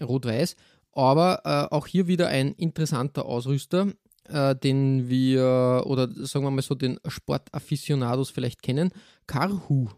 rot-weiß. 0.00 0.54
Aber 0.92 1.42
äh, 1.44 1.74
auch 1.74 1.86
hier 1.88 2.06
wieder 2.06 2.28
ein 2.28 2.52
interessanter 2.52 3.26
Ausrüster, 3.26 3.92
äh, 4.28 4.54
den 4.56 5.08
wir, 5.08 5.84
oder 5.86 6.08
sagen 6.26 6.44
wir 6.44 6.50
mal 6.50 6.62
so, 6.62 6.74
den 6.74 6.98
Sportaficionados 7.06 8.30
vielleicht 8.30 8.62
kennen. 8.62 8.90
Karhu, 9.26 9.88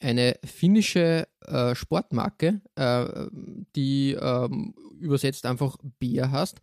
eine 0.00 0.36
finnische 0.44 1.28
äh, 1.46 1.74
Sportmarke, 1.74 2.60
äh, 2.74 3.06
die 3.76 4.12
ähm, 4.20 4.74
übersetzt 4.98 5.46
einfach 5.46 5.76
Bär 5.98 6.30
heißt 6.30 6.60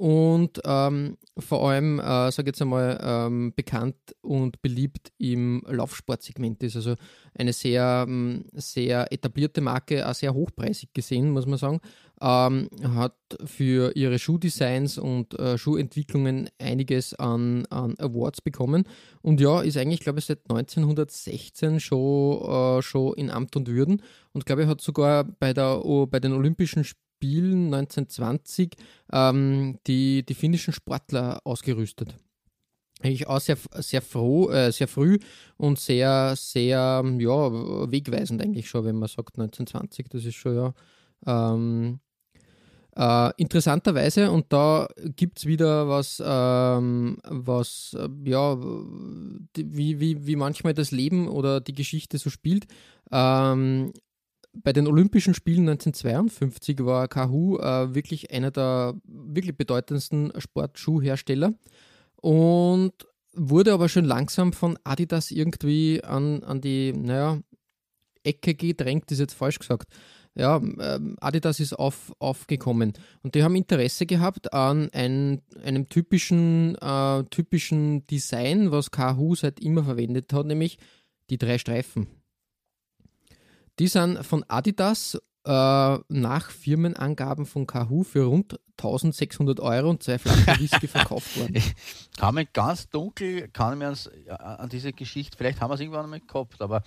und 0.00 0.62
ähm, 0.64 1.18
vor 1.36 1.68
allem, 1.68 1.98
äh, 1.98 2.32
sage 2.32 2.46
jetzt 2.48 2.62
einmal, 2.62 2.98
ähm, 3.02 3.52
bekannt 3.54 3.96
und 4.22 4.62
beliebt 4.62 5.12
im 5.18 5.62
Laufsportsegment 5.68 6.62
ist. 6.62 6.76
Also 6.76 6.94
eine 7.34 7.52
sehr, 7.52 8.06
ähm, 8.08 8.46
sehr 8.54 9.12
etablierte 9.12 9.60
Marke, 9.60 10.08
auch 10.08 10.14
sehr 10.14 10.32
hochpreisig 10.32 10.94
gesehen, 10.94 11.30
muss 11.32 11.44
man 11.44 11.58
sagen. 11.58 11.80
Ähm, 12.22 12.68
hat 12.82 13.16
für 13.44 13.96
ihre 13.96 14.18
Schuhdesigns 14.18 14.98
und 14.98 15.38
äh, 15.38 15.56
Schuhentwicklungen 15.56 16.50
einiges 16.58 17.14
an, 17.14 17.64
an 17.70 17.94
Awards 17.98 18.42
bekommen. 18.42 18.84
Und 19.22 19.40
ja, 19.40 19.62
ist 19.62 19.78
eigentlich, 19.78 20.00
glaube 20.00 20.18
ich, 20.18 20.26
seit 20.26 20.40
1916 20.50 21.80
schon, 21.80 22.42
äh, 22.42 22.82
schon 22.82 23.14
in 23.14 23.30
Amt 23.30 23.56
und 23.56 23.68
Würden. 23.68 24.02
Und 24.32 24.44
glaube 24.44 24.62
ich, 24.62 24.68
hat 24.68 24.80
sogar 24.80 25.24
bei, 25.24 25.54
der, 25.54 25.82
bei 26.10 26.20
den 26.20 26.32
Olympischen 26.32 26.84
Spielen 26.84 27.10
Spielen 27.20 27.66
1920 27.66 28.76
ähm, 29.12 29.78
die, 29.86 30.24
die 30.24 30.32
finnischen 30.32 30.72
Sportler 30.72 31.38
ausgerüstet. 31.44 32.14
Eigentlich 33.02 33.26
auch 33.26 33.40
sehr, 33.40 33.58
sehr, 33.74 34.00
froh, 34.00 34.48
äh, 34.48 34.72
sehr 34.72 34.88
früh 34.88 35.18
und 35.58 35.78
sehr, 35.78 36.34
sehr 36.34 37.04
ja, 37.18 37.90
wegweisend 37.92 38.40
eigentlich 38.40 38.70
schon, 38.70 38.86
wenn 38.86 38.96
man 38.96 39.08
sagt 39.10 39.38
1920. 39.38 40.08
Das 40.08 40.24
ist 40.24 40.34
schon 40.34 40.54
ja 40.54 40.74
ähm, 41.26 42.00
äh, 42.96 43.30
interessanterweise, 43.36 44.30
und 44.30 44.52
da 44.52 44.88
gibt 45.16 45.38
es 45.38 45.46
wieder 45.46 45.88
was, 45.88 46.22
ähm, 46.24 47.18
was 47.24 47.96
äh, 47.98 48.08
ja, 48.24 48.58
wie, 49.56 50.00
wie, 50.00 50.26
wie 50.26 50.36
manchmal 50.36 50.74
das 50.74 50.90
Leben 50.90 51.28
oder 51.28 51.60
die 51.60 51.74
Geschichte 51.74 52.18
so 52.18 52.30
spielt. 52.30 52.66
Ähm, 53.12 53.92
bei 54.52 54.72
den 54.72 54.86
Olympischen 54.86 55.34
Spielen 55.34 55.68
1952 55.68 56.84
war 56.84 57.06
Kahoo 57.08 57.58
äh, 57.58 57.94
wirklich 57.94 58.32
einer 58.32 58.50
der 58.50 58.94
wirklich 59.04 59.56
bedeutendsten 59.56 60.32
Sportschuhhersteller 60.36 61.54
und 62.16 62.92
wurde 63.32 63.72
aber 63.72 63.88
schon 63.88 64.04
langsam 64.04 64.52
von 64.52 64.76
Adidas 64.82 65.30
irgendwie 65.30 66.02
an, 66.02 66.42
an 66.42 66.60
die, 66.60 66.92
naja, 66.92 67.40
Ecke 68.24 68.54
gedrängt, 68.54 69.10
ist 69.12 69.20
jetzt 69.20 69.34
falsch 69.34 69.58
gesagt. 69.58 69.88
Ja, 70.40 70.56
ähm, 70.56 71.18
Adidas 71.20 71.60
ist 71.60 71.74
auf, 71.74 72.14
aufgekommen 72.18 72.94
und 73.22 73.34
die 73.34 73.42
haben 73.42 73.54
Interesse 73.56 74.06
gehabt 74.06 74.54
an 74.54 74.88
ein, 74.94 75.42
einem 75.62 75.90
typischen, 75.90 76.76
äh, 76.76 77.24
typischen 77.24 78.06
Design, 78.06 78.72
was 78.72 78.90
Kahoo 78.90 79.34
seit 79.34 79.60
immer 79.60 79.84
verwendet 79.84 80.32
hat, 80.32 80.46
nämlich 80.46 80.78
die 81.28 81.36
drei 81.36 81.58
Streifen. 81.58 82.06
Die 83.78 83.86
sind 83.86 84.24
von 84.24 84.42
Adidas 84.48 85.20
äh, 85.44 85.98
nach 86.08 86.50
Firmenangaben 86.50 87.44
von 87.44 87.66
Kahoo 87.66 88.02
für 88.02 88.24
rund 88.24 88.58
1600 88.78 89.60
Euro 89.60 89.90
und 89.90 90.02
zwei 90.02 90.18
Flaschen 90.18 90.46
Whisky 90.58 90.88
verkauft 90.88 91.36
worden. 91.38 91.56
Ich 91.56 91.74
kann 92.16 92.34
mich 92.34 92.50
ganz 92.54 92.88
dunkel, 92.88 93.48
kann 93.48 93.76
mich 93.76 93.84
ans, 93.84 94.10
an 94.38 94.70
diese 94.70 94.94
Geschichte, 94.94 95.36
vielleicht 95.36 95.60
haben 95.60 95.68
wir 95.68 95.74
es 95.74 95.80
irgendwann 95.80 96.04
einmal 96.04 96.20
gehabt, 96.20 96.62
aber 96.62 96.82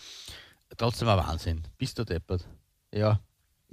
trotzdem 0.76 1.08
ein 1.08 1.20
Wahnsinn. 1.20 1.62
Bist 1.78 2.00
du 2.00 2.04
deppert? 2.04 2.48
Ja. 2.92 3.20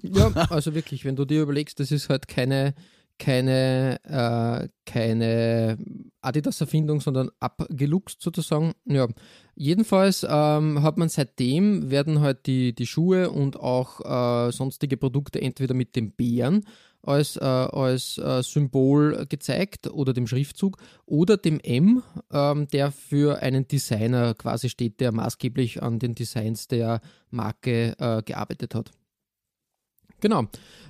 Ja, 0.03 0.29
also 0.51 0.75
wirklich, 0.75 1.05
wenn 1.05 1.17
du 1.17 1.25
dir 1.25 1.43
überlegst, 1.43 1.81
das 1.81 1.91
ist 1.91 2.09
halt 2.09 2.29
keine, 2.29 2.75
keine, 3.19 4.01
äh, 4.05 4.69
keine 4.87 5.79
Adidas-Erfindung, 6.23 7.01
sondern 7.01 7.31
abgeluchst 7.39 8.21
sozusagen. 8.23 8.73
Ja, 8.87 9.09
jedenfalls 9.55 10.27
ähm, 10.29 10.83
hat 10.83 10.99
man 10.99 11.09
seitdem 11.09 11.91
werden 11.91 12.21
halt 12.21 12.47
die, 12.47 12.75
die 12.75 12.87
Schuhe 12.87 13.31
und 13.31 13.59
auch 13.59 14.01
äh, 14.49 14.53
sonstige 14.53 14.97
Produkte 14.97 15.41
entweder 15.41 15.75
mit 15.75 15.97
dem 15.97 16.13
Bären 16.13 16.65
als, 17.03 17.37
äh, 17.37 17.45
als 17.45 18.19
äh, 18.19 18.43
Symbol 18.43 19.27
gezeigt 19.29 19.89
oder 19.89 20.13
dem 20.13 20.27
Schriftzug 20.27 20.77
oder 21.07 21.37
dem 21.37 21.61
M, 21.61 22.03
ähm, 22.33 22.69
der 22.69 22.91
für 22.91 23.41
einen 23.43 23.67
Designer 23.67 24.35
quasi 24.35 24.69
steht, 24.69 25.01
der 25.01 25.13
maßgeblich 25.13 25.83
an 25.83 25.99
den 25.99 26.15
Designs 26.15 26.69
der 26.69 27.01
Marke 27.31 27.95
äh, 27.99 28.23
gearbeitet 28.23 28.75
hat. 28.75 28.91
Genau. 30.21 30.41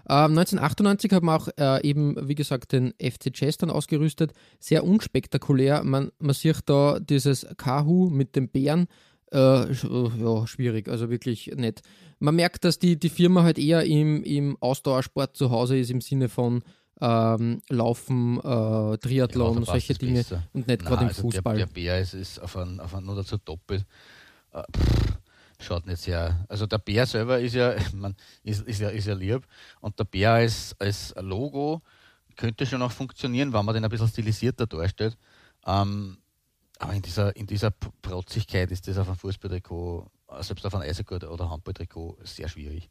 Ähm, 0.08 0.36
1998 0.36 1.12
hat 1.12 1.22
man 1.22 1.40
auch 1.40 1.48
äh, 1.56 1.86
eben, 1.88 2.16
wie 2.28 2.34
gesagt, 2.34 2.72
den 2.72 2.94
FC 3.00 3.32
Chess 3.32 3.58
dann 3.58 3.70
ausgerüstet. 3.70 4.32
Sehr 4.58 4.84
unspektakulär. 4.84 5.84
Man, 5.84 6.10
man 6.18 6.34
sieht 6.34 6.62
da 6.66 6.98
dieses 6.98 7.46
Kahu 7.56 8.10
mit 8.10 8.34
dem 8.36 8.48
Bären. 8.48 8.86
Äh, 9.32 9.72
ja, 9.72 10.46
schwierig, 10.46 10.88
also 10.88 11.08
wirklich 11.08 11.52
nett. 11.54 11.82
Man 12.18 12.34
merkt, 12.34 12.64
dass 12.64 12.78
die, 12.78 12.98
die 12.98 13.08
Firma 13.08 13.44
halt 13.44 13.58
eher 13.58 13.84
im, 13.84 14.24
im 14.24 14.56
Ausdauersport 14.60 15.36
zu 15.36 15.50
Hause 15.50 15.78
ist, 15.78 15.90
im 15.90 16.00
Sinne 16.00 16.28
von 16.28 16.64
ähm, 17.00 17.62
Laufen, 17.68 18.38
äh, 18.38 18.98
Triathlon, 18.98 19.60
ja, 19.60 19.64
solche 19.64 19.94
Dinge 19.94 20.18
besser. 20.18 20.42
und 20.52 20.66
nicht 20.66 20.84
gerade 20.84 21.02
im 21.02 21.08
also 21.08 21.22
Fußball. 21.22 21.56
Der, 21.56 21.66
der 21.66 21.72
Bär 21.72 22.00
ist, 22.00 22.14
ist 22.14 22.40
auf 22.40 22.56
einen, 22.56 22.80
auf 22.80 22.94
einen 22.94 23.06
nur 23.06 23.16
dazu 23.16 23.38
doppelt. 23.38 23.86
Äh, 24.52 24.62
schaut 25.62 25.86
nicht 25.86 26.02
sehr. 26.02 26.44
Also 26.48 26.66
der 26.66 26.78
Bär 26.78 27.06
selber 27.06 27.38
ist 27.38 27.54
ja, 27.54 27.74
man, 27.94 28.16
ist, 28.42 28.66
ist 28.66 28.80
ja, 28.80 28.88
ist 28.90 29.06
ja 29.06 29.14
lieb 29.14 29.46
und 29.80 29.98
der 29.98 30.04
Bär 30.04 30.32
als, 30.32 30.74
als 30.78 31.14
Logo 31.20 31.82
könnte 32.36 32.64
schon 32.66 32.82
auch 32.82 32.92
funktionieren, 32.92 33.52
wenn 33.52 33.64
man 33.64 33.74
den 33.74 33.84
ein 33.84 33.90
bisschen 33.90 34.08
stilisierter 34.08 34.66
darstellt. 34.66 35.16
Ähm, 35.66 36.18
aber 36.78 36.94
in 36.94 37.02
dieser, 37.02 37.36
in 37.36 37.46
dieser 37.46 37.70
Protzigkeit 37.70 38.70
ist 38.70 38.88
das 38.88 38.96
auf 38.96 39.06
einem 39.06 39.16
Fußballtrikot, 39.16 40.10
selbst 40.40 40.64
auf 40.64 40.74
einem 40.74 40.88
Eisegurt 40.88 41.24
oder 41.24 41.50
Handballtrikot, 41.50 42.18
sehr 42.24 42.48
schwierig. 42.48 42.88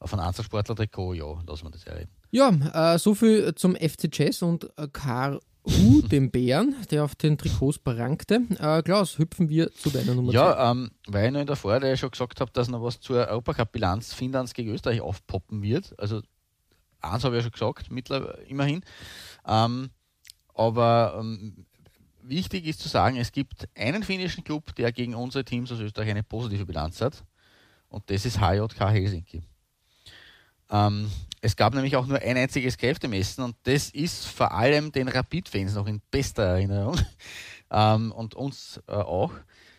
Auf 0.00 0.12
einem 0.12 0.22
Einzelsportler-Trikot, 0.22 1.14
ja, 1.14 1.40
lassen 1.46 1.64
wir 1.66 1.70
das 1.70 1.84
ja 1.84 1.92
reden. 1.92 2.10
Ja, 2.32 2.94
äh, 2.94 2.98
so 2.98 3.14
zum 3.52 3.76
FC 3.76 4.10
Chess 4.10 4.42
und 4.42 4.64
äh, 4.76 4.88
Karl 4.92 5.38
Hu, 5.64 6.00
dem 6.02 6.30
Bären, 6.30 6.74
der 6.90 7.04
auf 7.04 7.14
den 7.14 7.36
Trikots 7.36 7.78
prangte. 7.78 8.40
Äh, 8.58 8.82
Klaus, 8.82 9.18
hüpfen 9.18 9.48
wir 9.48 9.70
zu 9.72 9.90
deiner 9.90 10.14
Nummer 10.14 10.32
Ja, 10.32 10.70
ähm, 10.70 10.90
weil 11.06 11.26
ich 11.26 11.32
noch 11.32 11.40
in 11.40 11.46
der 11.46 11.56
Vorrede 11.56 11.96
schon 11.96 12.10
gesagt 12.10 12.40
habe, 12.40 12.50
dass 12.52 12.68
noch 12.68 12.82
was 12.82 13.00
zur 13.00 13.28
Europacup-Bilanz 13.28 14.14
Finnlands 14.14 14.54
gegen 14.54 14.70
Österreich 14.72 15.00
aufpoppen 15.02 15.62
wird. 15.62 15.98
Also 15.98 16.22
eins 17.00 17.24
habe 17.24 17.36
ich 17.36 17.40
ja 17.40 17.42
schon 17.42 17.52
gesagt, 17.52 17.90
mittlerweile 17.90 18.42
immerhin. 18.44 18.82
Ähm, 19.46 19.90
aber 20.54 21.16
ähm, 21.18 21.66
wichtig 22.22 22.66
ist 22.66 22.80
zu 22.80 22.88
sagen, 22.88 23.16
es 23.16 23.32
gibt 23.32 23.68
einen 23.76 24.02
finnischen 24.02 24.44
Club, 24.44 24.74
der 24.76 24.92
gegen 24.92 25.14
unsere 25.14 25.44
Teams 25.44 25.70
aus 25.72 25.80
Österreich 25.80 26.08
eine 26.10 26.22
positive 26.22 26.64
Bilanz 26.64 27.00
hat. 27.00 27.24
Und 27.88 28.08
das 28.08 28.24
ist 28.24 28.40
HJK 28.40 28.90
Helsinki. 28.90 29.42
Ähm, 30.70 31.10
es 31.42 31.56
gab 31.56 31.74
nämlich 31.74 31.96
auch 31.96 32.06
nur 32.06 32.18
ein 32.18 32.36
einziges 32.36 32.76
Kräftemessen 32.76 33.44
und 33.44 33.56
das 33.62 33.90
ist 33.90 34.26
vor 34.26 34.52
allem 34.52 34.92
den 34.92 35.08
Rapid-Fans 35.08 35.74
noch 35.74 35.86
in 35.86 36.00
bester 36.10 36.42
Erinnerung 36.42 36.98
ähm, 37.70 38.12
und 38.12 38.34
uns 38.34 38.80
äh, 38.86 38.92
auch. 38.92 39.32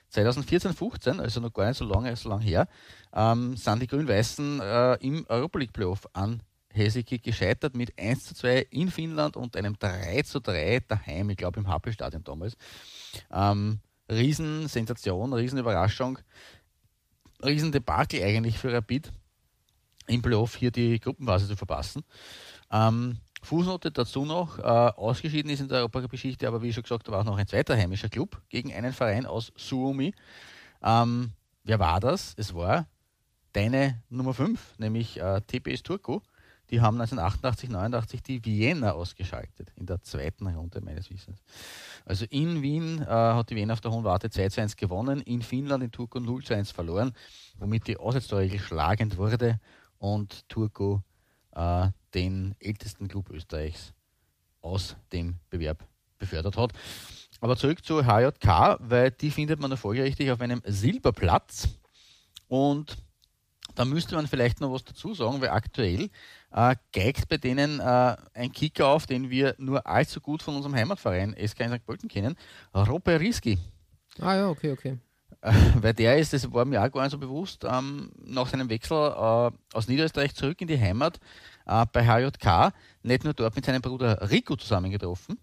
2014, 0.10 0.74
15, 0.74 1.20
also 1.22 1.40
noch 1.40 1.54
gar 1.54 1.70
nicht 1.70 1.78
so 1.78 1.86
lange, 1.86 2.14
so 2.18 2.28
lange 2.28 2.44
her, 2.44 2.68
ähm, 3.14 3.56
sind 3.56 3.82
die 3.82 3.88
Grün-Weißen 3.88 4.60
äh, 4.60 4.96
im 4.96 5.26
Europa 5.30 5.60
League 5.60 5.72
Playoff 5.72 6.06
an 6.12 6.44
Helsinki 6.74 7.20
gescheitert 7.20 7.76
mit 7.76 7.98
1 7.98 8.26
zu 8.26 8.36
2 8.36 8.68
in 8.72 8.92
Finnland 8.92 9.38
und 9.38 9.56
einem 9.56 9.80
3 9.80 10.22
zu 10.24 10.42
3 10.42 10.82
daheim, 10.88 11.30
ich 11.30 11.38
glaube 11.38 11.62
im 11.62 11.68
Happel-Stadion 11.70 12.26
damals. 12.26 12.58
Ähm, 13.32 13.80
Riesensensation, 14.10 15.32
Riesenüberraschung, 15.32 16.20
Riesendebakel 17.44 18.22
eigentlich 18.22 18.58
für 18.58 18.74
Rapid 18.74 19.12
im 20.12 20.22
Playoff 20.22 20.56
hier 20.56 20.72
die 20.72 21.00
Gruppenphase 21.00 21.48
zu 21.48 21.56
verpassen. 21.56 22.04
Ähm, 22.72 23.18
Fußnote 23.44 23.92
dazu 23.92 24.24
noch, 24.24 24.60
äh, 24.60 24.62
ausgeschieden 24.62 25.50
ist 25.52 25.62
in 25.62 25.68
der 25.68 25.80
Europageschichte, 25.80 26.48
aber 26.48 26.62
wie 26.62 26.72
schon 26.72 26.84
gesagt, 26.84 27.08
da 27.08 27.12
war 27.12 27.22
auch 27.22 27.26
noch 27.26 27.38
ein 27.38 27.48
zweiter 27.48 27.76
heimischer 27.76 28.10
Club 28.10 28.42
gegen 28.50 28.72
einen 28.74 28.94
Verein 28.94 29.26
aus 29.26 29.52
Suomi. 29.56 30.14
Ähm, 30.84 31.32
wer 31.64 31.80
war 31.80 32.00
das? 32.00 32.34
Es 32.38 32.54
war 32.54 32.86
deine 33.54 34.02
Nummer 34.10 34.34
5, 34.34 34.78
nämlich 34.78 35.20
äh, 35.20 35.42
TPS 35.42 35.82
Turku. 35.84 36.20
Die 36.70 36.80
haben 36.80 37.02
1988, 37.02 37.70
89 37.70 38.24
die 38.24 38.46
Vienna 38.46 38.92
ausgeschaltet 38.94 39.74
in 39.76 39.88
der 39.88 40.02
zweiten 40.04 40.48
Runde 40.48 40.80
meines 40.80 41.10
Wissens. 41.10 41.42
Also 42.06 42.26
in 42.30 42.62
Wien 42.62 43.02
äh, 43.02 43.06
hat 43.06 43.50
die 43.50 43.56
Vienna 43.56 43.74
auf 43.74 43.82
der 43.82 43.92
hohen 43.92 44.06
Warte 44.06 44.30
2 44.30 44.50
zu 44.50 44.62
1 44.62 44.78
gewonnen, 44.78 45.20
in 45.22 45.42
Finnland 45.42 45.84
in 45.84 45.92
Turku 45.92 46.20
0 46.20 46.44
zu 46.44 46.54
1 46.54 46.72
verloren, 46.72 47.12
womit 47.58 47.88
die 47.88 47.98
Auswärtstorregel 47.98 48.60
schlagend 48.60 49.18
wurde 49.18 49.60
und 50.02 50.50
Turku 50.50 51.00
äh, 51.52 51.90
den 52.14 52.56
ältesten 52.60 53.08
Club 53.08 53.30
Österreichs 53.30 53.94
aus 54.62 54.96
dem 55.14 55.36
Bewerb 55.50 55.88
befördert 56.18 56.58
hat. 56.58 56.74
Aber 57.40 57.56
zurück 57.56 57.86
zu 57.86 58.06
HJK, 58.06 58.78
weil 58.80 59.12
die 59.12 59.32
findet 59.32 59.60
man 59.60 59.76
folgerichtig 59.78 60.32
auf 60.32 60.42
einem 60.42 60.62
Silberplatz. 60.66 61.70
Und 62.48 62.98
da 63.76 63.86
müsste 63.86 64.16
man 64.16 64.28
vielleicht 64.28 64.60
noch 64.60 64.74
was 64.74 64.84
dazu 64.84 65.14
sagen, 65.14 65.40
weil 65.40 65.50
aktuell 65.50 66.10
äh, 66.52 66.76
geigt 66.92 67.30
bei 67.30 67.38
denen 67.38 67.80
äh, 67.80 68.16
ein 68.34 68.52
Kicker 68.52 68.88
auf, 68.88 69.06
den 69.06 69.30
wir 69.30 69.56
nur 69.58 69.86
allzu 69.88 70.20
gut 70.20 70.42
von 70.42 70.56
unserem 70.56 70.76
Heimatverein 70.76 71.36
SK 71.36 71.62
in 71.62 71.72
St. 71.72 71.86
Pölten 71.86 72.10
kennen, 72.10 72.36
Robert 72.76 73.22
Riski. 73.22 73.58
Ah 74.20 74.36
ja, 74.36 74.50
okay, 74.50 74.72
okay. 74.72 74.98
Äh, 75.42 75.54
weil 75.82 75.94
der 75.94 76.18
ist, 76.18 76.34
das 76.34 76.52
war 76.52 76.66
mir 76.66 76.84
auch 76.84 76.92
gar 76.92 77.04
nicht 77.04 77.12
so 77.12 77.18
bewusst, 77.18 77.66
ähm, 77.68 78.12
nach 78.24 78.48
seinem 78.48 78.70
Wechsel 78.70 78.96
äh, 78.96 79.76
aus 79.76 79.88
Niederösterreich 79.88 80.36
zurück 80.36 80.62
in 80.62 80.68
die 80.68 80.80
Heimat 80.80 81.20
äh, 81.66 81.86
bei 81.92 82.06
HJK, 82.06 82.74
nicht 83.04 83.24
nur 83.24 83.34
dort 83.34 83.56
mit 83.56 83.66
seinem 83.66 83.82
Bruder 83.82 84.30
Rico 84.30 84.56
zusammengetroffen, 84.56 85.40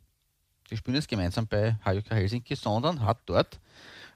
die 0.71 0.77
spielen 0.77 0.97
jetzt 0.97 1.09
gemeinsam 1.09 1.47
bei 1.47 1.77
HJK 1.85 2.11
Helsinki, 2.11 2.55
sondern 2.55 3.05
hat 3.05 3.19
dort 3.27 3.61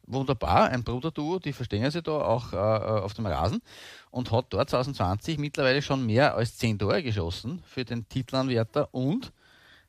wunderbar, 0.05 0.71
ein 0.71 0.85
Bruderduo, 0.85 1.39
die 1.39 1.53
verstehen 1.53 1.91
sich 1.91 2.03
da 2.03 2.13
auch 2.13 2.53
äh, 2.53 2.57
auf 2.57 3.15
dem 3.15 3.27
Rasen 3.27 3.63
und 4.11 4.31
hat 4.31 4.47
dort 4.51 4.71
2020 4.71 5.39
mittlerweile 5.39 5.81
schon 5.81 6.05
mehr 6.05 6.35
als 6.35 6.57
10 6.59 6.79
Tore 6.79 7.03
geschossen 7.03 7.63
für 7.67 7.85
den 7.85 8.09
Titelanwärter 8.09 8.93
und 8.93 9.33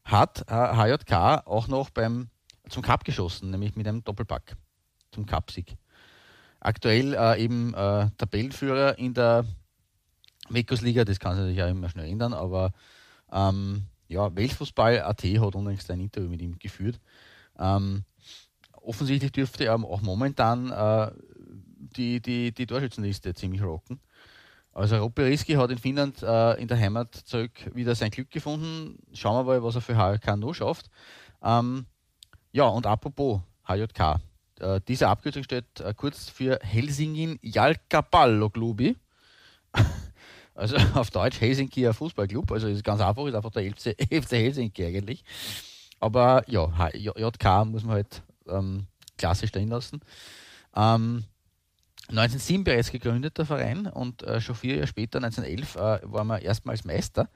hat 0.03 0.45
äh, 0.47 0.53
HJK 0.53 1.47
auch 1.47 1.67
noch 1.67 1.89
beim, 1.89 2.29
zum 2.69 2.83
Cup 2.83 3.03
geschossen, 3.03 3.49
nämlich 3.49 3.75
mit 3.75 3.87
einem 3.87 4.03
Doppelpack 4.03 4.55
zum 5.11 5.25
Cup-Sieg. 5.25 5.75
Aktuell 6.63 7.13
äh, 7.13 7.43
eben 7.43 7.73
äh, 7.73 8.09
Tabellenführer 8.17 8.97
in 8.97 9.13
der 9.13 9.45
Mekos-Liga, 10.49 11.03
das 11.03 11.19
kann 11.19 11.45
sich 11.45 11.61
auch 11.61 11.67
immer 11.67 11.89
schnell 11.89 12.09
ändern, 12.09 12.33
aber 12.33 12.71
ähm, 13.31 13.83
ja, 14.07 14.33
Weltfußball.at 14.33 15.23
hat 15.23 15.55
unlängst 15.55 15.91
ein 15.91 15.99
Interview 15.99 16.29
mit 16.29 16.41
ihm 16.41 16.57
geführt. 16.57 17.01
Ähm, 17.59 18.05
offensichtlich 18.71 19.33
dürfte 19.33 19.65
er 19.65 19.75
auch 19.75 20.01
momentan 20.01 20.71
äh, 20.71 21.11
die, 21.97 22.21
die, 22.21 22.53
die 22.53 22.65
Torschützenliste 22.65 23.33
ziemlich 23.33 23.61
rocken. 23.61 23.99
Also 24.71 24.97
Robby 24.97 25.23
Riski 25.23 25.53
hat 25.53 25.69
in 25.69 25.77
Finnland 25.77 26.23
äh, 26.23 26.53
in 26.61 26.69
der 26.69 26.79
Heimat 26.79 27.13
zurück 27.13 27.51
wieder 27.75 27.93
sein 27.93 28.09
Glück 28.09 28.31
gefunden. 28.31 28.99
Schauen 29.13 29.45
wir 29.45 29.53
mal, 29.53 29.63
was 29.63 29.75
er 29.75 29.81
für 29.81 29.95
HJK 29.95 30.37
noch 30.37 30.53
schafft. 30.53 30.89
Ähm, 31.43 31.85
ja, 32.53 32.65
und 32.65 32.87
apropos 32.87 33.41
HJK. 33.67 34.21
Äh, 34.63 34.81
diese 34.87 35.07
Abkürzung 35.07 35.43
steht 35.43 35.79
äh, 35.81 35.93
kurz 35.93 36.29
für 36.29 36.59
Helsingin 36.61 37.37
Jalkapallo 37.41 38.49
Klubi. 38.49 38.95
also 40.55 40.77
auf 40.93 41.11
Deutsch 41.11 41.41
Helsinki 41.41 41.91
Fußballclub. 41.91 42.51
Also 42.51 42.67
ist 42.67 42.83
ganz 42.83 43.01
einfach, 43.01 43.25
ist 43.25 43.35
einfach 43.35 43.51
der 43.51 43.69
FC, 43.71 43.95
FC 44.11 44.31
Helsinki 44.31 44.85
eigentlich. 44.85 45.23
Aber 45.99 46.43
ja, 46.47 46.89
JK 46.93 47.65
muss 47.65 47.83
man 47.83 47.95
halt 47.95 48.21
ähm, 48.47 48.87
klasse 49.17 49.47
stehen 49.47 49.69
lassen. 49.69 50.01
Ähm, 50.75 51.23
1907 52.09 52.63
bereits 52.63 52.91
gegründet, 52.91 53.37
der 53.37 53.45
Verein, 53.45 53.87
und 53.87 54.23
äh, 54.23 54.41
schon 54.41 54.55
vier 54.55 54.75
Jahre 54.75 54.87
später, 54.87 55.23
1911, 55.23 55.75
äh, 55.75 55.99
war 56.03 56.23
man 56.25 56.41
erstmals 56.41 56.83
Meister 56.83 57.29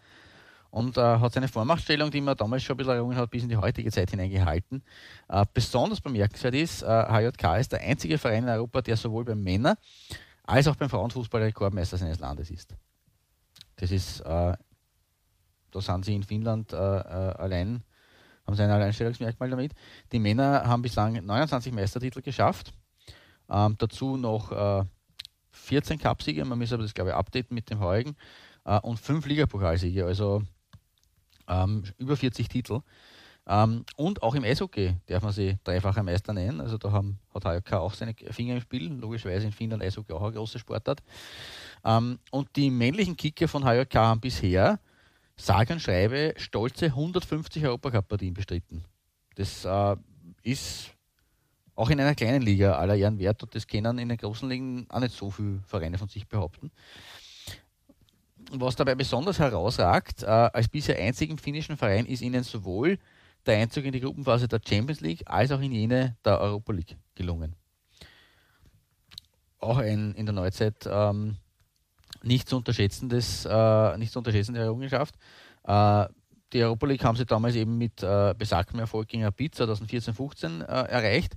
und 0.71 0.97
äh, 0.97 1.01
hat 1.01 1.33
seine 1.33 1.47
Vormachtstellung, 1.47 2.11
die 2.11 2.21
man 2.21 2.35
damals 2.37 2.63
schon 2.63 2.75
ein 2.75 2.77
bisschen 2.77 2.93
errungen 2.93 3.17
hat, 3.17 3.29
bis 3.29 3.43
in 3.43 3.49
die 3.49 3.57
heutige 3.57 3.91
Zeit 3.91 4.11
hineingehalten. 4.11 4.83
Äh, 5.29 5.45
besonders 5.53 6.01
bemerkenswert 6.01 6.55
ist, 6.55 6.83
HJK 6.83 7.43
äh, 7.43 7.59
ist 7.59 7.71
der 7.71 7.81
einzige 7.81 8.17
Verein 8.17 8.43
in 8.43 8.49
Europa, 8.49 8.81
der 8.81 8.97
sowohl 8.97 9.25
beim 9.25 9.41
Männer- 9.43 9.77
als 10.43 10.67
auch 10.67 10.75
beim 10.75 10.89
Frauenfußball 10.89 11.41
Rekordmeister 11.41 11.97
seines 11.97 12.19
Landes 12.19 12.49
ist. 12.49 12.73
Das 13.75 13.91
ist, 13.91 14.21
äh, 14.21 14.53
da 15.71 15.81
sind 15.81 16.05
sie 16.05 16.15
in 16.15 16.23
Finnland 16.23 16.73
allein 16.73 17.83
haben 18.47 18.55
sie 18.55 18.63
ein 18.63 18.71
Alleinstellungsmerkmal 18.71 19.49
damit. 19.49 19.73
Die 20.11 20.19
Männer 20.19 20.65
haben 20.65 20.81
bislang 20.81 21.13
29 21.25 21.73
Meistertitel 21.73 22.21
geschafft, 22.21 22.73
ähm, 23.49 23.75
dazu 23.77 24.15
noch 24.17 24.51
äh, 24.51 24.85
14 25.51 25.99
Cupsiege, 25.99 26.45
man 26.45 26.57
muss 26.57 26.71
aber 26.71 26.83
das 26.83 26.93
glaube 26.93 27.11
ich 27.11 27.15
updaten 27.15 27.53
mit 27.53 27.69
dem 27.69 27.79
heurigen, 27.79 28.15
äh, 28.65 28.79
und 28.79 28.99
5 28.99 29.25
Ligapokalsiege, 29.25 30.05
also 30.05 30.43
ähm, 31.47 31.83
über 31.97 32.17
40 32.17 32.47
Titel. 32.47 32.81
Ähm, 33.47 33.85
und 33.95 34.23
auch 34.23 34.35
im 34.35 34.43
Eishockey 34.43 34.95
darf 35.05 35.23
man 35.23 35.31
sie 35.31 35.57
dreifacher 35.63 36.03
Meister 36.03 36.33
nennen. 36.33 36.59
Also 36.59 36.77
da 36.77 36.91
haben, 36.91 37.19
hat 37.33 37.45
HJK 37.45 37.73
auch 37.73 37.93
seine 37.93 38.13
Finger 38.13 38.55
im 38.55 38.61
Spiel. 38.61 38.91
Logischerweise 38.91 39.45
in 39.45 39.53
Finnland 39.53 39.83
Eishockey 39.83 40.11
auch 40.13 40.21
eine 40.21 40.33
große 40.33 40.59
Sportart. 40.59 41.01
Ähm, 41.85 42.19
und 42.31 42.55
die 42.55 42.69
männlichen 42.69 43.15
Kicker 43.15 43.47
von 43.47 43.63
HJK 43.63 43.95
haben 43.95 44.19
bisher 44.19 44.79
sage 45.37 45.73
und 45.73 45.79
schreibe 45.79 46.33
stolze 46.37 46.87
150 46.87 47.65
Europacup-Partien 47.65 48.33
bestritten. 48.33 48.83
Das 49.35 49.63
äh, 49.65 49.95
ist 50.43 50.91
auch 51.75 51.89
in 51.89 51.99
einer 51.99 52.15
kleinen 52.15 52.41
Liga 52.41 52.73
aller 52.73 52.95
Ehren 52.95 53.19
wert 53.19 53.43
und 53.43 53.53
das 53.53 53.67
können 53.67 53.99
in 53.99 54.09
den 54.09 54.17
großen 54.17 54.49
Ligen 54.49 54.87
auch 54.89 54.99
nicht 54.99 55.15
so 55.15 55.29
viele 55.29 55.59
Vereine 55.67 55.97
von 55.97 56.09
sich 56.09 56.27
behaupten. 56.27 56.71
Was 58.51 58.75
dabei 58.75 58.95
besonders 58.95 59.39
herausragt, 59.39 60.23
äh, 60.23 60.27
als 60.27 60.69
bisher 60.69 60.97
einzigen 60.97 61.37
finnischen 61.37 61.75
Verein 61.75 62.05
ist 62.05 62.21
ihnen 62.21 62.43
sowohl 62.43 62.97
der 63.45 63.57
Einzug 63.57 63.85
in 63.85 63.91
die 63.91 63.99
Gruppenphase 63.99 64.47
der 64.47 64.61
Champions 64.65 65.01
League 65.01 65.23
als 65.25 65.51
auch 65.51 65.59
in 65.59 65.71
jene 65.71 66.15
der 66.23 66.39
Europa 66.39 66.71
League 66.71 66.97
gelungen. 67.15 67.55
Auch 69.59 69.77
ein 69.77 70.13
in 70.13 70.25
der 70.25 70.33
Neuzeit 70.33 70.87
ähm, 70.89 71.37
nicht 72.23 72.47
zu 72.47 72.57
unterschätzendes, 72.57 73.45
äh, 73.45 73.97
nicht 73.97 74.13
zu 74.13 74.19
unterschätzende 74.19 74.61
Errungenschaft. 74.61 75.15
Äh, 75.63 76.05
die 76.53 76.63
Europa 76.63 76.87
League 76.87 77.03
haben 77.03 77.17
sie 77.17 77.25
damals 77.25 77.55
eben 77.55 77.77
mit 77.77 78.01
äh, 78.03 78.33
besagtem 78.37 78.79
Erfolg 78.79 79.09
gegen 79.09 79.23
Rapid 79.23 79.55
2014-15 79.55 80.61
äh, 80.61 80.65
erreicht. 80.65 81.33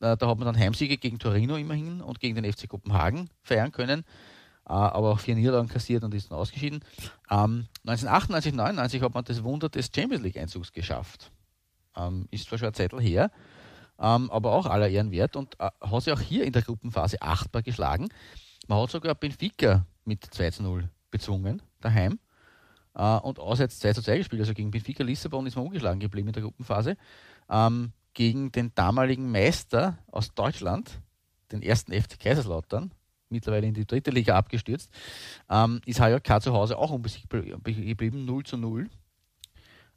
Äh, 0.00 0.16
da 0.16 0.28
hat 0.28 0.38
man 0.38 0.46
dann 0.46 0.58
Heimsiege 0.58 0.98
gegen 0.98 1.18
Torino 1.18 1.56
immerhin 1.56 2.02
und 2.02 2.20
gegen 2.20 2.34
den 2.34 2.52
FC 2.52 2.68
Kopenhagen 2.68 3.30
feiern 3.42 3.72
können, 3.72 4.04
aber 4.64 5.12
auch 5.12 5.20
vier 5.20 5.34
Niederlagen 5.34 5.68
kassiert 5.68 6.04
und 6.04 6.14
ist 6.14 6.30
dann 6.30 6.38
ausgeschieden. 6.38 6.80
Ähm, 7.30 7.66
1998, 7.86 8.54
99 8.54 9.02
hat 9.02 9.14
man 9.14 9.24
das 9.24 9.42
Wunder 9.44 9.68
des 9.68 9.90
Champions 9.94 10.22
League-Einzugs 10.22 10.72
geschafft. 10.72 11.30
Ähm, 11.96 12.26
ist 12.30 12.48
zwar 12.48 12.58
schon 12.58 12.66
eine 12.66 12.72
Zeit 12.72 12.92
her, 12.94 13.30
ähm, 13.98 14.30
aber 14.30 14.52
auch 14.52 14.66
aller 14.66 14.88
Ehren 14.88 15.10
wert 15.10 15.36
und 15.36 15.58
äh, 15.60 15.70
hat 15.80 16.02
sich 16.02 16.12
auch 16.12 16.20
hier 16.20 16.44
in 16.44 16.52
der 16.52 16.62
Gruppenphase 16.62 17.20
achtbar 17.20 17.62
geschlagen. 17.62 18.08
Man 18.66 18.80
hat 18.80 18.90
sogar 18.90 19.14
Benfica 19.14 19.86
mit 20.04 20.24
2 20.24 20.50
zu 20.50 20.62
0 20.62 20.88
bezwungen, 21.10 21.62
daheim. 21.80 22.18
Uh, 22.96 23.18
und 23.24 23.40
auswärts 23.40 23.80
2 23.80 23.92
zu 23.92 24.02
2 24.02 24.18
gespielt. 24.18 24.40
Also 24.40 24.54
gegen 24.54 24.70
Benfica 24.70 25.02
Lissabon 25.02 25.48
ist 25.48 25.56
man 25.56 25.66
ungeschlagen 25.66 25.98
geblieben 25.98 26.28
in 26.28 26.32
der 26.32 26.44
Gruppenphase. 26.44 26.96
Ähm, 27.50 27.92
gegen 28.12 28.52
den 28.52 28.72
damaligen 28.76 29.32
Meister 29.32 29.98
aus 30.12 30.32
Deutschland, 30.32 31.00
den 31.50 31.60
ersten 31.60 31.92
FC 31.92 32.20
Kaiserslautern, 32.20 32.92
mittlerweile 33.34 33.66
in 33.66 33.74
die 33.74 33.86
dritte 33.86 34.10
Liga 34.10 34.36
abgestürzt, 34.36 34.90
ähm, 35.50 35.80
ist 35.86 36.00
HJK 36.00 36.40
zu 36.40 36.52
Hause 36.52 36.78
auch 36.78 36.90
unbesiegt 36.90 37.28
geblieben, 37.28 38.24
0 38.24 38.44
zu 38.44 38.56
0. 38.56 38.88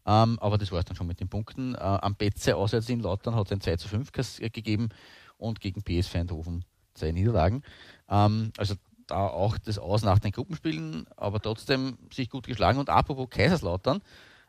Ähm, 0.05 0.39
aber 0.39 0.57
das 0.57 0.71
war 0.71 0.79
es 0.79 0.85
dann 0.85 0.95
schon 0.95 1.07
mit 1.07 1.19
den 1.19 1.27
Punkten. 1.27 1.75
Äh, 1.75 1.79
am 1.79 2.15
Betze 2.15 2.55
auswärts 2.55 2.89
in 2.89 3.01
Lautern 3.01 3.35
hat 3.35 3.47
es 3.47 3.51
ein 3.51 3.61
2 3.61 3.75
zu 3.75 3.87
5 3.87 4.11
gegeben 4.11 4.89
und 5.37 5.59
gegen 5.59 5.83
PSV 5.83 6.15
Eindhoven 6.15 6.65
zwei 6.93 7.11
Niederlagen. 7.11 7.63
Ähm, 8.09 8.51
also 8.57 8.75
da 9.07 9.27
auch 9.27 9.57
das 9.57 9.79
Aus 9.79 10.03
nach 10.03 10.19
den 10.19 10.31
Gruppenspielen, 10.31 11.05
aber 11.15 11.39
trotzdem 11.39 11.97
sich 12.11 12.29
gut 12.29 12.47
geschlagen. 12.47 12.79
Und 12.79 12.89
apropos 12.89 13.29
Kaiserslautern, 13.29 14.01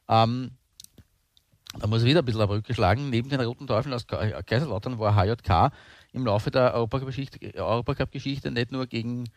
ähm, 0.08 0.50
da 1.78 1.86
muss 1.86 2.02
ich 2.02 2.08
wieder 2.08 2.22
ein 2.22 2.24
bisschen 2.24 2.40
eine 2.40 2.48
Brücke 2.48 2.74
schlagen. 2.74 3.10
Neben 3.10 3.28
den 3.28 3.40
Roten 3.40 3.66
Teufeln 3.66 3.94
aus 3.94 4.06
Kaiserslautern 4.06 4.98
war 4.98 5.14
HJK 5.14 5.72
im 6.12 6.24
Laufe 6.24 6.50
der 6.50 6.74
Europacup-Geschichte 6.74 8.50
nicht 8.50 8.72
nur 8.72 8.86
gegen 8.86 9.28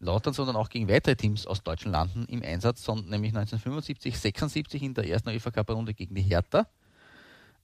Lautern, 0.00 0.32
sondern 0.32 0.56
auch 0.56 0.68
gegen 0.68 0.88
weitere 0.88 1.16
Teams 1.16 1.46
aus 1.46 1.62
deutschen 1.62 1.90
Landen 1.90 2.24
im 2.26 2.42
Einsatz, 2.42 2.84
sondern 2.84 3.10
nämlich 3.10 3.30
1975, 3.30 4.18
76 4.18 4.82
in 4.82 4.94
der 4.94 5.08
ersten 5.08 5.30
UEFA 5.30 5.50
Cup 5.50 5.70
Runde 5.70 5.94
gegen 5.94 6.14
die 6.14 6.22
Hertha, 6.22 6.66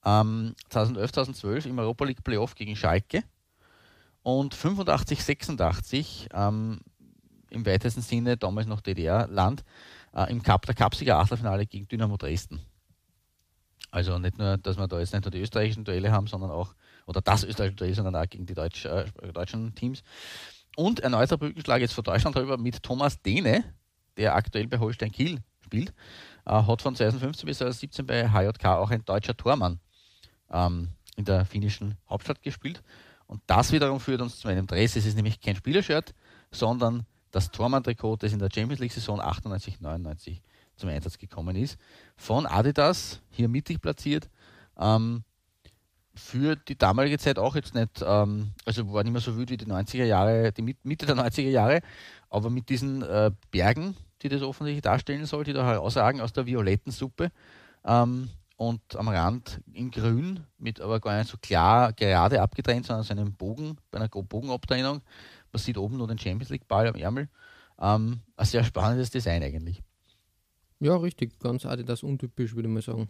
ähm, 0.05 0.55
2011, 0.71 1.13
2012 1.13 1.67
im 1.67 1.79
Europa 1.79 2.05
League 2.05 2.25
Playoff 2.25 2.55
gegen 2.55 2.75
Schalke 2.75 3.23
und 4.23 4.55
85, 4.55 5.23
86 5.23 6.29
ähm, 6.33 6.81
im 7.51 7.67
weitesten 7.67 8.03
Sinne 8.03 8.37
damals 8.37 8.67
noch 8.67 8.81
DDR-Land, 8.81 9.65
äh, 10.15 10.31
im 10.31 10.43
Cup, 10.43 10.67
der 10.67 10.75
Cupsieger 10.75 11.19
Achtelfinale 11.19 11.67
gegen 11.67 11.87
Dynamo 11.87 12.17
Dresden. 12.17 12.61
Also 13.91 14.19
nicht 14.19 14.39
nur, 14.39 14.59
dass 14.59 14.77
wir 14.77 14.89
da 14.89 14.99
jetzt 14.99 15.13
nicht 15.13 15.25
nur 15.25 15.31
die 15.31 15.41
österreichischen 15.41 15.85
Duelle 15.85 16.11
haben, 16.11 16.27
sondern 16.27 16.51
auch, 16.51 16.75
oder 17.07 17.21
das 17.21 17.45
österreichische 17.45 17.77
Duell, 17.77 17.95
sondern 17.95 18.17
auch 18.17 18.29
gegen 18.29 18.47
die 18.47 18.55
Deutsch, 18.55 18.85
äh, 18.85 19.05
deutschen 19.33 19.75
Teams. 19.75 20.03
Und 20.77 21.01
erneuter 21.01 21.37
Brückenschlag 21.37 21.81
jetzt 21.81 21.95
vor 21.95 22.05
Deutschland 22.05 22.37
darüber 22.37 22.59
mit 22.59 22.83
Thomas 22.83 23.21
Dehne, 23.23 23.65
der 24.17 24.35
aktuell 24.35 24.67
bei 24.67 24.79
Holstein 24.79 25.13
Kiel 25.13 25.39
spielt, 25.61 25.91
äh, 26.47 26.51
hat 26.51 26.83
von 26.83 26.97
2015 26.97 27.47
bis 27.47 27.59
2017 27.59 28.07
bei 28.07 28.29
HJK 28.29 28.65
auch 28.67 28.91
ein 28.91 29.05
deutscher 29.05 29.37
Tormann 29.37 29.79
ähm, 30.51 30.89
in 31.17 31.25
der 31.25 31.45
finnischen 31.45 31.97
Hauptstadt 32.09 32.43
gespielt. 32.43 32.83
Und 33.27 33.43
das 33.47 33.73
wiederum 33.73 34.01
führt 34.01 34.21
uns 34.21 34.39
zu 34.39 34.49
einem 34.49 34.67
Dress. 34.67 34.97
Es 34.97 35.07
ist 35.07 35.17
nämlich 35.17 35.41
kein 35.41 35.57
Spielershirt, 35.57 36.15
sondern 36.51 37.07
das 37.31 37.51
Tormann-Trikot, 37.51 38.17
das 38.17 38.33
in 38.33 38.39
der 38.39 38.51
Champions 38.53 38.81
League-Saison 38.81 39.21
98, 39.21 39.81
99 39.81 40.43
zum 40.77 40.89
Einsatz 40.89 41.19
gekommen 41.19 41.57
ist. 41.57 41.79
Von 42.17 42.47
Adidas, 42.47 43.21
hier 43.31 43.49
mittig 43.49 43.81
platziert. 43.81 44.29
Ähm, 44.79 45.25
für 46.15 46.57
die 46.57 46.77
damalige 46.77 47.19
Zeit 47.19 47.39
auch 47.39 47.57
jetzt 47.57 47.75
nicht, 47.75 48.03
ähm, 48.07 48.53
also 48.65 48.93
war 48.93 49.03
nicht 49.03 49.13
mehr 49.13 49.21
so 49.21 49.37
wild 49.37 49.51
wie 49.51 49.57
die 49.57 49.67
90er 49.67 50.05
Jahre, 50.05 50.53
die 50.53 50.77
Mitte 50.83 51.07
der 51.07 51.17
90er 51.17 51.51
Jahre, 51.51 51.81
aber 52.31 52.51
mit 52.51 52.69
diesen 52.69 53.03
äh, 53.03 53.31
Bergen, 53.51 53.97
die 54.23 54.29
das 54.29 54.43
offensichtlich 54.43 54.83
darstellen 54.83 55.27
soll, 55.27 55.45
die 55.45 55.53
da 55.53 55.67
herausragen 55.67 56.21
aus 56.21 56.33
der 56.33 56.47
violetten 56.47 56.93
Suppe 56.93 57.31
ähm, 57.85 58.31
und 58.57 58.81
am 58.97 59.09
Rand 59.09 59.61
in 59.73 59.91
grün, 59.91 60.41
mit 60.59 60.81
aber 60.81 61.01
gar 61.01 61.19
nicht 61.19 61.31
so 61.31 61.37
klar 61.39 61.93
gerade 61.93 62.41
abgetrennt, 62.41 62.87
sondern 62.87 63.05
so 63.05 63.13
einem 63.13 63.35
Bogen, 63.35 63.77
bei 63.91 63.99
einer 63.99 64.09
Bogenabtrennung. 64.09 65.03
Man 65.53 65.61
sieht 65.61 65.79
oben 65.79 65.97
nur 65.97 66.07
den 66.07 66.19
Champions 66.19 66.51
League 66.51 66.69
Ball 66.69 66.87
am 66.87 66.95
Ärmel. 66.95 67.29
Ähm, 67.81 68.21
ein 68.37 68.47
sehr 68.47 68.65
spannendes 68.65 69.11
Design 69.11 69.43
eigentlich. 69.43 69.83
Ja, 70.81 70.97
richtig, 70.97 71.39
ganz 71.41 71.67
Adidas 71.67 72.03
untypisch, 72.03 72.55
würde 72.55 72.69
mal 72.69 72.83
sagen. 72.83 73.09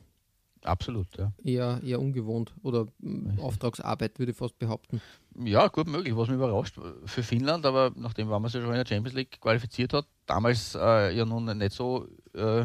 Absolut, 0.64 1.06
ja. 1.18 1.30
Eher, 1.44 1.80
eher 1.84 2.00
ungewohnt 2.00 2.54
oder 2.62 2.86
Richtig. 3.02 3.38
Auftragsarbeit, 3.38 4.18
würde 4.18 4.32
ich 4.32 4.38
fast 4.38 4.58
behaupten. 4.58 5.00
Ja, 5.38 5.68
gut 5.68 5.86
möglich, 5.86 6.16
was 6.16 6.28
mich 6.28 6.36
überrascht 6.36 6.78
für 7.04 7.22
Finnland, 7.22 7.66
aber 7.66 7.92
nachdem 7.96 8.28
man 8.28 8.42
sich 8.44 8.62
schon 8.62 8.70
in 8.70 8.76
der 8.76 8.86
Champions 8.86 9.14
League 9.14 9.40
qualifiziert 9.40 9.92
hat, 9.92 10.06
damals 10.26 10.74
äh, 10.74 11.14
ja 11.14 11.26
nun 11.26 11.44
nicht 11.58 11.72
so 11.72 12.08
äh, 12.34 12.64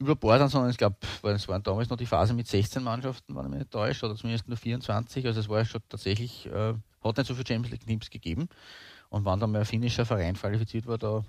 überbordern, 0.00 0.48
sondern 0.48 0.70
ich 0.70 0.76
glaube, 0.76 0.96
es 1.22 1.46
waren 1.46 1.62
damals 1.62 1.88
noch 1.88 1.96
die 1.96 2.06
Phase 2.06 2.34
mit 2.34 2.48
16 2.48 2.82
Mannschaften, 2.82 3.36
wenn 3.36 3.44
ich 3.44 3.50
mich 3.50 3.58
nicht 3.60 3.70
täusche, 3.70 4.06
oder 4.06 4.16
zumindest 4.16 4.48
nur 4.48 4.56
24, 4.56 5.24
also 5.24 5.38
es 5.38 5.48
war 5.48 5.58
ja 5.58 5.64
schon 5.64 5.82
tatsächlich, 5.88 6.46
äh, 6.46 6.74
hat 7.02 7.16
nicht 7.16 7.26
so 7.26 7.34
viele 7.34 7.46
Champions 7.46 7.70
League 7.70 7.86
Teams 7.86 8.10
gegeben 8.10 8.48
und 9.10 9.24
wenn 9.24 9.38
dann 9.38 9.52
mal 9.52 9.60
ein 9.60 9.66
finnischer 9.66 10.04
Verein 10.04 10.34
qualifiziert 10.34 10.86
war, 10.86 10.98
da 10.98 11.24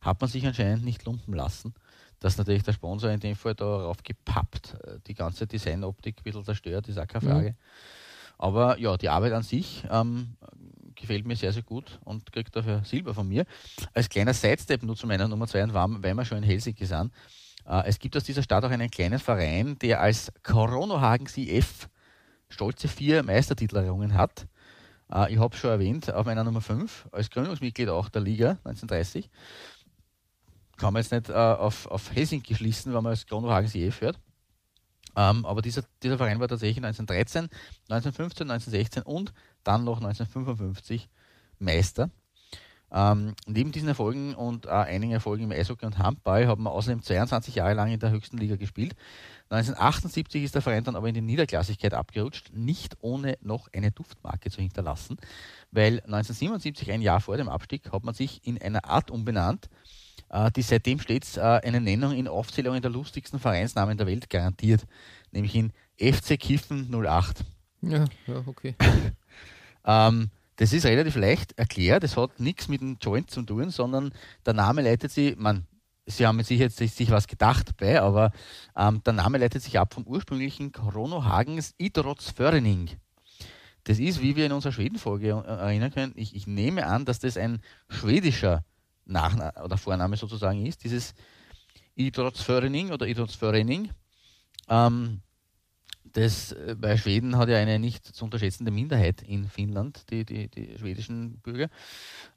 hat 0.00 0.20
man 0.20 0.28
sich 0.28 0.46
anscheinend 0.46 0.84
nicht 0.84 1.04
lumpen 1.04 1.32
lassen 1.32 1.74
dass 2.20 2.38
natürlich 2.38 2.62
der 2.62 2.72
Sponsor 2.72 3.10
in 3.10 3.20
dem 3.20 3.36
Fall 3.36 3.54
darauf 3.54 4.02
gepappt, 4.02 4.74
äh, 4.84 4.98
die 5.06 5.14
ganze 5.14 5.46
Designoptik 5.46 6.18
ein 6.18 6.22
bisschen 6.24 6.44
zerstört, 6.44 6.88
ist 6.88 6.98
auch 6.98 7.06
keine 7.06 7.26
Frage. 7.26 7.50
Mhm. 7.50 7.56
Aber 8.38 8.78
ja, 8.78 8.96
die 8.96 9.08
Arbeit 9.08 9.32
an 9.32 9.42
sich 9.42 9.84
ähm, 9.90 10.36
gefällt 10.94 11.26
mir 11.26 11.36
sehr, 11.36 11.52
sehr 11.52 11.62
gut 11.62 11.98
und 12.04 12.30
kriegt 12.32 12.54
dafür 12.54 12.82
Silber 12.84 13.14
von 13.14 13.28
mir. 13.28 13.46
Als 13.94 14.08
kleiner 14.08 14.34
Sidestep 14.34 14.82
nur 14.82 14.96
zu 14.96 15.06
meiner 15.06 15.28
Nummer 15.28 15.46
2 15.46 15.64
und 15.64 15.74
warm, 15.74 16.02
weil 16.02 16.14
wir 16.14 16.24
schon 16.24 16.38
in 16.38 16.44
Helsinki 16.44 16.84
sind. 16.84 17.12
Äh, 17.66 17.82
es 17.86 17.98
gibt 17.98 18.16
aus 18.16 18.24
dieser 18.24 18.42
Stadt 18.42 18.64
auch 18.64 18.70
einen 18.70 18.90
kleinen 18.90 19.18
Verein, 19.18 19.78
der 19.78 20.00
als 20.00 20.32
Koronohagen 20.42 21.26
CF 21.26 21.88
stolze 22.48 22.88
vier 22.88 23.22
Meistertitel 23.22 23.76
errungen 23.76 24.14
hat. 24.14 24.46
Äh, 25.12 25.32
ich 25.32 25.38
habe 25.38 25.54
es 25.54 25.60
schon 25.60 25.70
erwähnt, 25.70 26.12
auf 26.12 26.26
meiner 26.26 26.44
Nummer 26.44 26.60
5, 26.60 27.08
als 27.12 27.30
Gründungsmitglied 27.30 27.88
auch 27.88 28.08
der 28.08 28.22
Liga 28.22 28.50
1930 28.64 29.30
kann 30.76 30.92
man 30.92 31.02
jetzt 31.02 31.12
nicht 31.12 31.28
äh, 31.28 31.32
auf, 31.32 31.86
auf 31.86 32.12
Helsinki 32.12 32.54
schließen, 32.54 32.92
wenn 32.94 33.02
man 33.02 33.10
als 33.10 33.26
Kronohagen 33.26 33.68
sie 33.68 33.82
eh 33.82 33.90
führt. 33.90 34.18
Ähm, 35.16 35.46
aber 35.46 35.62
dieser, 35.62 35.82
dieser 36.02 36.18
Verein 36.18 36.40
war 36.40 36.48
tatsächlich 36.48 36.84
1913, 36.84 37.48
1915, 37.88 38.50
1916 38.50 39.02
und 39.02 39.32
dann 39.64 39.84
noch 39.84 39.96
1955 39.98 41.08
Meister. 41.58 42.10
Ähm, 42.92 43.34
neben 43.46 43.72
diesen 43.72 43.88
Erfolgen 43.88 44.34
und 44.34 44.66
äh, 44.66 44.70
einigen 44.70 45.12
Erfolgen 45.12 45.44
im 45.44 45.50
Eishockey 45.50 45.86
und 45.86 45.98
Handball 45.98 46.46
haben 46.46 46.62
wir 46.62 46.70
außerdem 46.70 47.02
22 47.02 47.56
Jahre 47.56 47.74
lang 47.74 47.90
in 47.90 47.98
der 47.98 48.10
höchsten 48.10 48.38
Liga 48.38 48.56
gespielt. 48.56 48.94
1978 49.48 50.44
ist 50.44 50.54
der 50.54 50.62
Verein 50.62 50.84
dann 50.84 50.94
aber 50.94 51.08
in 51.08 51.14
die 51.14 51.20
Niederklassigkeit 51.20 51.94
abgerutscht, 51.94 52.52
nicht 52.52 52.96
ohne 53.00 53.38
noch 53.40 53.68
eine 53.72 53.90
Duftmarke 53.90 54.50
zu 54.50 54.60
hinterlassen, 54.60 55.16
weil 55.72 56.00
1977, 56.00 56.92
ein 56.92 57.02
Jahr 57.02 57.20
vor 57.20 57.36
dem 57.36 57.48
Abstieg, 57.48 57.90
hat 57.90 58.04
man 58.04 58.14
sich 58.14 58.46
in 58.46 58.60
einer 58.60 58.84
Art 58.84 59.10
umbenannt 59.10 59.68
die 60.54 60.62
seitdem 60.62 60.98
stets 60.98 61.36
äh, 61.36 61.40
eine 61.40 61.80
Nennung 61.80 62.12
in 62.12 62.28
Aufzählungen 62.28 62.82
der 62.82 62.90
lustigsten 62.90 63.38
Vereinsnamen 63.38 63.96
der 63.96 64.06
Welt 64.06 64.28
garantiert, 64.30 64.86
nämlich 65.32 65.54
in 65.54 65.72
FC 65.98 66.38
Kiffen 66.38 66.90
08. 66.92 67.44
Ja, 67.82 68.04
ja 68.26 68.42
okay. 68.46 68.74
ähm, 69.84 70.30
das 70.56 70.72
ist 70.72 70.86
relativ 70.86 71.16
leicht 71.16 71.58
erklärt, 71.58 72.02
es 72.02 72.16
hat 72.16 72.40
nichts 72.40 72.68
mit 72.68 72.80
dem 72.80 72.96
Joint 73.00 73.30
zu 73.30 73.42
tun, 73.42 73.70
sondern 73.70 74.12
der 74.44 74.54
Name 74.54 74.82
leitet 74.82 75.12
sich, 75.12 75.36
man, 75.36 75.66
Sie 76.06 76.26
haben 76.26 76.42
sich 76.42 76.60
jetzt 76.60 76.78
sich 76.78 77.10
was 77.10 77.26
gedacht 77.26 77.76
bei, 77.76 78.00
aber 78.00 78.30
ähm, 78.76 79.02
der 79.04 79.12
Name 79.12 79.38
leitet 79.38 79.62
sich 79.62 79.78
ab 79.78 79.92
vom 79.92 80.04
ursprünglichen 80.04 80.72
Chrono 80.72 81.24
Hagens 81.24 81.74
Idrotsförening. 81.78 82.90
Das 83.84 83.98
ist, 83.98 84.22
wie 84.22 84.34
wir 84.34 84.46
in 84.46 84.52
unserer 84.52 84.72
Schweden-Folge 84.72 85.28
äh, 85.28 85.50
erinnern 85.50 85.92
können, 85.92 86.12
ich, 86.16 86.34
ich, 86.34 86.46
nehme 86.46 86.86
an, 86.86 87.04
dass 87.04 87.18
das 87.18 87.36
ein 87.36 87.60
schwedischer 87.88 88.64
nach 89.06 89.62
oder 89.62 89.78
Vorname 89.78 90.16
sozusagen 90.16 90.66
ist, 90.66 90.84
dieses 90.84 91.14
Idrottsförening 91.94 92.92
oder 92.92 93.06
Idrottsförening. 93.06 93.90
Ähm, 94.68 95.22
das 96.12 96.52
äh, 96.52 96.74
bei 96.78 96.96
Schweden 96.96 97.36
hat 97.36 97.48
ja 97.48 97.58
eine 97.58 97.78
nicht 97.78 98.04
zu 98.04 98.24
unterschätzende 98.24 98.70
Minderheit 98.70 99.22
in 99.22 99.48
Finnland, 99.48 100.10
die, 100.10 100.24
die, 100.24 100.48
die 100.48 100.78
schwedischen 100.78 101.38
Bürger. 101.40 101.68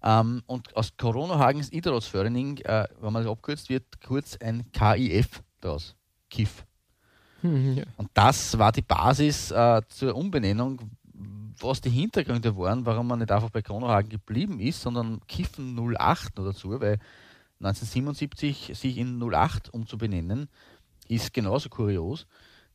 Ähm, 0.03 0.43
und 0.47 0.76
aus 0.76 0.95
Corona-Hagens 0.97 1.72
Idrottsförening, 1.72 2.57
äh, 2.59 2.88
wenn 2.99 3.13
man 3.13 3.24
das 3.24 3.32
abkürzt, 3.32 3.70
wird 3.70 4.01
kurz 4.05 4.38
ein 4.38 4.72
KIF 4.72 5.41
daraus. 5.61 5.95
KIF. 6.30 6.65
Hm, 7.41 7.78
ja. 7.78 7.84
Und 7.97 8.09
das 8.13 8.57
war 8.57 8.72
die 8.72 8.82
Basis 8.82 9.51
äh, 9.51 9.82
zur 9.88 10.15
Umbenennung, 10.15 10.82
was 11.62 11.82
die 11.82 11.89
Hintergründe 11.89 12.55
waren, 12.57 12.86
warum 12.86 13.07
man 13.07 13.20
nicht 13.20 13.32
einfach 13.32 13.49
bei 13.49 13.62
Kronohagen 13.62 14.10
geblieben 14.10 14.60
ist, 14.60 14.82
sondern 14.82 15.22
Kiffen 15.28 15.78
08 15.78 16.38
nur 16.38 16.47
dazu, 16.47 16.70
weil 16.80 16.99
1977 17.62 18.72
sich 18.74 18.97
in 18.97 19.22
08 19.22 19.74
umzubenennen, 19.74 20.49
ist 21.07 21.34
genauso 21.34 21.70
kurios. 21.70 22.26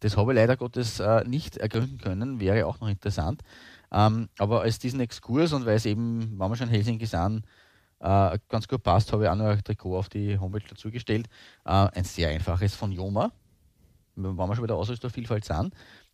Das 0.00 0.16
habe 0.16 0.32
ich 0.32 0.36
leider 0.36 0.56
Gottes 0.56 1.00
äh, 1.00 1.24
nicht 1.24 1.56
ergründen 1.56 1.98
können, 1.98 2.40
wäre 2.40 2.66
auch 2.66 2.80
noch 2.80 2.88
interessant. 2.88 3.42
Ähm, 3.90 4.28
aber 4.38 4.62
als 4.62 4.78
diesen 4.78 5.00
Exkurs 5.00 5.52
und 5.52 5.64
weil 5.64 5.76
es 5.76 5.86
eben, 5.86 6.38
wenn 6.38 6.50
wir 6.50 6.56
schon 6.56 6.68
in 6.68 6.74
Helsinki 6.74 7.06
sind, 7.06 7.44
äh, 8.00 8.38
ganz 8.48 8.68
gut 8.68 8.82
passt, 8.82 9.12
habe 9.12 9.24
ich 9.24 9.30
auch 9.30 9.36
noch 9.36 9.46
ein 9.46 9.64
Trikot 9.64 9.96
auf 9.96 10.08
die 10.08 10.38
Homepage 10.38 10.68
dazugestellt. 10.68 11.28
Äh, 11.64 11.70
ein 11.70 12.04
sehr 12.04 12.28
einfaches 12.28 12.74
von 12.74 12.92
Joma, 12.92 13.32
wenn 14.16 14.34
wir 14.36 14.54
schon 14.54 14.62
bei 14.62 14.66
der 14.66 14.76
Ausrüstervielfalt 14.76 15.44
sind, 15.44 15.72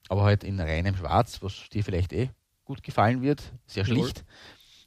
aber 0.09 0.23
halt 0.23 0.45
in 0.45 0.61
reinem 0.61 0.95
Schwarz, 0.95 1.43
was 1.43 1.69
dir 1.71 1.83
vielleicht 1.83 2.13
eh 2.13 2.31
gut 2.71 2.85
gefallen 2.85 3.21
wird. 3.21 3.43
Sehr 3.67 3.85
schlicht. 3.85 4.25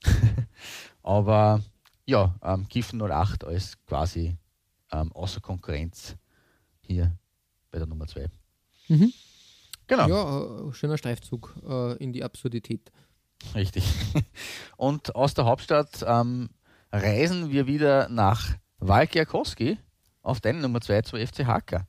Aber 1.04 1.62
ja, 2.06 2.34
ähm, 2.42 2.66
Giffen 2.70 3.02
08 3.02 3.44
als 3.44 3.78
quasi 3.86 4.38
ähm, 4.90 5.12
außer 5.12 5.42
Konkurrenz 5.42 6.16
hier 6.80 7.14
bei 7.72 7.80
der 7.80 7.88
Nummer 7.88 8.08
2. 8.08 8.30
Mhm. 8.88 9.12
Genau. 9.88 10.08
Ja, 10.08 10.70
äh, 10.70 10.74
schöner 10.74 10.98
Streifzug 10.98 11.56
äh, 11.68 11.98
in 11.98 12.14
die 12.14 12.24
Absurdität. 12.24 12.90
Richtig. 13.54 13.84
Und 14.78 15.14
aus 15.14 15.34
der 15.34 15.44
Hauptstadt 15.44 16.06
ähm, 16.08 16.52
reisen 16.90 17.52
wir 17.52 17.68
wieder 17.68 18.08
nach 18.08 18.56
Walkiakowski 18.78 19.78
auf 20.22 20.40
deine 20.40 20.62
Nummer 20.62 20.80
2 20.80 21.02
zu 21.02 21.18
FC 21.18 21.46
Hacker. 21.46 21.86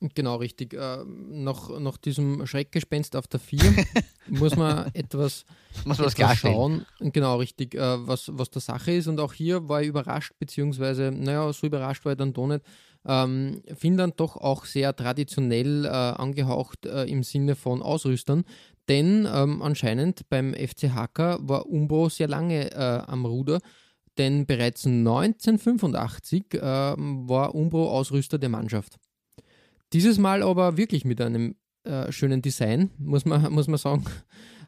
Genau, 0.00 0.36
richtig. 0.36 0.72
Äh, 0.72 1.04
nach, 1.04 1.78
nach 1.78 1.98
diesem 1.98 2.46
Schreckgespenst 2.46 3.16
auf 3.16 3.26
der 3.26 3.38
4 3.38 3.60
muss 4.28 4.56
man 4.56 4.90
etwas, 4.94 5.44
muss 5.84 5.98
man 5.98 6.08
etwas 6.08 6.38
schauen. 6.38 6.86
Genau, 7.00 7.36
richtig, 7.36 7.74
äh, 7.74 8.06
was, 8.06 8.30
was 8.32 8.48
der 8.50 8.62
Sache 8.62 8.92
ist. 8.92 9.08
Und 9.08 9.20
auch 9.20 9.34
hier 9.34 9.68
war 9.68 9.82
ich 9.82 9.88
überrascht, 9.88 10.32
beziehungsweise, 10.38 11.10
naja, 11.14 11.52
so 11.52 11.66
überrascht 11.66 12.04
war 12.06 12.12
ich 12.12 12.18
dann 12.18 12.32
doch 12.32 12.46
nicht. 12.46 12.64
Ähm, 13.06 13.62
Finnland 13.74 14.20
doch 14.20 14.36
auch 14.36 14.64
sehr 14.64 14.94
traditionell 14.94 15.84
äh, 15.84 15.88
angehaucht 15.88 16.86
äh, 16.86 17.04
im 17.04 17.22
Sinne 17.22 17.54
von 17.54 17.82
Ausrüstern, 17.82 18.44
denn 18.88 19.26
ähm, 19.32 19.62
anscheinend 19.62 20.28
beim 20.28 20.52
FC 20.52 20.90
Hacker 20.94 21.38
war 21.40 21.66
Umbro 21.66 22.10
sehr 22.10 22.28
lange 22.28 22.70
äh, 22.72 23.02
am 23.06 23.24
Ruder, 23.24 23.60
denn 24.18 24.44
bereits 24.44 24.84
1985 24.86 26.44
ähm, 26.60 27.26
war 27.26 27.54
Umbro 27.54 27.90
Ausrüster 27.90 28.38
der 28.38 28.50
Mannschaft. 28.50 28.98
Dieses 29.92 30.18
Mal 30.18 30.42
aber 30.42 30.76
wirklich 30.76 31.04
mit 31.04 31.20
einem 31.20 31.56
äh, 31.84 32.12
schönen 32.12 32.42
Design, 32.42 32.90
muss 32.98 33.24
man, 33.24 33.52
muss 33.52 33.68
man 33.68 33.78
sagen. 33.78 34.04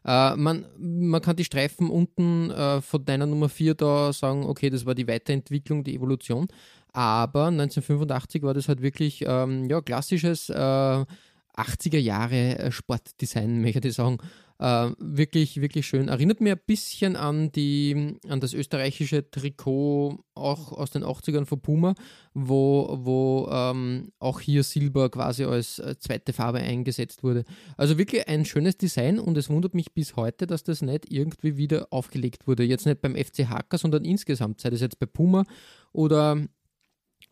Äh, 0.04 0.34
man, 0.34 0.66
man 0.80 1.22
kann 1.22 1.36
die 1.36 1.44
Streifen 1.44 1.88
unten 1.88 2.50
äh, 2.50 2.80
von 2.80 3.04
deiner 3.04 3.24
Nummer 3.24 3.48
4 3.48 3.76
da 3.76 4.12
sagen, 4.12 4.46
okay, 4.46 4.68
das 4.68 4.84
war 4.84 4.96
die 4.96 5.06
Weiterentwicklung, 5.06 5.84
die 5.84 5.94
Evolution. 5.94 6.48
Aber 6.92 7.46
1985 7.46 8.42
war 8.42 8.52
das 8.52 8.66
halt 8.66 8.82
wirklich 8.82 9.22
ähm, 9.24 9.66
ja, 9.70 9.80
klassisches 9.80 10.50
80er 10.50 11.94
äh, 11.94 11.98
Jahre 11.98 12.58
äh, 12.58 12.72
Sportdesign, 12.72 13.60
möchte 13.62 13.86
ich 13.86 13.94
sagen. 13.94 14.18
Äh, 14.62 14.92
wirklich, 14.98 15.60
wirklich 15.60 15.88
schön. 15.88 16.06
Erinnert 16.06 16.40
mir 16.40 16.52
ein 16.52 16.60
bisschen 16.64 17.16
an, 17.16 17.50
die, 17.50 18.14
an 18.28 18.38
das 18.38 18.54
österreichische 18.54 19.28
Trikot, 19.28 20.20
auch 20.36 20.70
aus 20.70 20.90
den 20.92 21.02
80ern 21.02 21.46
von 21.46 21.60
Puma, 21.60 21.94
wo, 22.32 22.96
wo 23.02 23.48
ähm, 23.50 24.12
auch 24.20 24.38
hier 24.38 24.62
Silber 24.62 25.10
quasi 25.10 25.42
als 25.42 25.80
äh, 25.80 25.96
zweite 25.98 26.32
Farbe 26.32 26.60
eingesetzt 26.60 27.24
wurde. 27.24 27.42
Also 27.76 27.98
wirklich 27.98 28.28
ein 28.28 28.44
schönes 28.44 28.76
Design 28.76 29.18
und 29.18 29.36
es 29.36 29.50
wundert 29.50 29.74
mich 29.74 29.94
bis 29.94 30.14
heute, 30.14 30.46
dass 30.46 30.62
das 30.62 30.80
nicht 30.80 31.10
irgendwie 31.10 31.56
wieder 31.56 31.88
aufgelegt 31.90 32.46
wurde. 32.46 32.62
Jetzt 32.62 32.86
nicht 32.86 33.00
beim 33.00 33.16
FC 33.16 33.48
Hacker, 33.48 33.78
sondern 33.78 34.04
insgesamt, 34.04 34.60
sei 34.60 34.70
das 34.70 34.80
jetzt 34.80 35.00
bei 35.00 35.06
Puma 35.06 35.44
oder 35.92 36.40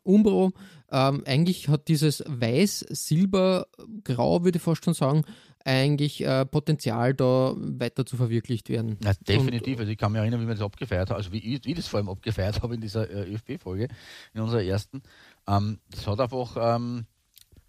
Umbro. 0.03 0.51
Ähm, 0.91 1.23
eigentlich 1.27 1.69
hat 1.69 1.89
dieses 1.89 2.25
Weiß, 2.27 2.81
Silber, 2.91 3.67
Grau, 4.03 4.45
würde 4.45 4.57
ich 4.59 4.63
fast 4.63 4.85
schon 4.85 4.95
sagen, 4.95 5.23
eigentlich 5.65 6.25
äh, 6.25 6.47
Potenzial 6.47 7.15
da 7.15 7.55
weiter 7.57 8.07
zu 8.07 8.17
verwirklicht 8.17 8.69
werden. 8.69 8.99
Ja, 9.05 9.13
definitiv. 9.15 9.75
Und, 9.75 9.81
also 9.81 9.93
ich 9.93 9.99
kann 9.99 10.13
mich 10.13 10.21
erinnern, 10.21 10.41
wie 10.41 10.47
wir 10.47 10.55
das 10.55 10.63
abgefeiert 10.63 11.11
haben, 11.11 11.17
also 11.17 11.33
wie 11.33 11.39
ich, 11.39 11.65
wie 11.65 11.75
das 11.75 11.87
vor 11.87 11.99
allem 11.99 12.09
abgefeiert 12.09 12.63
habe 12.63 12.75
in 12.75 12.81
dieser 12.81 13.11
äh, 13.11 13.33
ÖFB-Folge, 13.33 13.89
in 14.33 14.41
unserer 14.41 14.63
ersten. 14.63 15.03
Ähm, 15.47 15.79
das 15.91 16.07
hat 16.07 16.21
einfach 16.21 16.57
ähm, 16.77 17.05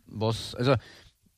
was, 0.06 0.56
also 0.56 0.76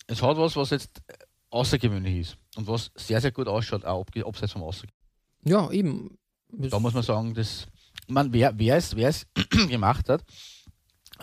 es 0.08 0.22
hat 0.22 0.38
was, 0.38 0.56
was 0.56 0.70
jetzt 0.70 1.02
außergewöhnlich 1.50 2.20
ist 2.20 2.38
und 2.56 2.68
was 2.68 2.92
sehr, 2.96 3.22
sehr 3.22 3.32
gut 3.32 3.48
ausschaut, 3.48 3.86
auch 3.86 4.06
abseits 4.26 4.54
vom 4.54 4.64
Außergewöhnlichen. 4.64 5.04
Ja, 5.46 5.72
eben. 5.72 6.18
Da 6.50 6.80
muss 6.80 6.94
man 6.94 7.04
sagen, 7.04 7.34
dass 7.34 7.68
man, 8.08 8.32
wer, 8.32 8.58
wer, 8.58 8.78
es, 8.78 8.96
wer 8.96 9.10
es 9.10 9.26
gemacht 9.70 10.10
hat, 10.10 10.24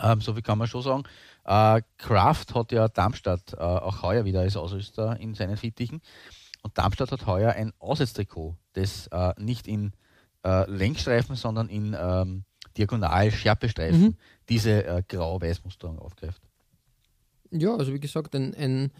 ähm, 0.02 0.20
so 0.20 0.32
viel 0.34 0.42
kann 0.42 0.58
man 0.58 0.66
schon 0.66 0.82
sagen, 0.82 1.04
äh, 1.44 1.82
Kraft 1.98 2.54
hat 2.54 2.72
ja 2.72 2.88
Darmstadt 2.88 3.54
äh, 3.54 3.56
auch 3.56 4.02
heuer 4.02 4.24
wieder 4.24 4.40
als 4.40 4.56
Ausrüster 4.56 5.18
in 5.18 5.34
seinen 5.34 5.56
Fittichen. 5.56 6.00
Und 6.62 6.76
Darmstadt 6.76 7.12
hat 7.12 7.26
heuer 7.26 7.52
ein 7.52 7.72
Aussetztrikot, 7.78 8.56
das 8.74 9.06
äh, 9.08 9.32
nicht 9.38 9.66
in 9.66 9.92
äh, 10.44 10.70
Längsstreifen, 10.70 11.36
sondern 11.36 11.68
in 11.68 11.96
ähm, 11.98 12.44
Diagonal-Schärpestreifen 12.76 14.00
mhm. 14.00 14.16
diese 14.48 14.84
äh, 14.84 15.02
grau-weiß-Musterung 15.08 15.98
aufgreift. 15.98 16.40
Ja, 17.50 17.74
also 17.74 17.92
wie 17.92 18.00
gesagt, 18.00 18.34
ein, 18.34 18.54
ein 18.54 18.92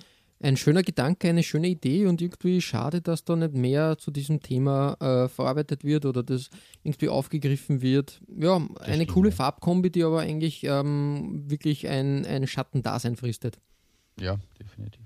ein 0.43 0.57
schöner 0.57 0.83
Gedanke, 0.83 1.29
eine 1.29 1.43
schöne 1.43 1.69
Idee 1.69 2.07
und 2.07 2.23
irgendwie 2.23 2.61
schade, 2.63 3.03
dass 3.03 3.25
da 3.25 3.37
nicht 3.37 3.55
mehr 3.55 3.99
zu 3.99 4.11
diesem 4.11 4.41
Thema 4.41 4.97
äh, 5.01 5.29
verarbeitet 5.29 5.85
wird 5.85 6.07
oder 6.07 6.23
das 6.23 6.49
irgendwie 6.83 7.11
aufgegriffen 7.11 7.83
wird. 7.83 8.23
Ja, 8.35 8.59
das 8.59 8.87
eine 8.87 8.95
stimmt, 8.97 9.13
coole 9.13 9.29
ja. 9.31 9.37
Farbkombi, 9.37 9.91
die 9.91 10.03
aber 10.03 10.21
eigentlich 10.21 10.65
ähm, 10.65 11.45
wirklich 11.51 11.89
ein, 11.89 12.25
ein 12.25 12.47
Schattendasein 12.47 13.17
fristet. 13.17 13.59
Ja, 14.19 14.39
definitiv. 14.59 15.03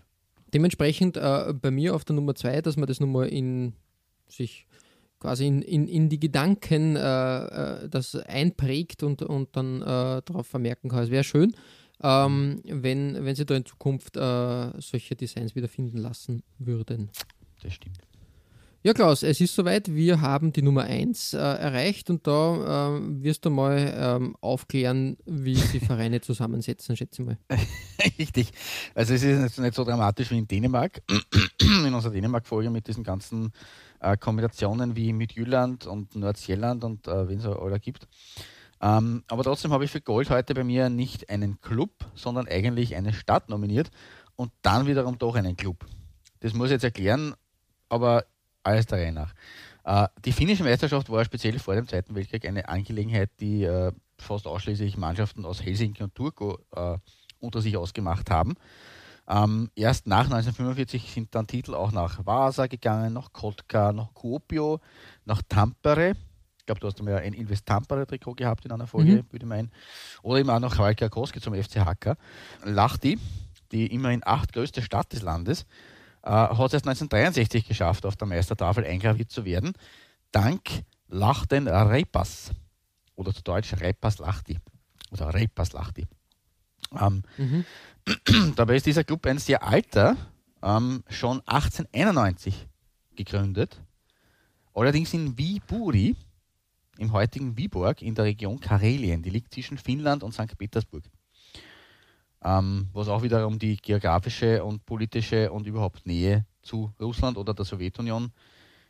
Dementsprechend 0.53 1.17
äh, 1.17 1.53
bei 1.53 1.73
mir 1.73 1.97
auf 1.97 2.05
der 2.05 2.15
Nummer 2.15 2.37
zwei, 2.37 2.61
dass 2.63 2.77
man 2.77 2.87
das 2.87 3.01
nochmal 3.01 3.29
in 3.29 3.73
sich 4.29 4.69
quasi 5.19 5.49
in, 5.49 5.63
in, 5.63 5.89
in 5.89 6.09
die 6.09 6.21
Gedanken 6.21 6.95
äh, 6.95 7.01
äh 7.01 7.89
das 7.89 8.15
einprägt 8.15 9.03
und, 9.03 9.23
und 9.23 9.57
dann 9.57 9.83
äh, 9.83 10.23
darauf 10.25 10.47
vermerken 10.47 10.91
kann. 10.91 11.03
Es 11.03 11.11
wäre 11.11 11.25
schön 11.25 11.55
ähm, 12.03 12.61
wenn, 12.65 13.25
wenn 13.25 13.35
sie 13.35 13.47
da 13.47 13.55
in 13.55 13.65
Zukunft 13.65 14.17
äh, 14.17 14.81
solche 14.81 15.17
Designs 15.17 15.55
wieder 15.55 15.69
finden 15.69 15.99
lassen 15.99 16.43
würden. 16.59 17.11
Das 17.63 17.75
stimmt. 17.75 17.99
Ja, 18.87 18.93
Klaus, 18.93 19.23
es 19.23 19.41
ist 19.41 19.55
soweit. 19.55 19.95
Wir 19.95 20.21
haben 20.21 20.53
die 20.53 20.61
Nummer 20.61 20.83
1 20.83 21.33
äh, 21.33 21.39
erreicht 21.39 22.11
und 22.11 22.27
da 22.27 22.91
äh, 22.99 23.23
wirst 23.23 23.47
du 23.47 23.49
mal 23.49 23.95
ähm, 23.97 24.37
aufklären, 24.43 25.17
wie 25.25 25.55
sie 25.55 25.81
Vereine 25.81 26.21
zusammensetzen, 26.21 26.95
schätze 26.95 27.23
ich 27.23 27.27
mal. 27.27 27.39
Richtig. 28.19 28.51
Also, 28.95 29.15
es 29.15 29.23
ist 29.23 29.41
nicht, 29.41 29.59
nicht 29.59 29.75
so 29.75 29.85
dramatisch 29.85 30.31
wie 30.33 30.37
in 30.37 30.47
Dänemark, 30.47 31.01
in 31.63 31.95
unserer 31.95 32.13
Dänemark-Folge 32.13 32.69
mit 32.69 32.87
diesen 32.87 33.05
ganzen 33.05 33.53
äh, 34.01 34.19
Kombinationen 34.19 34.95
wie 34.95 35.15
mit 35.15 35.33
Jylland 35.33 35.87
und 35.87 36.15
Nordsjelland 36.15 36.85
und 36.85 37.09
äh, 37.09 37.27
wen 37.27 37.39
es 37.39 37.47
alle 37.47 37.81
gibt. 37.81 38.07
Ähm, 38.85 39.25
aber 39.29 39.45
trotzdem 39.45 39.73
habe 39.73 39.87
ich 39.87 39.91
für 39.91 40.03
Gold 40.03 40.29
heute 40.29 40.53
bei 40.53 40.63
mir 40.63 40.91
nicht 40.91 41.31
einen 41.31 41.59
Club, 41.63 41.91
sondern 42.15 42.47
eigentlich 42.47 42.95
eine 42.95 43.15
Stadt 43.15 43.49
nominiert 43.49 43.91
und 44.37 44.53
dann 44.61 44.87
wiederum 44.87 45.17
doch 45.17 45.37
einen 45.37 45.57
Club. 45.57 45.87
Das 46.41 46.53
muss 46.53 46.67
ich 46.67 46.73
jetzt 46.73 46.85
erklären, 46.85 47.35
aber 47.89 48.27
alles 48.63 48.85
der 48.85 48.99
Reihe 48.99 49.13
nach. 49.13 49.33
Äh, 49.85 50.09
die 50.27 50.33
finnische 50.33 50.65
Meisterschaft 50.65 51.09
war 51.09 51.25
speziell 51.25 51.59
vor 51.59 51.75
dem 51.75 51.89
Zweiten 51.89 52.15
Weltkrieg 52.15 52.47
eine 52.47 52.69
Angelegenheit, 52.69 53.31
die 53.41 53.65
äh, 53.65 53.91
fast 54.19 54.47
ausschließlich 54.47 54.99
Mannschaften 54.99 55.47
aus 55.47 55.63
Helsinki 55.63 56.03
und 56.03 56.15
Turku 56.15 56.57
äh, 56.77 56.99
unter 57.41 57.63
sich 57.63 57.79
ausgemacht 57.79 58.31
haben. 58.31 58.55
Ähm, 59.27 59.71
erst 59.75 60.07
nach 60.07 60.25
1945 60.25 61.11
sind 61.11 61.35
dann 61.35 61.47
Titel 61.47 61.75
auch 61.75 61.91
nach 61.91 62.27
Vasa 62.27 62.67
gegangen, 62.67 63.15
nach 63.15 63.33
Kotka, 63.33 63.95
nach 63.95 64.13
Kuopio, 64.13 64.81
nach 65.25 65.41
Tampere 65.49 66.17
ich 66.65 66.67
glaube, 66.67 66.81
du 66.81 66.87
hast 66.87 66.99
einmal 66.99 67.19
ein 67.19 67.35
Invest 67.35 67.67
Tampere-Trikot 67.67 68.37
gehabt 68.37 68.65
in 68.65 68.73
einer 68.73 68.87
Folge, 68.87 69.13
mhm. 69.13 69.27
würde 69.31 69.45
ich 69.45 69.45
meinen. 69.45 69.71
Oder 70.23 70.39
eben 70.39 70.49
auch 70.49 70.61
noch 70.61 70.79
Halka 70.79 71.11
Koski 71.11 71.39
zum 71.39 71.55
FC 71.55 71.77
Hacker. 71.81 72.17
Lahti, 72.65 73.19
die 73.71 73.87
immerhin 73.89 74.23
acht 74.25 74.55
größte 74.55 74.81
Stadt 74.81 75.13
des 75.13 75.21
Landes, 75.21 75.67
äh, 76.23 76.31
hat 76.31 76.53
es 76.53 76.73
erst 76.73 76.89
1963 76.89 77.69
geschafft, 77.69 78.07
auf 78.07 78.17
der 78.17 78.27
Meistertafel 78.27 78.87
eingraviert 78.87 79.31
zu 79.31 79.45
werden, 79.45 79.75
dank 80.33 80.85
Lachten 81.09 81.69
Reipas. 81.69 82.51
Oder 83.15 83.35
zu 83.35 83.43
Deutsch 83.43 83.75
Reipas 83.75 84.19
Lahti. 84.19 84.59
Oder 85.11 85.35
Reipas 85.35 85.75
Lahti. 85.75 86.07
Ähm, 86.99 87.25
mhm. 87.37 87.65
Dabei 88.57 88.77
ist 88.77 88.87
dieser 88.87 89.05
Club 89.05 89.27
ein 89.27 89.39
sehr 89.39 89.63
alter, 89.63 90.17
ähm, 90.63 91.05
schon 91.11 91.43
1891 91.47 92.67
gegründet. 93.17 93.83
Allerdings 94.73 95.13
in 95.13 95.37
Viipuri, 95.37 96.17
im 96.99 97.13
heutigen 97.13 97.57
Viborg 97.57 98.03
in 98.03 98.15
der 98.15 98.25
Region 98.25 98.61
Karelien. 98.61 99.23
Die 99.23 99.31
liegt 99.31 99.53
zwischen 99.53 99.79
Finnland 99.79 100.23
und 100.23 100.33
St. 100.33 100.57
Petersburg. 100.57 101.05
Ähm, 102.43 102.89
was 102.93 103.09
auch 103.09 103.23
wiederum 103.23 103.59
die 103.59 103.77
geografische 103.77 104.63
und 104.65 104.85
politische 104.85 105.51
und 105.51 105.67
überhaupt 105.67 106.07
Nähe 106.07 106.47
zu 106.63 106.93
Russland 107.01 107.39
oder 107.39 107.55
der 107.55 107.65
Sowjetunion 107.65 108.33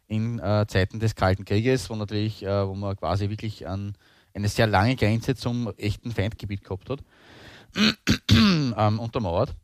in 0.08 0.38
äh, 0.38 0.66
Zeiten 0.66 0.98
des 0.98 1.14
Kalten 1.14 1.44
Krieges, 1.44 1.88
wo 1.88 1.94
natürlich, 1.94 2.42
äh, 2.42 2.66
wo 2.66 2.74
man 2.74 2.96
quasi 2.96 3.30
wirklich 3.30 3.66
an 3.66 3.96
eine 4.34 4.48
sehr 4.48 4.66
lange 4.66 4.96
Grenze 4.96 5.36
zum 5.36 5.72
echten 5.76 6.10
Feindgebiet 6.10 6.64
gehabt 6.64 6.90
hat, 6.90 7.00
ähm, 8.30 8.98
untermauert. 8.98 9.54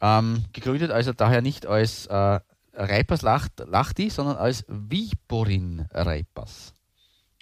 Ähm, 0.00 0.44
gegründet 0.52 0.90
also 0.90 1.12
daher 1.12 1.40
nicht 1.40 1.66
als 1.66 2.06
äh, 2.06 2.40
Reipas 2.74 3.22
Lachti, 3.22 4.10
sondern 4.10 4.36
als 4.36 4.64
Viborin 4.68 5.86
Reipas 5.92 6.74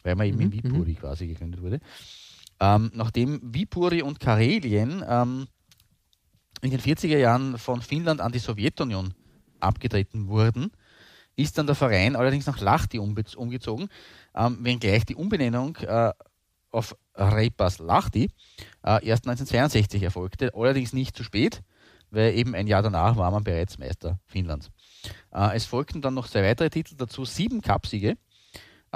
weil 0.07 0.15
man 0.15 0.27
eben 0.27 0.37
mhm. 0.37 0.45
in 0.45 0.53
Vipuri 0.53 0.93
mhm. 0.93 0.97
quasi 0.97 1.27
gegründet 1.27 1.61
wurde. 1.61 1.81
Ähm, 2.61 2.91
nachdem 2.95 3.41
Vipuri 3.43 4.01
und 4.01 4.21
Karelien 4.21 5.05
ähm, 5.07 5.49
in 6.63 6.71
den 6.71 6.81
40er 6.81 7.19
Jahren 7.19 7.59
von 7.59 7.83
Finnland 7.83 8.21
an 8.21 8.33
die 8.33 8.39
Sowjetunion 8.39 9.13
abgetreten 9.61 10.29
wurden, 10.29 10.71
ist 11.35 11.59
dann 11.59 11.67
der 11.67 11.75
Verein 11.75 12.17
allerdings 12.17 12.47
nach 12.47 12.61
Lahti 12.61 12.99
umgezogen, 12.99 13.89
ähm, 14.35 14.59
wenngleich 14.61 15.05
die 15.05 15.17
Umbenennung 15.17 15.77
äh, 15.77 16.13
auf 16.71 16.97
Reipas 17.15 17.79
Lahti 17.79 18.31
äh, 18.85 19.05
erst 19.05 19.27
1962 19.27 20.03
erfolgte, 20.03 20.55
allerdings 20.55 20.93
nicht 20.93 21.17
zu 21.17 21.25
spät, 21.25 21.63
weil 22.11 22.35
eben 22.35 22.55
ein 22.55 22.67
Jahr 22.67 22.83
danach 22.83 23.17
war 23.17 23.31
man 23.31 23.45
bereits 23.45 23.79
Meister 23.79 24.19
Finnlands. 24.25 24.71
Äh, 25.33 25.57
es 25.57 25.67
folgten 25.67 26.01
dann 26.01 26.15
noch 26.15 26.29
zwei 26.29 26.43
weitere 26.43 26.71
Titel 26.71 26.95
dazu, 26.97 27.25
sieben 27.25 27.61
Cupsiege 27.61 28.17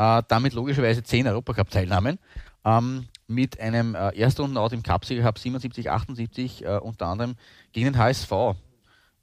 äh, 0.01 0.22
damit 0.28 0.55
logischerweise 0.55 1.03
zehn 1.03 1.26
Europacup-Teilnahmen. 1.26 2.18
Ähm, 2.64 3.07
mit 3.26 3.61
einem 3.61 3.94
äh, 3.94 4.16
Erstrundenort 4.16 4.72
im 4.72 4.82
Cupsieger 4.82 5.22
Cup 5.22 5.38
77, 5.38 5.90
78 5.90 6.64
äh, 6.64 6.78
unter 6.78 7.07
anderem 7.07 7.36
gegen 7.72 7.92
den 7.92 7.98
HSV. 7.98 8.32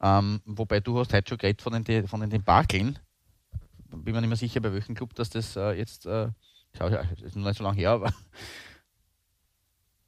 Ähm, 0.02 0.42
wobei 0.46 0.80
du 0.80 1.00
hast 1.00 1.14
heute 1.14 1.30
schon 1.30 1.38
geredet 1.40 1.62
von 1.62 1.84
den, 1.84 2.08
von 2.08 2.22
den 2.22 2.30
Debakeln. 2.30 3.00
Bin 3.90 4.14
mir 4.14 4.22
nicht 4.22 4.30
mehr 4.30 4.38
sicher, 4.38 4.62
bei 4.62 4.72
welchem 4.72 4.96
Club 4.96 5.16
dass 5.16 5.30
das 5.30 5.56
äh, 5.56 5.72
jetzt, 5.72 6.06
äh, 6.06 6.30
das 6.74 7.22
ist 7.22 7.36
noch 7.36 7.48
nicht 7.48 7.58
so 7.58 7.64
lange 7.64 7.78
her, 7.78 7.92
aber 7.92 8.14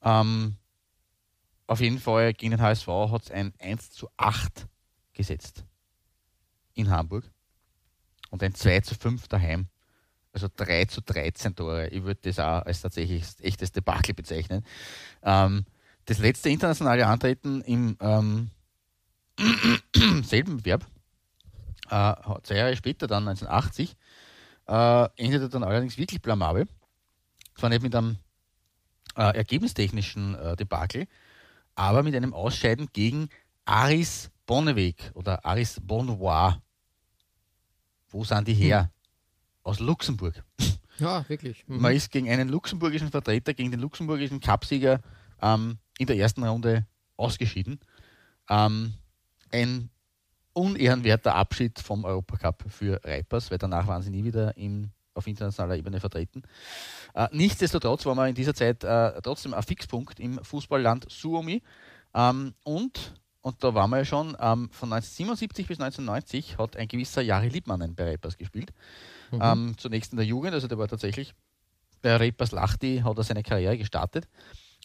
ähm, 0.04 0.56
auf 1.66 1.82
jeden 1.82 2.00
Fall 2.00 2.34
gegen 2.34 2.52
den 2.52 2.62
HSV 2.62 2.88
hat 2.88 3.24
es 3.24 3.32
ein 3.32 3.54
1 3.60 3.92
zu 3.92 4.08
8 4.18 4.68
gesetzt 5.14 5.66
in 6.74 6.90
Hamburg 6.90 7.30
und 8.30 8.44
ein 8.44 8.54
2 8.54 8.82
zu 8.82 8.96
5 8.96 9.28
daheim. 9.28 9.68
Also 10.32 10.48
3 10.56 10.86
zu 10.86 11.02
13 11.02 11.56
Tore. 11.56 11.88
Ich 11.90 12.04
würde 12.04 12.20
das 12.22 12.40
auch 12.40 12.66
als 12.66 12.82
tatsächlich 12.82 13.24
echtes 13.42 13.72
Debakel 13.72 14.14
bezeichnen. 14.14 14.64
Ähm, 15.24 15.66
das 16.06 16.20
letzte 16.20 16.50
internationale 16.50 17.06
Antreten 17.08 17.62
im 17.62 17.98
ähm, 18.00 18.52
selben 20.24 20.66
Verb, 20.66 20.86
äh, 21.90 22.14
zwei 22.44 22.56
Jahre 22.56 22.76
später, 22.76 23.08
dann 23.08 23.28
1980, 23.28 23.96
äh, 24.68 25.10
endete 25.18 25.50
dann 25.50 25.64
allerdings 25.64 25.98
wirklich 25.98 26.22
blamabel. 26.22 26.68
Zwar 27.56 27.70
nicht 27.70 27.82
mit 27.82 27.96
einem 27.96 28.18
äh, 29.16 29.36
ergebnistechnischen 29.36 30.36
äh, 30.36 30.56
Debakel, 30.56 31.08
aber 31.76 32.04
mit 32.04 32.16
einem 32.16 32.34
Ausscheiden 32.34 32.90
gegen 32.94 33.30
Aris 33.66 34.32
Bonneweg 34.46 35.12
oder 35.14 35.46
Aris 35.46 35.80
Bonnois. 35.82 36.58
Wo 38.10 38.24
sind 38.24 38.48
die 38.48 38.54
her? 38.54 38.92
Aus 39.64 39.80
Luxemburg. 39.80 40.44
Ja, 41.00 41.24
wirklich. 41.30 41.66
Mhm. 41.66 41.80
Man 41.80 41.96
ist 41.96 42.12
gegen 42.12 42.30
einen 42.30 42.50
luxemburgischen 42.50 43.10
Vertreter, 43.10 43.54
gegen 43.54 43.72
den 43.72 43.80
luxemburgischen 43.80 44.42
Cupsieger 44.42 45.00
ähm, 45.42 45.78
in 45.98 46.08
der 46.08 46.18
ersten 46.18 46.44
Runde 46.44 46.86
ausgeschieden. 47.16 47.80
Ähm, 48.50 48.96
ein 49.50 49.90
unehrenwerter 50.52 51.36
Abschied 51.36 51.80
vom 51.80 52.04
Europacup 52.04 52.66
für 52.68 53.00
Reipers, 53.06 53.50
weil 53.50 53.58
danach 53.58 53.88
waren 53.88 54.02
sie 54.02 54.10
nie 54.10 54.26
wieder 54.26 54.58
im 54.58 54.92
auf 55.14 55.28
internationaler 55.28 55.78
Ebene 55.78 56.00
vertreten. 56.00 56.44
Äh, 57.14 57.28
nichtsdestotrotz 57.32 58.06
war 58.06 58.16
man 58.16 58.30
in 58.30 58.36
dieser 58.36 58.54
Zeit 58.54 58.84
äh, 58.84 59.22
trotzdem 59.22 59.54
ein 59.54 59.64
Fixpunkt 59.64 60.20
im 60.20 60.44
Fußballland 60.44 61.06
Suomi. 61.10 61.62
Ähm, 62.14 62.54
und, 62.64 63.14
und 63.42 63.64
da 63.64 63.74
waren 63.74 63.90
wir 63.92 63.98
ja 63.98 64.06
schon, 64.06 64.30
ähm, 64.40 64.70
von 64.72 64.92
1977 64.94 65.68
bis 65.68 65.80
1990 65.80 66.58
hat 66.58 66.78
ein 66.78 66.88
gewisser 66.88 67.22
Jari 67.22 67.50
Liebmannen 67.50 67.96
bei 67.96 68.06
Reipers 68.06 68.38
gespielt. 68.38 68.72
Mhm. 69.32 69.40
Ähm, 69.42 69.76
zunächst 69.78 70.12
in 70.12 70.18
der 70.18 70.26
Jugend, 70.26 70.54
also 70.54 70.68
der 70.68 70.78
war 70.78 70.88
tatsächlich 70.88 71.34
bei 72.02 72.16
Reipers 72.16 72.52
Lachti, 72.52 73.02
hat 73.04 73.18
er 73.18 73.24
seine 73.24 73.44
Karriere 73.44 73.78
gestartet 73.78 74.28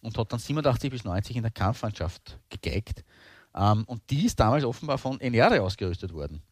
und 0.02 0.16
hat 0.18 0.32
dann 0.32 0.38
87 0.38 0.90
bis 0.90 1.04
90 1.04 1.36
in 1.36 1.42
der 1.42 1.52
Kampfmannschaft 1.52 2.38
gegeigt. 2.50 3.04
Ähm, 3.54 3.84
und 3.86 4.02
die 4.10 4.26
ist 4.26 4.38
damals 4.38 4.64
offenbar 4.64 4.98
von 4.98 5.20
Enere 5.20 5.62
ausgerüstet 5.62 6.12
worden. 6.12 6.42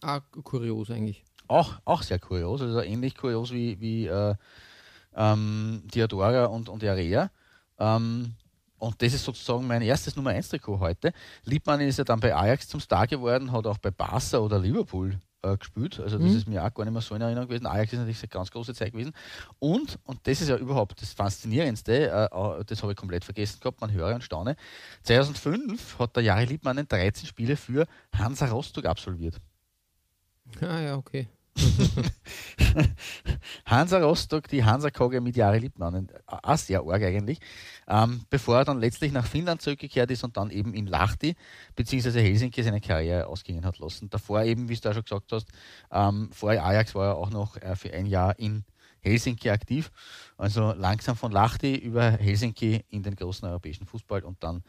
Ah, 0.00 0.20
kurios 0.42 0.90
eigentlich. 0.90 1.24
Auch, 1.48 1.80
auch 1.84 2.02
sehr 2.02 2.18
kurios, 2.18 2.62
also 2.62 2.80
ähnlich 2.80 3.16
kurios 3.16 3.52
wie, 3.52 3.78
wie 3.80 4.06
äh, 4.06 4.34
ähm, 5.14 5.82
Diadora 5.92 6.46
und, 6.46 6.68
und 6.68 6.82
Area. 6.84 7.30
Ähm, 7.78 8.34
und 8.78 9.00
das 9.00 9.14
ist 9.14 9.24
sozusagen 9.24 9.66
mein 9.66 9.82
erstes 9.82 10.16
Nummer 10.16 10.30
1 10.30 10.48
Trikot 10.48 10.80
heute. 10.80 11.12
Liebmann 11.44 11.80
ist 11.80 11.98
ja 11.98 12.04
dann 12.04 12.20
bei 12.20 12.34
Ajax 12.34 12.68
zum 12.68 12.80
Star 12.80 13.06
geworden, 13.06 13.52
hat 13.52 13.66
auch 13.66 13.78
bei 13.78 13.90
Barca 13.90 14.38
oder 14.38 14.58
Liverpool 14.58 15.20
äh, 15.42 15.56
gespielt. 15.56 16.00
Also 16.00 16.18
das 16.18 16.30
mhm. 16.30 16.36
ist 16.36 16.48
mir 16.48 16.64
auch 16.64 16.72
gar 16.72 16.84
nicht 16.84 16.92
mehr 16.92 17.02
so 17.02 17.14
in 17.14 17.22
Erinnerung 17.22 17.48
gewesen. 17.48 17.66
Ajax 17.66 17.92
ist 17.92 17.98
natürlich 17.98 18.22
eine 18.22 18.28
ganz 18.28 18.50
große 18.50 18.74
Zeit 18.74 18.92
gewesen. 18.92 19.12
Und, 19.58 19.98
und 20.04 20.20
das 20.26 20.40
ist 20.40 20.48
ja 20.48 20.56
überhaupt 20.56 21.00
das 21.02 21.12
Faszinierendste, 21.12 22.10
äh, 22.10 22.64
das 22.64 22.82
habe 22.82 22.92
ich 22.92 22.96
komplett 22.96 23.24
vergessen 23.24 23.60
gehabt, 23.60 23.80
man 23.80 23.92
höre 23.92 24.14
und 24.14 24.24
staune. 24.24 24.56
2005 25.02 25.98
hat 25.98 26.16
der 26.16 26.22
Jari 26.22 26.44
Liebmann 26.44 26.86
13 26.86 27.26
Spiele 27.26 27.56
für 27.56 27.86
Hansa 28.16 28.46
Rostock 28.46 28.86
absolviert. 28.86 29.40
Ah 30.60 30.80
ja, 30.80 30.96
okay. 30.96 31.28
Hansa 33.66 33.98
Rostock, 33.98 34.48
die 34.48 34.64
Hansa 34.64 34.90
Kogge 34.90 35.20
mit 35.20 35.36
Jari 35.36 35.58
Liebmann, 35.58 36.08
auch 36.26 36.56
sehr 36.56 36.80
arg 36.80 37.02
eigentlich, 37.02 37.40
ähm, 37.88 38.22
bevor 38.30 38.58
er 38.58 38.64
dann 38.64 38.80
letztlich 38.80 39.12
nach 39.12 39.26
Finnland 39.26 39.60
zurückgekehrt 39.60 40.10
ist 40.10 40.24
und 40.24 40.36
dann 40.36 40.50
eben 40.50 40.74
in 40.74 40.86
Lahti 40.86 41.36
bzw. 41.76 42.22
Helsinki 42.22 42.62
seine 42.62 42.80
Karriere 42.80 43.26
ausgehen 43.26 43.64
hat 43.64 43.78
lassen. 43.78 44.08
Davor 44.08 44.42
eben, 44.42 44.68
wie 44.68 44.76
du 44.76 44.88
auch 44.88 44.94
schon 44.94 45.04
gesagt 45.04 45.32
hast, 45.32 45.48
ähm, 45.90 46.30
vor 46.32 46.50
Ajax 46.50 46.94
war 46.94 47.08
er 47.08 47.16
auch 47.16 47.30
noch 47.30 47.56
äh, 47.56 47.76
für 47.76 47.92
ein 47.92 48.06
Jahr 48.06 48.38
in 48.38 48.64
Helsinki 49.00 49.50
aktiv. 49.50 49.90
Also 50.36 50.72
langsam 50.72 51.16
von 51.16 51.32
Lahti 51.32 51.74
über 51.74 52.12
Helsinki 52.12 52.84
in 52.88 53.02
den 53.02 53.16
großen 53.16 53.48
europäischen 53.48 53.86
Fußball 53.86 54.22
und 54.22 54.42
dann 54.42 54.62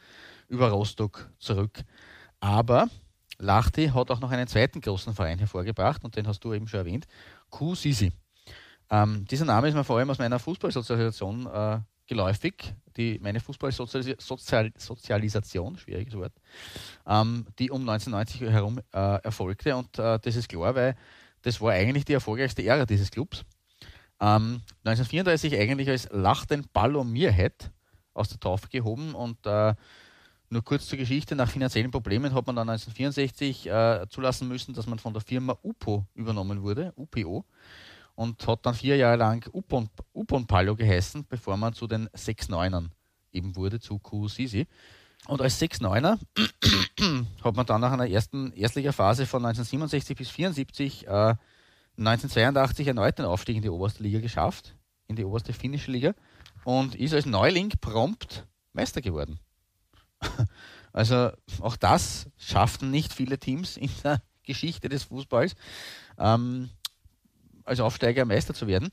über 0.47 0.69
Rostock 0.69 1.29
zurück. 1.39 1.83
Aber 2.39 2.89
Lahti 3.43 3.89
hat 3.89 4.09
auch 4.09 4.19
noch 4.19 4.31
einen 4.31 4.47
zweiten 4.47 4.81
großen 4.81 5.13
Verein 5.13 5.37
hervorgebracht 5.37 6.03
und 6.03 6.15
den 6.15 6.25
hast 6.27 6.43
du 6.43 6.53
eben 6.53 6.67
schon 6.67 6.79
erwähnt, 6.79 7.05
QCC. 7.51 8.11
Ähm, 8.89 9.25
dieser 9.29 9.45
Name 9.45 9.67
ist 9.67 9.75
mir 9.75 9.83
vor 9.83 9.99
allem 9.99 10.09
aus 10.09 10.17
meiner 10.19 10.39
Fußballsozialisation 10.39 11.47
äh, 11.47 11.79
geläufig, 12.07 12.73
die, 12.97 13.19
meine 13.21 13.39
Fußballsozialisation, 13.39 15.77
schwieriges 15.77 16.15
Wort, 16.15 16.33
ähm, 17.07 17.45
die 17.59 17.69
um 17.71 17.81
1990 17.81 18.41
herum 18.41 18.79
äh, 18.93 19.21
erfolgte 19.23 19.75
und 19.75 19.99
äh, 19.99 20.19
das 20.19 20.35
ist 20.35 20.49
klar, 20.49 20.75
weil 20.75 20.95
das 21.41 21.61
war 21.61 21.73
eigentlich 21.73 22.05
die 22.05 22.13
erfolgreichste 22.13 22.63
Ära 22.63 22.85
dieses 22.85 23.11
Clubs. 23.11 23.43
Ähm, 24.19 24.61
1934 24.85 25.59
eigentlich 25.59 25.89
als 25.89 26.07
Lachten 26.11 26.67
Ballomierhead 26.71 27.71
aus 28.13 28.29
der 28.29 28.39
Taufe 28.39 28.69
gehoben 28.69 29.15
und 29.15 29.43
äh, 29.45 29.73
nur 30.53 30.63
kurz 30.63 30.87
zur 30.87 30.97
Geschichte, 30.97 31.35
nach 31.35 31.49
finanziellen 31.49 31.91
Problemen 31.91 32.33
hat 32.33 32.47
man 32.47 32.55
dann 32.55 32.69
1964 32.69 33.67
äh, 33.67 34.05
zulassen 34.09 34.47
müssen, 34.47 34.73
dass 34.73 34.87
man 34.87 34.99
von 34.99 35.13
der 35.13 35.21
Firma 35.21 35.57
UPO 35.63 36.05
übernommen 36.13 36.61
wurde, 36.61 36.93
UPO, 36.95 37.43
und 38.15 38.47
hat 38.47 38.65
dann 38.65 38.75
vier 38.75 38.95
Jahre 38.95 39.17
lang 39.17 39.45
Upon, 39.51 39.89
Upon 40.13 40.45
Palo 40.45 40.75
geheißen, 40.75 41.25
bevor 41.27 41.57
man 41.57 41.73
zu 41.73 41.87
den 41.87 42.07
6-9ern 42.09 42.89
eben 43.31 43.55
wurde, 43.55 43.79
zu 43.79 43.99
QCC. 43.99 44.67
Und 45.27 45.41
als 45.41 45.59
6-9er 45.61 46.19
hat 47.43 47.55
man 47.55 47.65
dann 47.65 47.81
nach 47.81 47.91
einer 47.91 48.07
ersten 48.07 48.51
Erstligaphase 48.53 49.25
von 49.25 49.43
1967 49.45 50.17
bis 50.17 50.27
1974 50.29 51.07
äh, 51.07 51.35
1982 51.97 52.87
erneut 52.87 53.19
den 53.19 53.25
Aufstieg 53.25 53.55
in 53.55 53.61
die 53.61 53.69
oberste 53.69 54.03
Liga 54.03 54.19
geschafft, 54.19 54.75
in 55.07 55.15
die 55.15 55.23
oberste 55.23 55.53
finnische 55.53 55.91
Liga 55.91 56.13
und 56.63 56.95
ist 56.95 57.13
als 57.13 57.25
Neuling 57.25 57.69
prompt 57.79 58.45
Meister 58.73 59.01
geworden. 59.01 59.39
Also 60.93 61.31
auch 61.59 61.75
das 61.75 62.27
schafften 62.37 62.91
nicht 62.91 63.13
viele 63.13 63.39
Teams 63.39 63.77
in 63.77 63.89
der 64.03 64.21
Geschichte 64.43 64.89
des 64.89 65.05
Fußballs, 65.05 65.55
ähm, 66.19 66.69
als 67.65 67.79
Aufsteiger 67.79 68.25
Meister 68.25 68.53
zu 68.53 68.67
werden. 68.67 68.91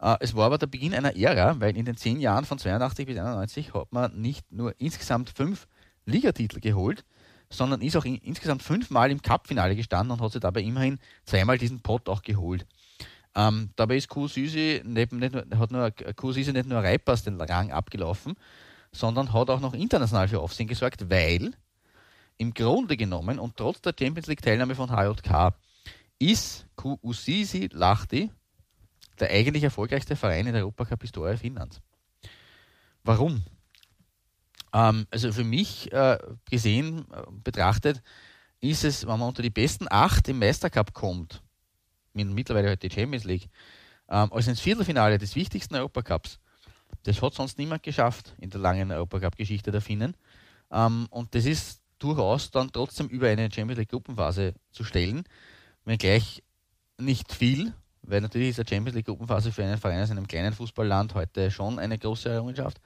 Äh, 0.00 0.16
es 0.20 0.34
war 0.34 0.46
aber 0.46 0.56
der 0.56 0.66
Beginn 0.66 0.94
einer 0.94 1.14
Ära, 1.14 1.60
weil 1.60 1.76
in 1.76 1.84
den 1.84 1.96
zehn 1.96 2.20
Jahren 2.20 2.46
von 2.46 2.58
82 2.58 3.06
bis 3.06 3.18
91 3.18 3.74
hat 3.74 3.92
man 3.92 4.18
nicht 4.18 4.50
nur 4.50 4.74
insgesamt 4.78 5.28
fünf 5.28 5.68
Ligatitel 6.06 6.58
geholt, 6.60 7.04
sondern 7.50 7.82
ist 7.82 7.96
auch 7.96 8.04
in, 8.04 8.16
insgesamt 8.16 8.62
fünfmal 8.62 9.10
im 9.10 9.20
Cup-Finale 9.20 9.76
gestanden 9.76 10.12
und 10.12 10.20
hat 10.22 10.32
sich 10.32 10.40
dabei 10.40 10.62
immerhin 10.62 10.98
zweimal 11.26 11.58
diesen 11.58 11.80
Pot 11.80 12.08
auch 12.08 12.22
geholt. 12.22 12.66
Ähm, 13.34 13.70
dabei 13.76 13.96
ist 13.96 14.08
Q 14.08 14.28
Süsi 14.28 14.82
nicht, 14.84 15.12
nicht 15.12 15.32
nur, 15.32 15.44
nur 15.44 15.92
nicht 15.92 16.66
nur 16.66 16.82
Reipers 16.82 17.24
den 17.24 17.40
Rang 17.40 17.72
abgelaufen, 17.72 18.34
sondern 18.92 19.32
hat 19.32 19.50
auch 19.50 19.60
noch 19.60 19.74
international 19.74 20.28
für 20.28 20.40
Aufsehen 20.40 20.68
gesorgt, 20.68 21.10
weil 21.10 21.52
im 22.36 22.54
Grunde 22.54 22.96
genommen 22.96 23.38
und 23.38 23.56
trotz 23.56 23.80
der 23.80 23.94
Champions 23.98 24.26
League 24.26 24.42
Teilnahme 24.42 24.74
von 24.74 24.90
HJK 24.90 25.54
ist 26.18 26.66
QUCC 26.76 27.72
Lahti 27.72 28.30
der 29.22 29.30
eigentlich 29.30 29.62
erfolgreichste 29.62 30.16
Verein 30.16 30.46
in 30.46 30.52
der 30.52 30.62
Europacup-Historie 30.62 31.36
Finnlands. 31.36 31.80
Warum? 33.04 33.44
Ähm, 34.72 35.06
also 35.10 35.32
für 35.32 35.44
mich 35.44 35.92
äh, 35.92 36.18
gesehen, 36.50 37.06
äh, 37.12 37.22
betrachtet, 37.44 38.02
ist 38.60 38.84
es, 38.84 39.06
wenn 39.06 39.18
man 39.18 39.28
unter 39.28 39.42
die 39.42 39.50
besten 39.50 39.86
acht 39.90 40.28
im 40.28 40.38
Meistercup 40.38 40.92
kommt, 40.92 41.42
mittlerweile 42.14 42.70
heute 42.70 42.88
die 42.88 42.94
Champions 42.94 43.24
League, 43.24 43.48
ähm, 44.08 44.32
als 44.32 44.48
ins 44.48 44.60
Viertelfinale 44.60 45.18
des 45.18 45.36
wichtigsten 45.36 45.74
Europacups, 45.74 46.38
das 47.04 47.20
hat 47.22 47.34
sonst 47.34 47.58
niemand 47.58 47.82
geschafft 47.82 48.34
in 48.38 48.50
der 48.50 48.60
langen 48.60 48.90
Europacup-Geschichte 48.90 49.70
der 49.70 49.80
Finnen. 49.80 50.16
Ähm, 50.70 51.06
und 51.10 51.34
das 51.34 51.44
ist 51.44 51.82
durchaus 51.98 52.50
dann 52.50 52.72
trotzdem 52.72 53.08
über 53.08 53.28
eine 53.28 53.50
Champions 53.52 53.78
League 53.78 53.90
Gruppenphase 53.90 54.54
zu 54.72 54.84
stellen, 54.84 55.24
wenngleich 55.84 56.42
nicht 56.98 57.32
viel, 57.32 57.74
weil 58.02 58.20
natürlich 58.20 58.50
ist 58.50 58.60
eine 58.60 58.68
Champions 58.68 58.96
League 58.96 59.06
Gruppenphase 59.06 59.52
für 59.52 59.62
einen 59.62 59.78
Verein 59.78 60.02
aus 60.02 60.10
einem 60.10 60.26
kleinen 60.26 60.52
Fußballland 60.52 61.14
heute 61.14 61.50
schon 61.50 61.78
eine 61.78 61.98
große 61.98 62.28
Errungenschaft. 62.28 62.80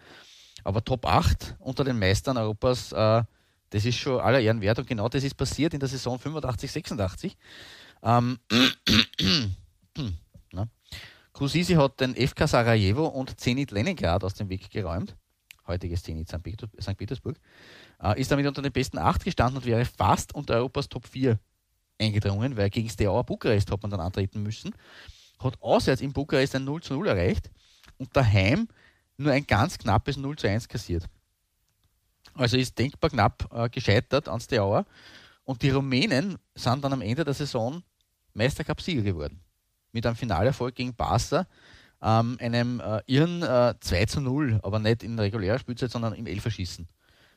Aber 0.65 0.85
Top 0.85 1.07
8 1.07 1.57
unter 1.61 1.85
den 1.85 1.99
Meistern 1.99 2.37
Europas, 2.37 2.93
äh, 2.93 3.23
das 3.71 3.85
ist 3.85 3.97
schon 3.97 4.21
aller 4.21 4.41
Ehren 4.41 4.61
wert 4.61 4.79
und 4.79 4.87
genau 4.87 5.09
das 5.09 5.25
ist 5.25 5.35
passiert 5.35 5.75
in 5.75 5.81
der 5.81 5.89
Saison 5.89 6.19
85, 6.19 6.71
86. 6.71 7.37
Ähm, 8.03 8.39
Kusisi 11.37 11.75
hat 11.75 12.01
den 12.01 12.15
FK 12.15 12.49
Sarajevo 12.49 13.09
und 13.09 13.39
Zenit 13.39 13.71
Leningrad 13.71 14.25
aus 14.25 14.33
dem 14.33 14.49
Weg 14.49 14.71
geräumt. 14.71 15.15
Heutiges 15.67 16.03
Zenit 16.03 16.29
St. 16.29 16.97
Petersburg. 16.97 17.39
Äh, 18.03 18.19
ist 18.19 18.31
damit 18.31 18.47
unter 18.47 18.63
den 18.63 18.73
besten 18.73 18.97
acht 18.97 19.23
gestanden 19.23 19.59
und 19.59 19.67
wäre 19.67 19.85
fast 19.85 20.35
unter 20.35 20.55
Europas 20.55 20.89
Top 20.89 21.07
4 21.07 21.39
eingedrungen, 22.01 22.57
weil 22.57 22.71
gegen 22.71 22.89
Steaua 22.89 23.21
Bukarest 23.21 23.71
hat 23.71 23.83
man 23.83 23.91
dann 23.91 24.01
antreten 24.01 24.43
müssen. 24.43 24.75
Hat 25.39 25.61
auswärts 25.61 26.01
in 26.01 26.15
Bukarest 26.15 26.55
ein 26.55 26.65
0 26.65 26.83
zu 26.83 26.95
0 26.95 27.09
erreicht 27.09 27.51
und 27.99 28.17
daheim 28.17 28.67
nur 29.19 29.33
ein 29.33 29.47
ganz 29.47 29.77
knappes 29.77 30.17
0 30.17 30.37
zu 30.37 30.49
1 30.49 30.69
kassiert. 30.69 31.05
Also 32.33 32.57
ist 32.57 32.79
denkbar 32.79 33.11
knapp 33.11 33.47
äh, 33.53 33.69
gescheitert 33.69 34.27
an 34.29 34.41
Steaua. 34.41 34.87
Und 35.45 35.61
die 35.61 35.69
Rumänen 35.69 36.39
sind 36.55 36.83
dann 36.83 36.95
am 36.95 37.03
Ende 37.03 37.25
der 37.25 37.35
Saison 37.35 37.83
Meistercup-Sieger 38.33 39.03
geworden 39.03 39.46
mit 39.97 40.07
einem 40.07 40.17
Finalerfolg 40.17 40.75
gegen 40.75 40.95
Barca, 40.95 41.47
ähm, 42.03 42.37
einem 42.39 42.81
äh, 42.81 43.01
irren 43.07 43.43
äh, 43.43 43.75
2 43.81 44.05
zu 44.07 44.21
0, 44.21 44.61
aber 44.63 44.79
nicht 44.79 45.03
in 45.03 45.19
regulärer 45.19 45.59
Spielzeit, 45.59 45.91
sondern 45.91 46.13
im 46.13 46.27
Elferschießen. 46.27 46.87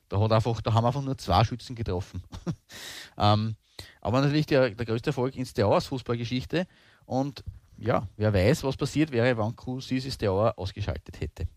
Da, 0.09 0.19
hat 0.19 0.31
einfach, 0.31 0.61
da 0.61 0.73
haben 0.73 0.85
einfach 0.85 1.01
nur 1.01 1.17
zwei 1.17 1.43
Schützen 1.45 1.75
getroffen. 1.75 2.21
ähm, 3.17 3.55
aber 4.01 4.21
natürlich 4.21 4.45
der, 4.45 4.71
der 4.71 4.85
größte 4.85 5.11
Erfolg 5.11 5.35
in 5.37 5.45
Steaurs 5.45 5.85
Fußballgeschichte. 5.87 6.67
Und 7.05 7.43
ja, 7.77 8.07
wer 8.17 8.33
weiß, 8.33 8.63
was 8.63 8.75
passiert 8.75 9.11
wäre, 9.11 9.37
wenn 9.37 9.55
Crucis 9.55 10.13
Steaua 10.13 10.51
ausgeschaltet 10.57 11.21
hätte. 11.21 11.47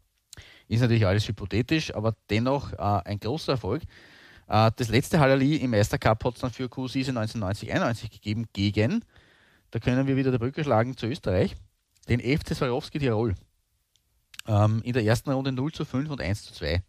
Ist 0.68 0.80
natürlich 0.80 1.04
alles 1.04 1.26
hypothetisch, 1.26 1.92
aber 1.94 2.14
dennoch 2.30 2.72
äh, 2.74 2.76
ein 2.76 3.18
großer 3.18 3.52
Erfolg. 3.52 3.82
Äh, 4.46 4.70
das 4.76 4.88
letzte 4.88 5.18
Halali 5.18 5.56
im 5.56 5.72
Meistercup 5.72 6.24
hat 6.24 6.34
es 6.34 6.40
dann 6.40 6.52
für 6.52 6.68
Crucis 6.68 7.08
1990-91 7.08 8.10
gegeben 8.10 8.46
gegen 8.52 9.04
da 9.72 9.78
können 9.78 10.06
wir 10.06 10.16
wieder 10.16 10.30
die 10.30 10.38
Brücke 10.38 10.62
schlagen 10.62 10.96
zu 10.96 11.06
Österreich. 11.06 11.56
Den 12.08 12.20
FC 12.20 12.54
Swarovski 12.54 12.98
Tirol. 12.98 13.34
Ähm, 14.46 14.82
in 14.84 14.92
der 14.92 15.04
ersten 15.04 15.30
Runde 15.30 15.50
0 15.50 15.72
zu 15.72 15.84
5 15.84 16.10
und 16.10 16.20
1 16.20 16.44
zu 16.44 16.52
2. 16.52 16.82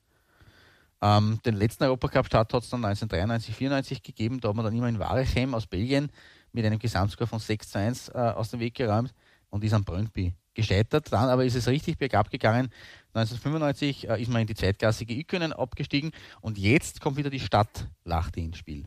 Ähm, 1.02 1.40
den 1.46 1.56
letzten 1.56 1.86
Europacup-Start 1.86 2.54
hat 2.54 2.64
es 2.64 2.70
dann 2.70 2.84
1993, 2.84 3.56
94 3.56 4.04
gegeben. 4.04 4.40
Da 4.40 4.50
hat 4.50 4.56
man 4.56 4.66
dann 4.66 4.76
immer 4.76 4.90
in 4.90 5.00
Warechem 5.00 5.54
aus 5.54 5.66
Belgien 5.66 6.12
mit 6.52 6.66
einem 6.66 6.78
Gesamtscore 6.78 7.28
von 7.28 7.40
6 7.40 7.72
zu 7.72 7.80
1 7.80 8.10
äh, 8.10 8.12
aus 8.14 8.52
dem 8.52 8.60
Weg 8.60 8.76
geräumt. 8.76 9.14
und 9.50 9.64
ist 9.64 9.74
am 9.74 9.84
Brøndby 9.84 10.34
gescheitert. 10.54 11.12
Dann 11.12 11.30
aber 11.30 11.46
ist 11.46 11.56
es 11.56 11.68
richtig 11.68 11.98
bergab 11.98 12.30
gegangen. 12.30 12.70
1995 13.14 14.10
äh, 14.10 14.22
ist 14.22 14.30
man 14.30 14.42
in 14.42 14.48
die 14.48 14.56
zweitklassige 14.56 15.14
Ikönen 15.14 15.54
abgestiegen 15.54 16.12
und 16.42 16.58
jetzt 16.58 17.00
kommt 17.00 17.18
wieder 17.18 17.30
die 17.30 17.40
Stadt 17.40 17.88
Lahti 18.04 18.44
ins 18.44 18.58
Spiel. 18.58 18.86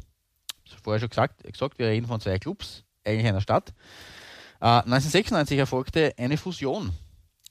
Vorher 0.83 1.01
schon 1.01 1.09
gesagt, 1.09 1.45
gesagt, 1.45 1.79
wir 1.79 1.87
reden 1.87 2.07
von 2.07 2.21
zwei 2.21 2.39
Clubs, 2.39 2.85
eigentlich 3.07 3.27
einer 3.27 3.41
Stadt. 3.41 3.73
Äh, 4.61 4.67
1996 4.67 5.59
erfolgte 5.59 6.13
eine 6.19 6.37
Fusion, 6.37 6.93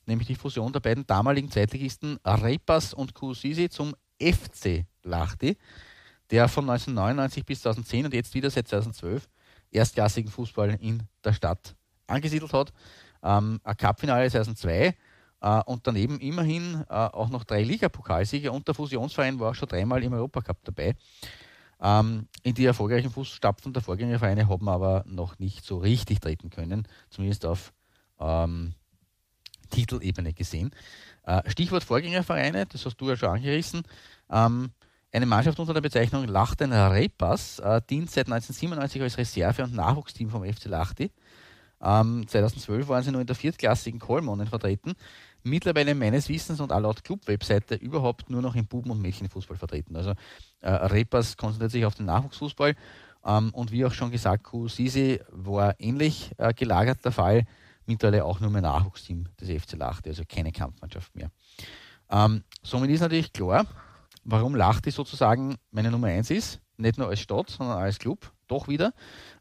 nämlich 0.06 0.28
die 0.28 0.36
Fusion 0.36 0.74
der 0.74 0.80
beiden 0.80 1.06
damaligen 1.06 1.52
Zweitligisten 1.52 2.20
Reipas 2.24 2.94
und 2.94 3.14
Kusisi 3.14 3.70
zum 3.70 3.96
FC 4.22 4.86
Lahti, 5.04 5.58
der 6.32 6.48
von 6.48 6.70
1999 6.70 7.46
bis 7.46 7.62
2010 7.62 8.06
und 8.06 8.14
jetzt 8.14 8.34
wieder 8.34 8.50
seit 8.50 8.68
2012 8.68 9.28
erstklassigen 9.72 10.32
Fußball 10.32 10.78
in 10.82 11.04
der 11.24 11.34
Stadt 11.34 11.76
angesiedelt 12.08 12.54
hat. 12.54 12.74
Ähm, 13.24 13.60
ein 13.64 13.78
Cupfinale 13.78 14.30
2002 14.30 14.96
äh, 15.42 15.62
und 15.66 15.86
daneben 15.86 16.20
immerhin 16.20 16.84
äh, 16.90 16.94
auch 16.94 17.30
noch 17.30 17.44
drei 17.44 17.64
Ligapokalsiege 17.64 18.52
und 18.52 18.68
der 18.68 18.76
Fusionsverein 18.76 19.40
war 19.40 19.52
auch 19.52 19.56
schon 19.56 19.70
dreimal 19.70 20.04
im 20.04 20.14
Europacup 20.14 20.58
dabei. 20.64 20.96
Ähm, 21.82 22.28
in 22.44 22.54
die 22.54 22.66
erfolgreichen 22.66 23.12
Fußstapfen 23.12 23.74
der 23.74 23.82
Vorgängervereine 23.82 24.48
haben 24.48 24.66
wir 24.66 24.72
aber 24.72 25.04
noch 25.08 25.40
nicht 25.40 25.66
so 25.66 25.78
richtig 25.78 26.22
treten 26.22 26.50
können, 26.50 26.88
zumindest 27.10 27.46
auf 27.46 27.74
ähm, 28.20 28.74
Titelebene 29.70 30.34
gesehen. 30.34 30.72
Äh, 31.24 31.50
Stichwort 31.50 31.84
Vorgängervereine, 31.84 32.66
das 32.66 32.86
hast 32.86 32.98
du 32.98 33.10
ja 33.10 33.18
schon 33.18 33.30
angerissen. 33.30 33.84
Ähm, 34.30 34.72
eine 35.12 35.26
Mannschaft 35.26 35.60
unter 35.60 35.74
der 35.74 35.82
Bezeichnung 35.82 36.28
Lachten 36.28 36.74
Repas 36.74 37.60
äh, 37.60 37.82
dient 37.90 38.12
seit 38.12 38.28
1997 38.28 39.02
als 39.02 39.18
Reserve- 39.18 39.64
und 39.64 39.74
Nachwuchsteam 39.74 40.30
vom 40.30 40.44
FC 40.44 40.66
Lachti. 40.66 41.12
Ähm, 41.82 42.26
2012 42.28 42.88
waren 42.88 43.04
sie 43.04 43.12
nur 43.12 43.22
in 43.22 43.28
der 43.28 43.36
viertklassigen 43.36 44.00
Kolmonen 44.00 44.48
vertreten. 44.48 44.94
Mittlerweile 45.44 45.94
meines 45.94 46.28
Wissens 46.28 46.60
und 46.60 46.72
auch 46.72 46.80
laut 46.80 47.04
Club-Webseite 47.04 47.76
überhaupt 47.76 48.30
nur 48.30 48.42
noch 48.42 48.56
im 48.56 48.66
Buben- 48.66 48.90
und 48.92 49.02
Mädchenfußball 49.02 49.58
vertreten. 49.58 49.96
Also 49.96 50.14
äh, 50.66 50.70
Repas 50.88 51.38
konzentriert 51.38 51.72
sich 51.72 51.86
auf 51.86 51.96
den 51.96 52.08
Nachwuchsfußball. 52.08 52.76
Ähm, 53.26 53.52
und 53.54 53.72
wie 53.72 53.86
auch 53.86 53.94
schon 53.94 54.12
gesagt, 54.12 54.44
Kusisi 54.44 55.20
war 55.32 55.80
ähnlich 55.80 56.32
äh, 56.38 56.54
gelagert 56.54 57.04
der 57.06 57.12
Fall. 57.12 57.44
Mittlerweile 57.86 58.26
auch 58.26 58.40
nur 58.40 58.50
mehr 58.50 58.64
Nachwuchsteam 58.64 59.26
des 59.40 59.64
FC 59.64 59.74
Lachti, 59.74 60.10
also 60.10 60.24
keine 60.28 60.52
Kampfmannschaft 60.52 61.16
mehr. 61.16 61.30
Ähm, 62.10 62.44
somit 62.64 62.90
ist 62.90 63.02
natürlich 63.02 63.32
klar, 63.32 63.68
warum 64.24 64.56
Lachti 64.56 64.90
sozusagen 64.90 65.56
meine 65.72 65.92
Nummer 65.92 66.08
1 66.08 66.32
ist. 66.32 66.60
Nicht 66.78 66.98
nur 66.98 67.10
als 67.10 67.20
Stadt, 67.20 67.50
sondern 67.50 67.78
als 67.78 68.00
Club. 68.00 68.32
Doch 68.48 68.68
wieder. 68.68 68.92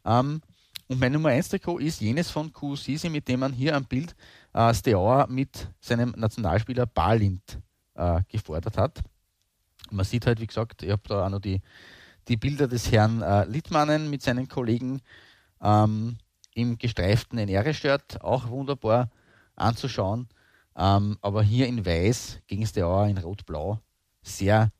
Ähm, 0.05 0.41
und 0.87 0.99
mein 0.99 1.11
Nummer 1.11 1.29
1 1.29 1.49
Trikot 1.49 1.79
ist 1.79 2.01
jenes 2.01 2.29
von 2.29 2.53
Kusisi, 2.53 3.09
mit 3.09 3.27
dem 3.27 3.39
man 3.39 3.51
hier 3.51 3.75
am 3.75 3.85
Bild 3.85 4.15
äh, 4.53 4.73
Steaua 4.73 5.25
mit 5.27 5.67
seinem 5.79 6.13
Nationalspieler 6.15 6.85
Balint 6.85 7.59
äh, 7.95 8.21
gefordert 8.27 8.77
hat. 8.77 9.01
Man 9.91 10.05
sieht 10.05 10.25
halt, 10.25 10.39
wie 10.39 10.47
gesagt, 10.47 10.83
ich 10.83 10.91
habe 10.91 11.01
da 11.07 11.25
auch 11.25 11.29
noch 11.29 11.39
die, 11.39 11.61
die 12.27 12.37
Bilder 12.37 12.67
des 12.67 12.91
Herrn 12.91 13.21
äh, 13.21 13.45
Littmannen 13.45 14.09
mit 14.09 14.21
seinen 14.21 14.47
Kollegen 14.47 15.01
ähm, 15.61 16.17
im 16.53 16.77
gestreiften 16.77 17.37
NR-Shirt, 17.37 18.21
auch 18.21 18.49
wunderbar 18.49 19.09
anzuschauen. 19.55 20.27
Ähm, 20.77 21.17
aber 21.21 21.43
hier 21.43 21.67
in 21.67 21.85
Weiß 21.85 22.39
gegen 22.47 22.65
Steaua 22.65 23.07
in 23.07 23.17
Rot-Blau 23.17 23.79
sehr 24.21 24.71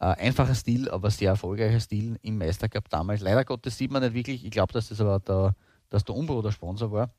äh, 0.00 0.06
einfacher 0.06 0.54
Stil, 0.54 0.90
aber 0.90 1.10
sehr 1.10 1.30
erfolgreicher 1.30 1.80
Stil 1.80 2.18
im 2.22 2.38
Meistercup 2.38 2.88
damals. 2.88 3.20
Leider 3.20 3.44
Gottes 3.44 3.76
sieht 3.76 3.90
man 3.90 4.02
nicht 4.02 4.14
wirklich. 4.14 4.44
Ich 4.44 4.50
glaube, 4.50 4.72
dass 4.72 4.88
das 4.88 5.00
aber 5.00 5.20
der, 5.20 5.54
dass 5.88 6.04
der 6.04 6.14
Umbro 6.14 6.42
der 6.42 6.52
Sponsor 6.52 6.90
war. 6.90 7.10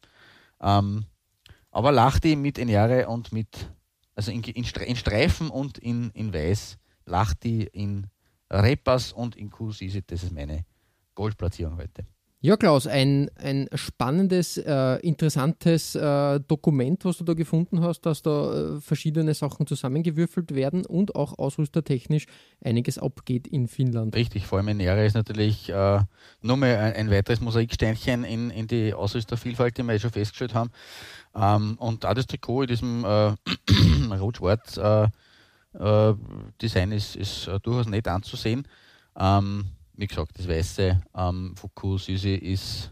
Ähm, 0.61 1.05
aber 1.71 1.91
Lachti 1.91 2.35
mit 2.35 2.57
Enjare 2.57 3.07
und 3.07 3.31
mit, 3.31 3.69
also 4.15 4.31
in, 4.31 4.43
in, 4.43 4.63
in, 4.63 4.95
Streifen 4.95 5.49
und 5.49 5.77
in, 5.77 6.09
in 6.11 6.33
Weiß, 6.33 6.77
Lachti 7.09 7.63
in 7.63 8.07
Repas 8.51 9.11
und 9.11 9.35
in 9.35 9.49
Q-Sisi, 9.49 10.03
das 10.05 10.23
ist 10.23 10.33
meine 10.33 10.65
Goldplatzierung 11.15 11.77
heute. 11.77 12.05
Ja, 12.41 12.55
Klaus, 12.55 12.87
ein, 12.87 13.29
ein 13.35 13.67
spannendes, 13.73 14.55
äh, 14.55 14.95
interessantes 15.01 15.93
äh, 15.95 16.39
Dokument, 16.39 17.03
was 17.03 17.17
du 17.17 17.25
da 17.25 17.33
gefunden 17.33 17.81
hast, 17.81 18.05
dass 18.05 18.21
da 18.21 18.53
äh, 18.53 18.79
verschiedene 18.79 19.33
Sachen 19.33 19.67
zusammengewürfelt 19.67 20.55
werden 20.55 20.85
und 20.85 21.15
auch 21.15 21.37
ausrüstertechnisch 21.37 22.27
einiges 22.63 22.97
abgeht 22.97 23.45
in 23.45 23.67
Finnland. 23.67 24.15
Richtig, 24.15 24.47
vor 24.47 24.59
allem 24.59 24.69
in 24.69 24.77
Nere 24.77 25.05
ist 25.05 25.15
natürlich 25.15 25.67
äh, 25.69 25.99
nochmal 26.41 26.77
ein, 26.77 26.93
ein 26.93 27.11
weiteres 27.11 27.41
Mosaiksteinchen 27.41 28.23
in, 28.23 28.51
in 28.51 28.67
die 28.67 28.93
Ausrüstervielfalt, 28.93 29.77
die 29.77 29.83
wir 29.83 29.95
ja 29.95 29.99
schon 29.99 30.11
festgestellt 30.11 30.53
haben. 30.53 30.71
Ähm, 31.35 31.75
und 31.77 32.05
auch 32.05 32.13
das 32.13 32.27
Trikot 32.27 32.61
in 32.61 32.67
diesem 32.69 33.03
äh, 33.03 33.33
rot-schwarz 34.17 34.79
äh, 35.73 36.09
äh, 36.09 36.15
Design 36.61 36.91
ist, 36.91 37.15
ist 37.15 37.49
durchaus 37.63 37.87
nett 37.87 38.07
anzusehen. 38.07 38.67
Ähm, 39.17 39.65
wie 39.93 40.07
gesagt, 40.07 40.37
das 40.37 40.47
Weiße 40.47 41.01
ähm, 41.15 41.55
Foucault 41.55 42.01
Süße 42.01 42.29
ist 42.29 42.91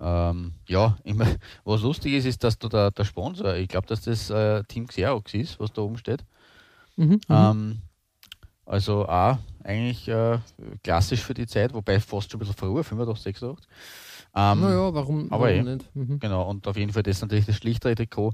ähm, 0.00 0.52
ja, 0.68 0.96
immer, 1.04 1.26
was 1.64 1.82
lustig 1.82 2.14
ist, 2.14 2.26
ist, 2.26 2.42
dass 2.44 2.58
da 2.58 2.68
der, 2.68 2.90
der 2.90 3.04
Sponsor, 3.04 3.54
ich 3.54 3.68
glaube, 3.68 3.86
dass 3.86 4.02
das 4.02 4.30
äh, 4.30 4.62
Team 4.64 4.86
Xerox 4.86 5.34
ist, 5.34 5.60
was 5.60 5.72
da 5.72 5.82
oben 5.82 5.98
steht. 5.98 6.24
Mhm, 6.96 7.12
mhm, 7.12 7.20
ähm, 7.28 7.78
also 8.66 9.06
auch 9.06 9.38
eigentlich 9.64 10.08
äh, 10.08 10.38
klassisch 10.82 11.20
für 11.20 11.34
die 11.34 11.46
Zeit, 11.46 11.74
wobei 11.74 12.00
fast 12.00 12.30
schon 12.30 12.38
ein 12.38 12.40
bisschen 12.40 12.56
früher, 12.56 12.84
85, 12.84 13.24
86. 13.38 13.68
Ähm, 14.34 14.60
naja, 14.60 14.94
warum, 14.94 15.26
aber 15.30 15.44
warum 15.44 15.68
eh, 15.68 15.74
nicht? 15.74 15.94
Mhm. 15.94 16.18
Genau, 16.18 16.48
und 16.48 16.66
auf 16.66 16.76
jeden 16.76 16.92
Fall 16.92 17.02
das 17.02 17.16
ist 17.16 17.22
natürlich 17.22 17.46
das 17.46 17.56
schlichtere 17.56 17.94
Trikot, 17.94 18.32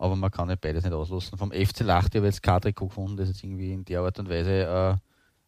aber 0.00 0.16
man 0.16 0.30
kann 0.30 0.48
nicht 0.48 0.62
beides 0.62 0.82
nicht 0.82 0.94
auslassen. 0.94 1.36
Vom 1.36 1.52
FC 1.52 1.80
Lacht 1.80 2.14
habe 2.14 2.26
ich 2.26 2.34
jetzt 2.34 2.42
kein 2.42 2.60
Trikot 2.60 2.88
gefunden, 2.88 3.18
das 3.18 3.28
jetzt 3.28 3.44
irgendwie 3.44 3.74
in 3.74 3.84
der 3.84 4.00
Art 4.00 4.18
und 4.18 4.30
Weise 4.30 4.62
äh, 4.62 4.96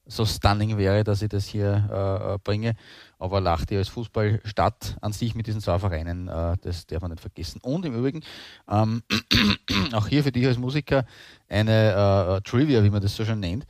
so 0.05 0.27
stunning 0.27 0.77
wäre, 0.77 1.05
dass 1.05 1.23
ich 1.23 1.31
das 1.31 1.47
hier 1.47 1.89
äh, 1.91 2.35
äh 2.35 2.39
bringe. 2.45 2.75
Aber 3.19 3.41
Lachti 3.41 3.79
als 3.79 3.89
Fußballstadt 3.89 4.99
an 5.01 5.13
sich 5.13 5.35
mit 5.35 5.47
diesen 5.47 5.63
zwei 5.63 5.79
Vereinen, 5.79 6.29
äh, 6.29 6.57
das 6.61 6.87
darf 6.87 7.01
man 7.01 7.13
nicht 7.13 7.23
vergessen. 7.23 7.61
Und 7.63 7.87
im 7.87 7.95
Übrigen, 7.95 8.23
ähm, 8.69 9.03
auch 9.93 10.07
hier 10.09 10.23
für 10.23 10.33
dich 10.33 10.47
als 10.47 10.59
Musiker 10.59 11.07
eine 11.49 12.37
äh, 12.37 12.41
Trivia, 12.43 12.85
wie 12.85 12.91
man 12.91 13.01
das 13.01 13.17
so 13.17 13.25
schön 13.25 13.41
nennt. 13.41 13.65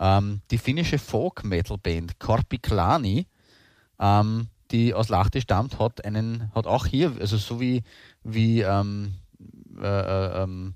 Ähm, 0.00 0.40
die 0.50 0.58
finnische 0.58 0.98
Folk-Metal-Band 0.98 2.18
Korpiklani, 2.18 3.28
ähm, 4.00 4.48
die 4.72 4.94
aus 4.94 5.10
Lahti 5.10 5.40
stammt, 5.40 5.78
hat 5.78 6.04
einen, 6.04 6.50
hat 6.56 6.66
auch 6.66 6.86
hier, 6.86 7.12
also 7.20 7.36
so 7.36 7.60
wie, 7.60 7.84
wie 8.24 8.62
ähm, 8.62 9.14
äh, 9.80 9.86
äh, 9.86 10.42
ähm, 10.42 10.74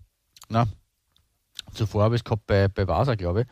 na, 0.49 0.67
zuvor 1.75 2.05
habe 2.05 2.15
ich 2.15 2.21
es 2.21 2.25
gehabt 2.25 2.47
bei, 2.47 2.69
bei 2.69 2.87
Vasa, 2.87 3.15
glaube 3.15 3.43
ich, 3.43 3.47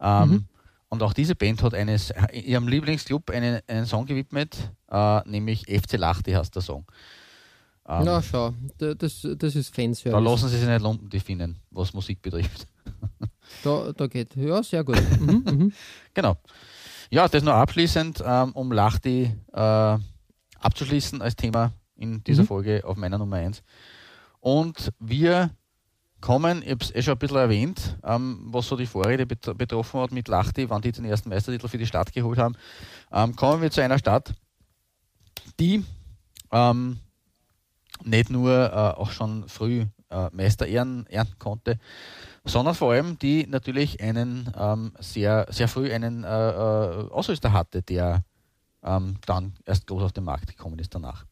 ähm, 0.00 0.30
mhm. 0.30 0.48
Und 0.94 1.02
auch 1.02 1.12
diese 1.12 1.34
Band 1.34 1.60
hat 1.64 1.74
eines, 1.74 2.12
ihrem 2.32 2.68
Lieblingsclub 2.68 3.30
einen, 3.30 3.60
einen 3.66 3.84
Song 3.84 4.06
gewidmet, 4.06 4.70
äh, 4.88 5.28
nämlich 5.28 5.62
FC 5.62 5.96
Lachti 5.96 6.30
heißt 6.30 6.54
der 6.54 6.62
Song. 6.62 6.84
Ähm, 7.86 8.02
Na, 8.04 8.22
schau, 8.22 8.54
das, 8.78 9.26
das 9.36 9.56
ist 9.56 9.74
Fanservice. 9.74 10.12
Da 10.12 10.18
lassen 10.20 10.48
sie 10.48 10.56
sich 10.56 10.68
nicht 10.68 10.80
lumpen, 10.80 11.10
die 11.10 11.18
Finnen, 11.18 11.58
was 11.70 11.92
Musik 11.92 12.22
betrifft. 12.22 12.66
Da, 13.62 13.92
da 13.92 14.06
geht, 14.06 14.34
ja, 14.36 14.62
sehr 14.62 14.82
gut. 14.82 15.00
Mhm, 15.20 15.44
mhm. 15.44 15.72
Genau. 16.14 16.36
Ja, 17.10 17.28
das 17.28 17.42
nur 17.42 17.54
abschließend, 17.54 18.22
ähm, 18.26 18.52
um 18.52 18.72
Lachti 18.72 19.30
äh, 19.52 19.98
abzuschließen 20.60 21.20
als 21.20 21.36
Thema 21.36 21.72
in 21.94 22.24
dieser 22.24 22.42
mhm. 22.42 22.46
Folge 22.46 22.82
auf 22.84 22.96
meiner 22.96 23.18
Nummer 23.18 23.36
1. 23.36 23.62
Und 24.44 24.92
wir 25.00 25.56
kommen, 26.20 26.60
ich 26.60 26.70
habe 26.70 26.84
es 26.84 26.94
eh 26.94 27.00
schon 27.00 27.14
ein 27.14 27.18
bisschen 27.18 27.38
erwähnt, 27.38 27.96
ähm, 28.04 28.40
was 28.48 28.68
so 28.68 28.76
die 28.76 28.84
Vorrede 28.84 29.24
bet 29.24 29.56
betroffen 29.56 30.00
hat 30.00 30.12
mit 30.12 30.28
Lachti, 30.28 30.68
wann 30.68 30.82
die 30.82 30.92
den 30.92 31.06
ersten 31.06 31.30
Meistertitel 31.30 31.66
für 31.66 31.78
die 31.78 31.86
Stadt 31.86 32.12
geholt 32.12 32.38
haben. 32.38 32.54
Ähm, 33.10 33.34
kommen 33.36 33.62
wir 33.62 33.70
zu 33.70 33.82
einer 33.82 33.98
Stadt, 33.98 34.34
die 35.58 35.82
ähm, 36.52 36.98
nicht 38.02 38.28
nur 38.28 38.52
äh, 38.70 39.00
auch 39.00 39.12
schon 39.12 39.48
früh 39.48 39.86
äh, 40.10 40.28
Meisterehren 40.30 41.06
ernten 41.06 41.38
konnte, 41.38 41.78
sondern 42.44 42.74
vor 42.74 42.92
allem 42.92 43.18
die 43.18 43.46
natürlich 43.46 44.02
einen 44.02 44.52
ähm, 44.58 44.92
sehr, 44.98 45.46
sehr 45.48 45.68
früh 45.68 45.90
einen 45.90 46.22
äh, 46.22 46.28
äh 46.28 47.10
Ausrüster 47.10 47.54
hatte, 47.54 47.80
der 47.80 48.26
ähm, 48.82 49.16
dann 49.24 49.54
erst 49.64 49.86
groß 49.86 50.02
auf 50.02 50.12
den 50.12 50.24
Markt 50.24 50.48
gekommen 50.48 50.78
ist 50.78 50.94
danach. 50.94 51.24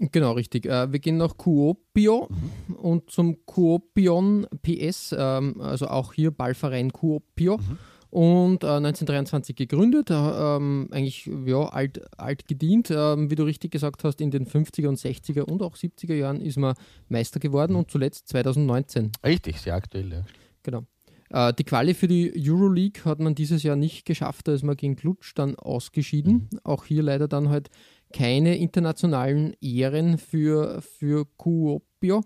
Genau, 0.00 0.32
richtig. 0.32 0.64
Äh, 0.64 0.90
wir 0.90 0.98
gehen 0.98 1.18
nach 1.18 1.36
Kuopio 1.36 2.28
mhm. 2.30 2.74
und 2.76 3.10
zum 3.10 3.44
Kuopion 3.44 4.46
PS, 4.62 5.14
ähm, 5.16 5.60
also 5.60 5.88
auch 5.88 6.14
hier 6.14 6.30
Ballverein 6.30 6.90
Kuopio. 6.90 7.58
Mhm. 7.58 7.78
Und 8.08 8.64
äh, 8.64 8.68
1923 8.68 9.54
gegründet, 9.54 10.10
äh, 10.10 10.14
ähm, 10.14 10.88
eigentlich 10.90 11.30
ja, 11.44 11.68
alt, 11.68 12.00
alt 12.18 12.48
gedient. 12.48 12.90
Ähm, 12.90 13.30
wie 13.30 13.36
du 13.36 13.44
richtig 13.44 13.70
gesagt 13.70 14.02
hast, 14.02 14.20
in 14.20 14.32
den 14.32 14.46
50er 14.46 14.88
und 14.88 14.98
60er 14.98 15.42
und 15.42 15.62
auch 15.62 15.76
70er 15.76 16.14
Jahren 16.14 16.40
ist 16.40 16.56
man 16.56 16.74
Meister 17.08 17.38
geworden 17.38 17.72
mhm. 17.72 17.80
und 17.80 17.90
zuletzt 17.90 18.26
2019. 18.28 19.12
Richtig, 19.22 19.60
sehr 19.60 19.74
aktuell, 19.74 20.10
ja. 20.12 20.24
Genau. 20.62 20.86
Äh, 21.28 21.52
die 21.54 21.64
Quali 21.64 21.94
für 21.94 22.08
die 22.08 22.32
Euroleague 22.36 23.04
hat 23.04 23.20
man 23.20 23.34
dieses 23.34 23.62
Jahr 23.62 23.76
nicht 23.76 24.04
geschafft, 24.04 24.48
da 24.48 24.54
ist 24.54 24.64
man 24.64 24.76
gegen 24.76 24.96
Klutsch 24.96 25.32
dann 25.36 25.54
ausgeschieden. 25.56 26.48
Mhm. 26.50 26.60
Auch 26.64 26.84
hier 26.84 27.02
leider 27.02 27.28
dann 27.28 27.48
halt 27.48 27.70
keine 28.12 28.56
internationalen 28.56 29.54
Ehren 29.60 30.18
für, 30.18 30.82
für 30.82 31.26
Kuopio. 31.36 32.22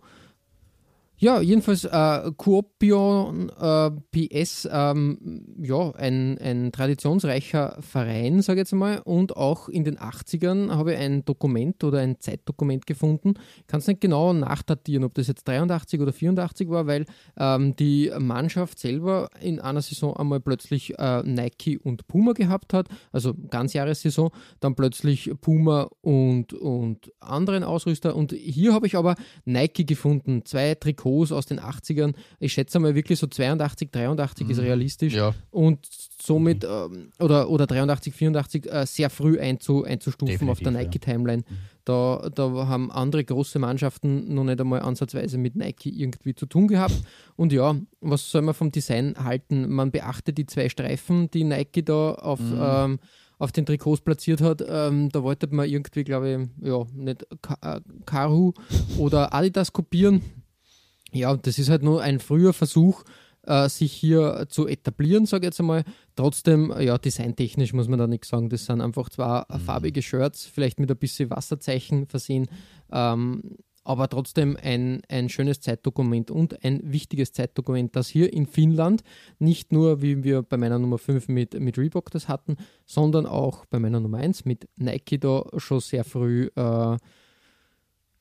Ja, 1.17 1.41
jedenfalls 1.41 1.85
äh, 1.85 2.33
Kuopion 2.37 3.49
äh, 3.49 3.91
PS, 4.11 4.69
ähm, 4.71 5.47
ja, 5.63 5.93
ein, 5.93 6.39
ein 6.39 6.73
traditionsreicher 6.73 7.77
Verein, 7.81 8.43
sage 8.43 8.61
ich 8.61 8.65
jetzt 8.65 8.73
mal. 8.73 8.99
Und 8.99 9.37
auch 9.37 9.69
in 9.69 9.85
den 9.85 9.97
80ern 9.97 10.73
habe 10.73 10.95
ich 10.95 10.99
ein 10.99 11.25
Dokument 11.25 11.85
oder 11.85 12.01
ein 12.01 12.19
Zeitdokument 12.19 12.85
gefunden. 12.87 13.35
Ich 13.59 13.69
kann 13.69 13.79
es 13.79 13.87
nicht 13.87 14.01
genau 14.01 14.33
nachdatieren, 14.33 15.05
ob 15.05 15.15
das 15.15 15.29
jetzt 15.29 15.47
83 15.47 16.01
oder 16.01 16.13
84 16.13 16.69
war, 16.69 16.89
weil 16.89 17.07
ähm, 17.39 17.77
die 17.77 18.11
Mannschaft 18.19 18.81
selber 18.81 19.29
in 19.41 19.61
einer 19.61 19.83
Saison 19.83 20.17
einmal 20.17 20.41
plötzlich 20.41 20.99
äh, 20.99 21.23
Nike 21.23 21.79
und 21.79 22.09
Puma 22.09 22.33
gehabt 22.33 22.73
hat, 22.73 22.89
also 23.13 23.35
Ganzjahressaison, 23.35 24.31
dann 24.59 24.75
plötzlich 24.75 25.31
Puma 25.41 25.89
und, 26.01 26.55
und 26.55 27.13
anderen 27.21 27.63
Ausrüster. 27.63 28.17
Und 28.17 28.33
hier 28.33 28.73
habe 28.73 28.89
ich 28.89 28.97
aber 28.97 29.15
Nike 29.45 29.87
gefunden, 29.87 30.45
zwei 30.45 30.75
Trikots 30.75 31.04
Trikots 31.05 31.33
aus 31.33 31.47
den 31.47 31.61
80ern. 31.61 32.15
Ich 32.41 32.53
schätze 32.53 32.79
mal 32.79 32.95
wirklich 32.95 33.19
so 33.19 33.27
82, 33.27 33.91
83 33.91 34.47
mhm. 34.47 34.53
ist 34.53 34.59
realistisch. 34.61 35.15
Ja. 35.15 35.35
Und 35.51 35.87
somit, 36.21 36.65
ähm, 36.65 37.11
oder, 37.19 37.51
oder 37.51 37.67
83, 37.67 38.15
84 38.15 38.73
äh, 38.73 38.87
sehr 38.87 39.11
früh 39.11 39.39
einzu, 39.39 39.85
einzustufen 39.85 40.33
Definitiv, 40.33 40.51
auf 40.51 40.61
der 40.61 40.73
Nike-Timeline. 40.73 41.45
Ja. 41.47 41.53
Mhm. 41.53 41.59
Da, 41.85 42.31
da 42.35 42.67
haben 42.67 42.91
andere 42.91 43.25
große 43.25 43.59
Mannschaften 43.59 44.33
noch 44.35 44.45
nicht 44.45 44.59
einmal 44.59 44.81
ansatzweise 44.81 45.37
mit 45.37 45.55
Nike 45.55 45.91
irgendwie 45.91 46.35
zu 46.35 46.47
tun 46.47 46.67
gehabt. 46.67 46.95
Und 47.37 47.53
ja, 47.53 47.77
was 48.01 48.31
soll 48.31 48.41
man 48.41 48.55
vom 48.55 48.73
Design 48.73 49.15
halten? 49.23 49.69
Man 49.69 49.91
beachtet 49.91 50.39
die 50.39 50.47
zwei 50.47 50.71
Streifen, 50.71 51.31
die 51.31 51.45
Nike 51.45 51.85
da 51.85 52.15
auf. 52.15 52.41
Mhm. 52.41 52.59
Ähm, 52.61 52.99
auf 53.37 53.51
den 53.51 53.67
Trikots 53.67 54.01
platziert 54.01 54.41
hat, 54.41 54.65
ähm, 54.67 55.09
da 55.11 55.25
wollte 55.25 55.49
man 55.49 55.69
irgendwie, 55.69 56.05
glaube 56.05 56.49
ich, 56.63 56.67
ja, 56.69 56.85
nicht 56.95 57.27
Karu 58.07 58.53
äh, 58.53 59.01
oder 59.01 59.35
Adidas 59.35 59.73
kopieren. 59.73 60.23
Ja, 61.15 61.37
das 61.37 61.59
ist 61.59 61.71
halt 61.71 61.83
nur 61.83 62.03
ein 62.03 62.19
früher 62.19 62.53
Versuch, 62.53 63.05
äh, 63.43 63.69
sich 63.69 63.93
hier 63.93 64.47
zu 64.49 64.67
etablieren, 64.67 65.27
sage 65.27 65.45
ich 65.45 65.49
jetzt 65.49 65.61
einmal. 65.61 65.85
Trotzdem, 66.17 66.75
ja, 66.81 66.99
designtechnisch 66.99 67.73
muss 67.73 67.89
man 67.89 67.99
da 67.99 68.07
nichts 68.07 68.29
sagen. 68.29 68.49
Das 68.49 68.67
sind 68.67 68.81
einfach 68.81 69.09
zwei 69.11 69.45
mhm. 69.49 69.61
farbige 69.61 70.03
Shirts, 70.03 70.45
vielleicht 70.45 70.81
mit 70.81 70.91
ein 70.91 70.97
bisschen 70.97 71.31
Wasserzeichen 71.31 72.07
versehen. 72.07 72.49
Ähm, 72.91 73.57
aber 73.85 74.09
trotzdem 74.09 74.57
ein, 74.61 75.03
ein 75.09 75.29
schönes 75.29 75.61
Zeitdokument 75.61 76.31
und 76.31 76.65
ein 76.65 76.81
wichtiges 76.83 77.33
Zeitdokument, 77.33 77.95
das 77.95 78.09
hier 78.09 78.33
in 78.33 78.47
Finnland 78.47 79.03
nicht 79.39 79.73
nur, 79.73 80.01
wie 80.01 80.25
wir 80.25 80.43
bei 80.43 80.57
meiner 80.57 80.79
Nummer 80.79 80.99
5 80.99 81.29
mit, 81.29 81.61
mit 81.61 81.79
Reebok 81.79 82.11
das 82.11 82.27
hatten, 82.27 82.57
sondern 82.87 83.27
auch 83.27 83.67
bei 83.67 83.79
meiner 83.79 84.01
Nummer 84.01 84.19
1 84.19 84.47
mit 84.47 84.69
Nike 84.79 85.19
da 85.19 85.45
schon 85.59 85.81
sehr 85.81 86.05
früh 86.05 86.49
äh, 86.57 86.97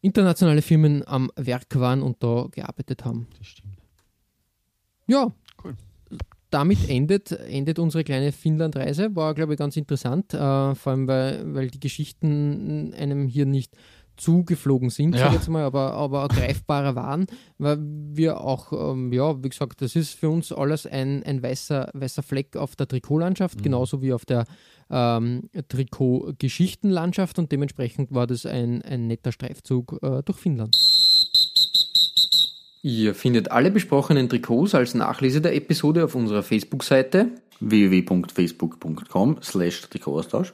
internationale 0.04 0.62
Firmen 0.62 1.08
am 1.08 1.32
Werk 1.36 1.76
waren 1.76 2.04
und 2.04 2.22
da 2.22 2.47
gearbeitet 2.51 3.06
haben. 3.06 3.28
Das 3.38 3.47
stimmt. 3.47 3.78
Ja, 5.08 5.32
cool. 5.64 5.76
Damit 6.49 6.88
endet, 6.89 7.32
endet 7.32 7.80
unsere 7.80 8.04
kleine 8.04 8.32
Finnlandreise. 8.32 9.16
War, 9.16 9.34
glaube 9.34 9.54
ich, 9.54 9.60
ganz 9.60 9.76
interessant, 9.78 10.34
äh, 10.34 10.76
vor 10.76 10.91
allem, 10.91 11.08
weil, 11.08 11.56
weil 11.56 11.70
die 11.70 11.80
Geschichten 11.80 12.93
einem 12.93 13.28
hier 13.28 13.45
nicht 13.45 13.76
zugeflogen 14.18 14.89
sind, 14.89 15.16
ja. 15.16 15.32
jetzt 15.32 15.49
mal, 15.49 15.64
aber, 15.64 15.93
aber 15.93 16.28
greifbarer 16.28 16.95
waren, 16.95 17.26
weil 17.57 17.78
wir 17.80 18.41
auch, 18.41 18.72
ähm, 18.72 19.11
ja, 19.11 19.43
wie 19.43 19.49
gesagt, 19.49 19.82
das 19.82 19.95
ist 19.95 20.14
für 20.14 20.30
uns 20.30 20.51
alles 20.51 20.86
ein, 20.86 21.24
ein 21.24 21.41
weißer, 21.41 21.89
weißer 21.93 22.24
Fleck 22.24 22.55
auf 22.55 22.76
der 22.76 22.88
Trikotlandschaft, 22.88 23.59
mhm. 23.59 23.64
genauso 23.64 24.01
wie 24.01 24.14
auf 24.14 24.26
der 24.26 24.45
ähm, 24.89 25.49
Trikot-Geschichtenlandschaft 25.68 27.39
und 27.39 27.51
dementsprechend 27.51 28.14
war 28.14 28.28
das 28.28 28.45
ein, 28.45 28.82
ein 28.84 29.07
netter 29.07 29.32
Streifzug 29.32 29.99
äh, 30.01 30.22
durch 30.24 30.38
Finnland. 30.38 30.78
Ihr 32.82 33.16
findet 33.16 33.49
alle 33.49 33.72
besprochenen 33.72 34.28
Trikots 34.28 34.76
als 34.76 34.93
Nachlese 34.93 35.39
der 35.39 35.55
Episode 35.55 36.03
auf 36.03 36.16
unserer 36.16 36.43
Facebook-Seite 36.43 37.30
www.facebook.com 37.61 39.38
slash 39.41 39.82
Trikotaustausch. 39.89 40.53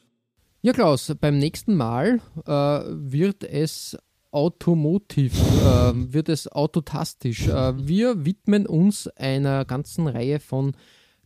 Ja, 0.63 0.73
Klaus, 0.73 1.11
beim 1.19 1.39
nächsten 1.39 1.75
Mal 1.75 2.19
äh, 2.45 2.51
wird 2.51 3.43
es 3.43 3.97
automotiv, 4.29 5.33
äh, 5.33 6.13
wird 6.13 6.29
es 6.29 6.47
autotastisch. 6.47 7.47
Äh, 7.47 7.87
wir 7.87 8.25
widmen 8.25 8.67
uns 8.67 9.07
einer 9.07 9.65
ganzen 9.65 10.05
Reihe 10.05 10.39
von 10.39 10.73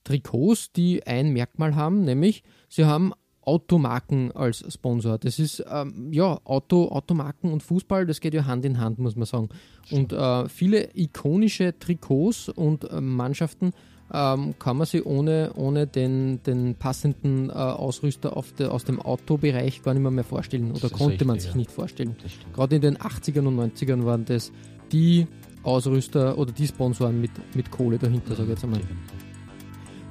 Trikots, 0.05 0.71
die 0.71 1.05
ein 1.05 1.33
Merkmal 1.33 1.75
haben, 1.75 2.05
nämlich 2.05 2.43
sie 2.69 2.85
haben 2.85 3.11
Automarken 3.41 4.31
als 4.31 4.63
Sponsor. 4.73 5.17
Das 5.17 5.37
ist 5.37 5.61
ähm, 5.69 6.13
ja 6.13 6.39
Auto, 6.45 6.87
Automarken 6.87 7.51
und 7.51 7.61
Fußball, 7.61 8.05
das 8.05 8.21
geht 8.21 8.33
ja 8.33 8.45
Hand 8.45 8.63
in 8.63 8.79
Hand, 8.79 8.99
muss 8.99 9.17
man 9.17 9.25
sagen. 9.25 9.49
Und 9.91 10.13
äh, 10.13 10.47
viele 10.47 10.95
ikonische 10.95 11.77
Trikots 11.77 12.47
und 12.47 12.89
äh, 12.89 13.01
Mannschaften 13.01 13.73
ähm, 14.15 14.55
kann 14.57 14.77
man 14.77 14.87
sich 14.87 15.05
ohne, 15.05 15.51
ohne 15.55 15.87
den, 15.87 16.41
den 16.43 16.75
passenden 16.75 17.49
äh, 17.49 17.53
Ausrüster 17.53 18.41
de, 18.57 18.67
aus 18.67 18.85
dem 18.85 19.01
Autobereich 19.01 19.83
gar 19.83 19.93
nicht 19.93 20.03
mehr, 20.03 20.11
mehr 20.11 20.23
vorstellen 20.23 20.71
oder 20.71 20.89
konnte 20.89 21.13
richtig, 21.13 21.27
man 21.27 21.39
sich 21.39 21.51
ja. 21.51 21.57
nicht 21.57 21.71
vorstellen. 21.71 22.15
Gerade 22.53 22.77
in 22.77 22.81
den 22.81 22.97
80ern 22.97 23.45
und 23.45 23.59
90ern 23.59 24.05
waren 24.05 24.23
das 24.23 24.53
die 24.91 25.27
Ausrüster 25.63 26.37
oder 26.37 26.53
die 26.53 26.67
Sponsoren 26.67 27.19
mit, 27.19 27.31
mit 27.55 27.69
Kohle 27.71 27.97
dahinter, 27.97 28.35
sage 28.35 28.43
ich 28.43 28.49
jetzt 28.49 28.63
einmal. 28.63 28.81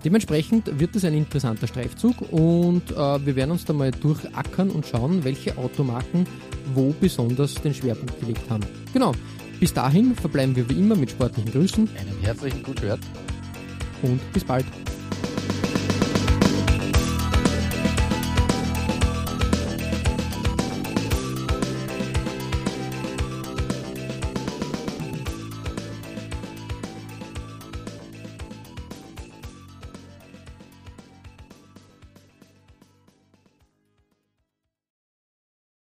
Dementsprechend 0.04 0.78
wird 0.78 0.94
es 0.96 1.04
ein 1.06 1.14
interessanter 1.14 1.66
Streifzug 1.66 2.30
und 2.30 2.90
äh, 2.90 3.24
wir 3.24 3.36
werden 3.36 3.52
uns 3.52 3.64
da 3.64 3.72
mal 3.72 3.90
durchackern 3.90 4.68
und 4.68 4.84
schauen, 4.84 5.24
welche 5.24 5.56
Automarken 5.56 6.26
wo 6.74 6.94
besonders 7.00 7.54
den 7.54 7.72
Schwerpunkt 7.72 8.20
gelegt 8.20 8.50
haben. 8.50 8.64
Genau. 8.92 9.12
Bis 9.60 9.72
dahin 9.72 10.14
verbleiben 10.14 10.54
wir 10.56 10.68
wie 10.68 10.74
immer 10.74 10.96
mit 10.96 11.12
sportlichen 11.12 11.52
Grüßen. 11.52 11.88
Einen 11.98 12.20
herzlichen 12.20 12.62
Guten 12.62 12.82
Hört. 12.82 13.00
Und 14.04 14.20
bis 14.34 14.44
bald. 14.44 14.66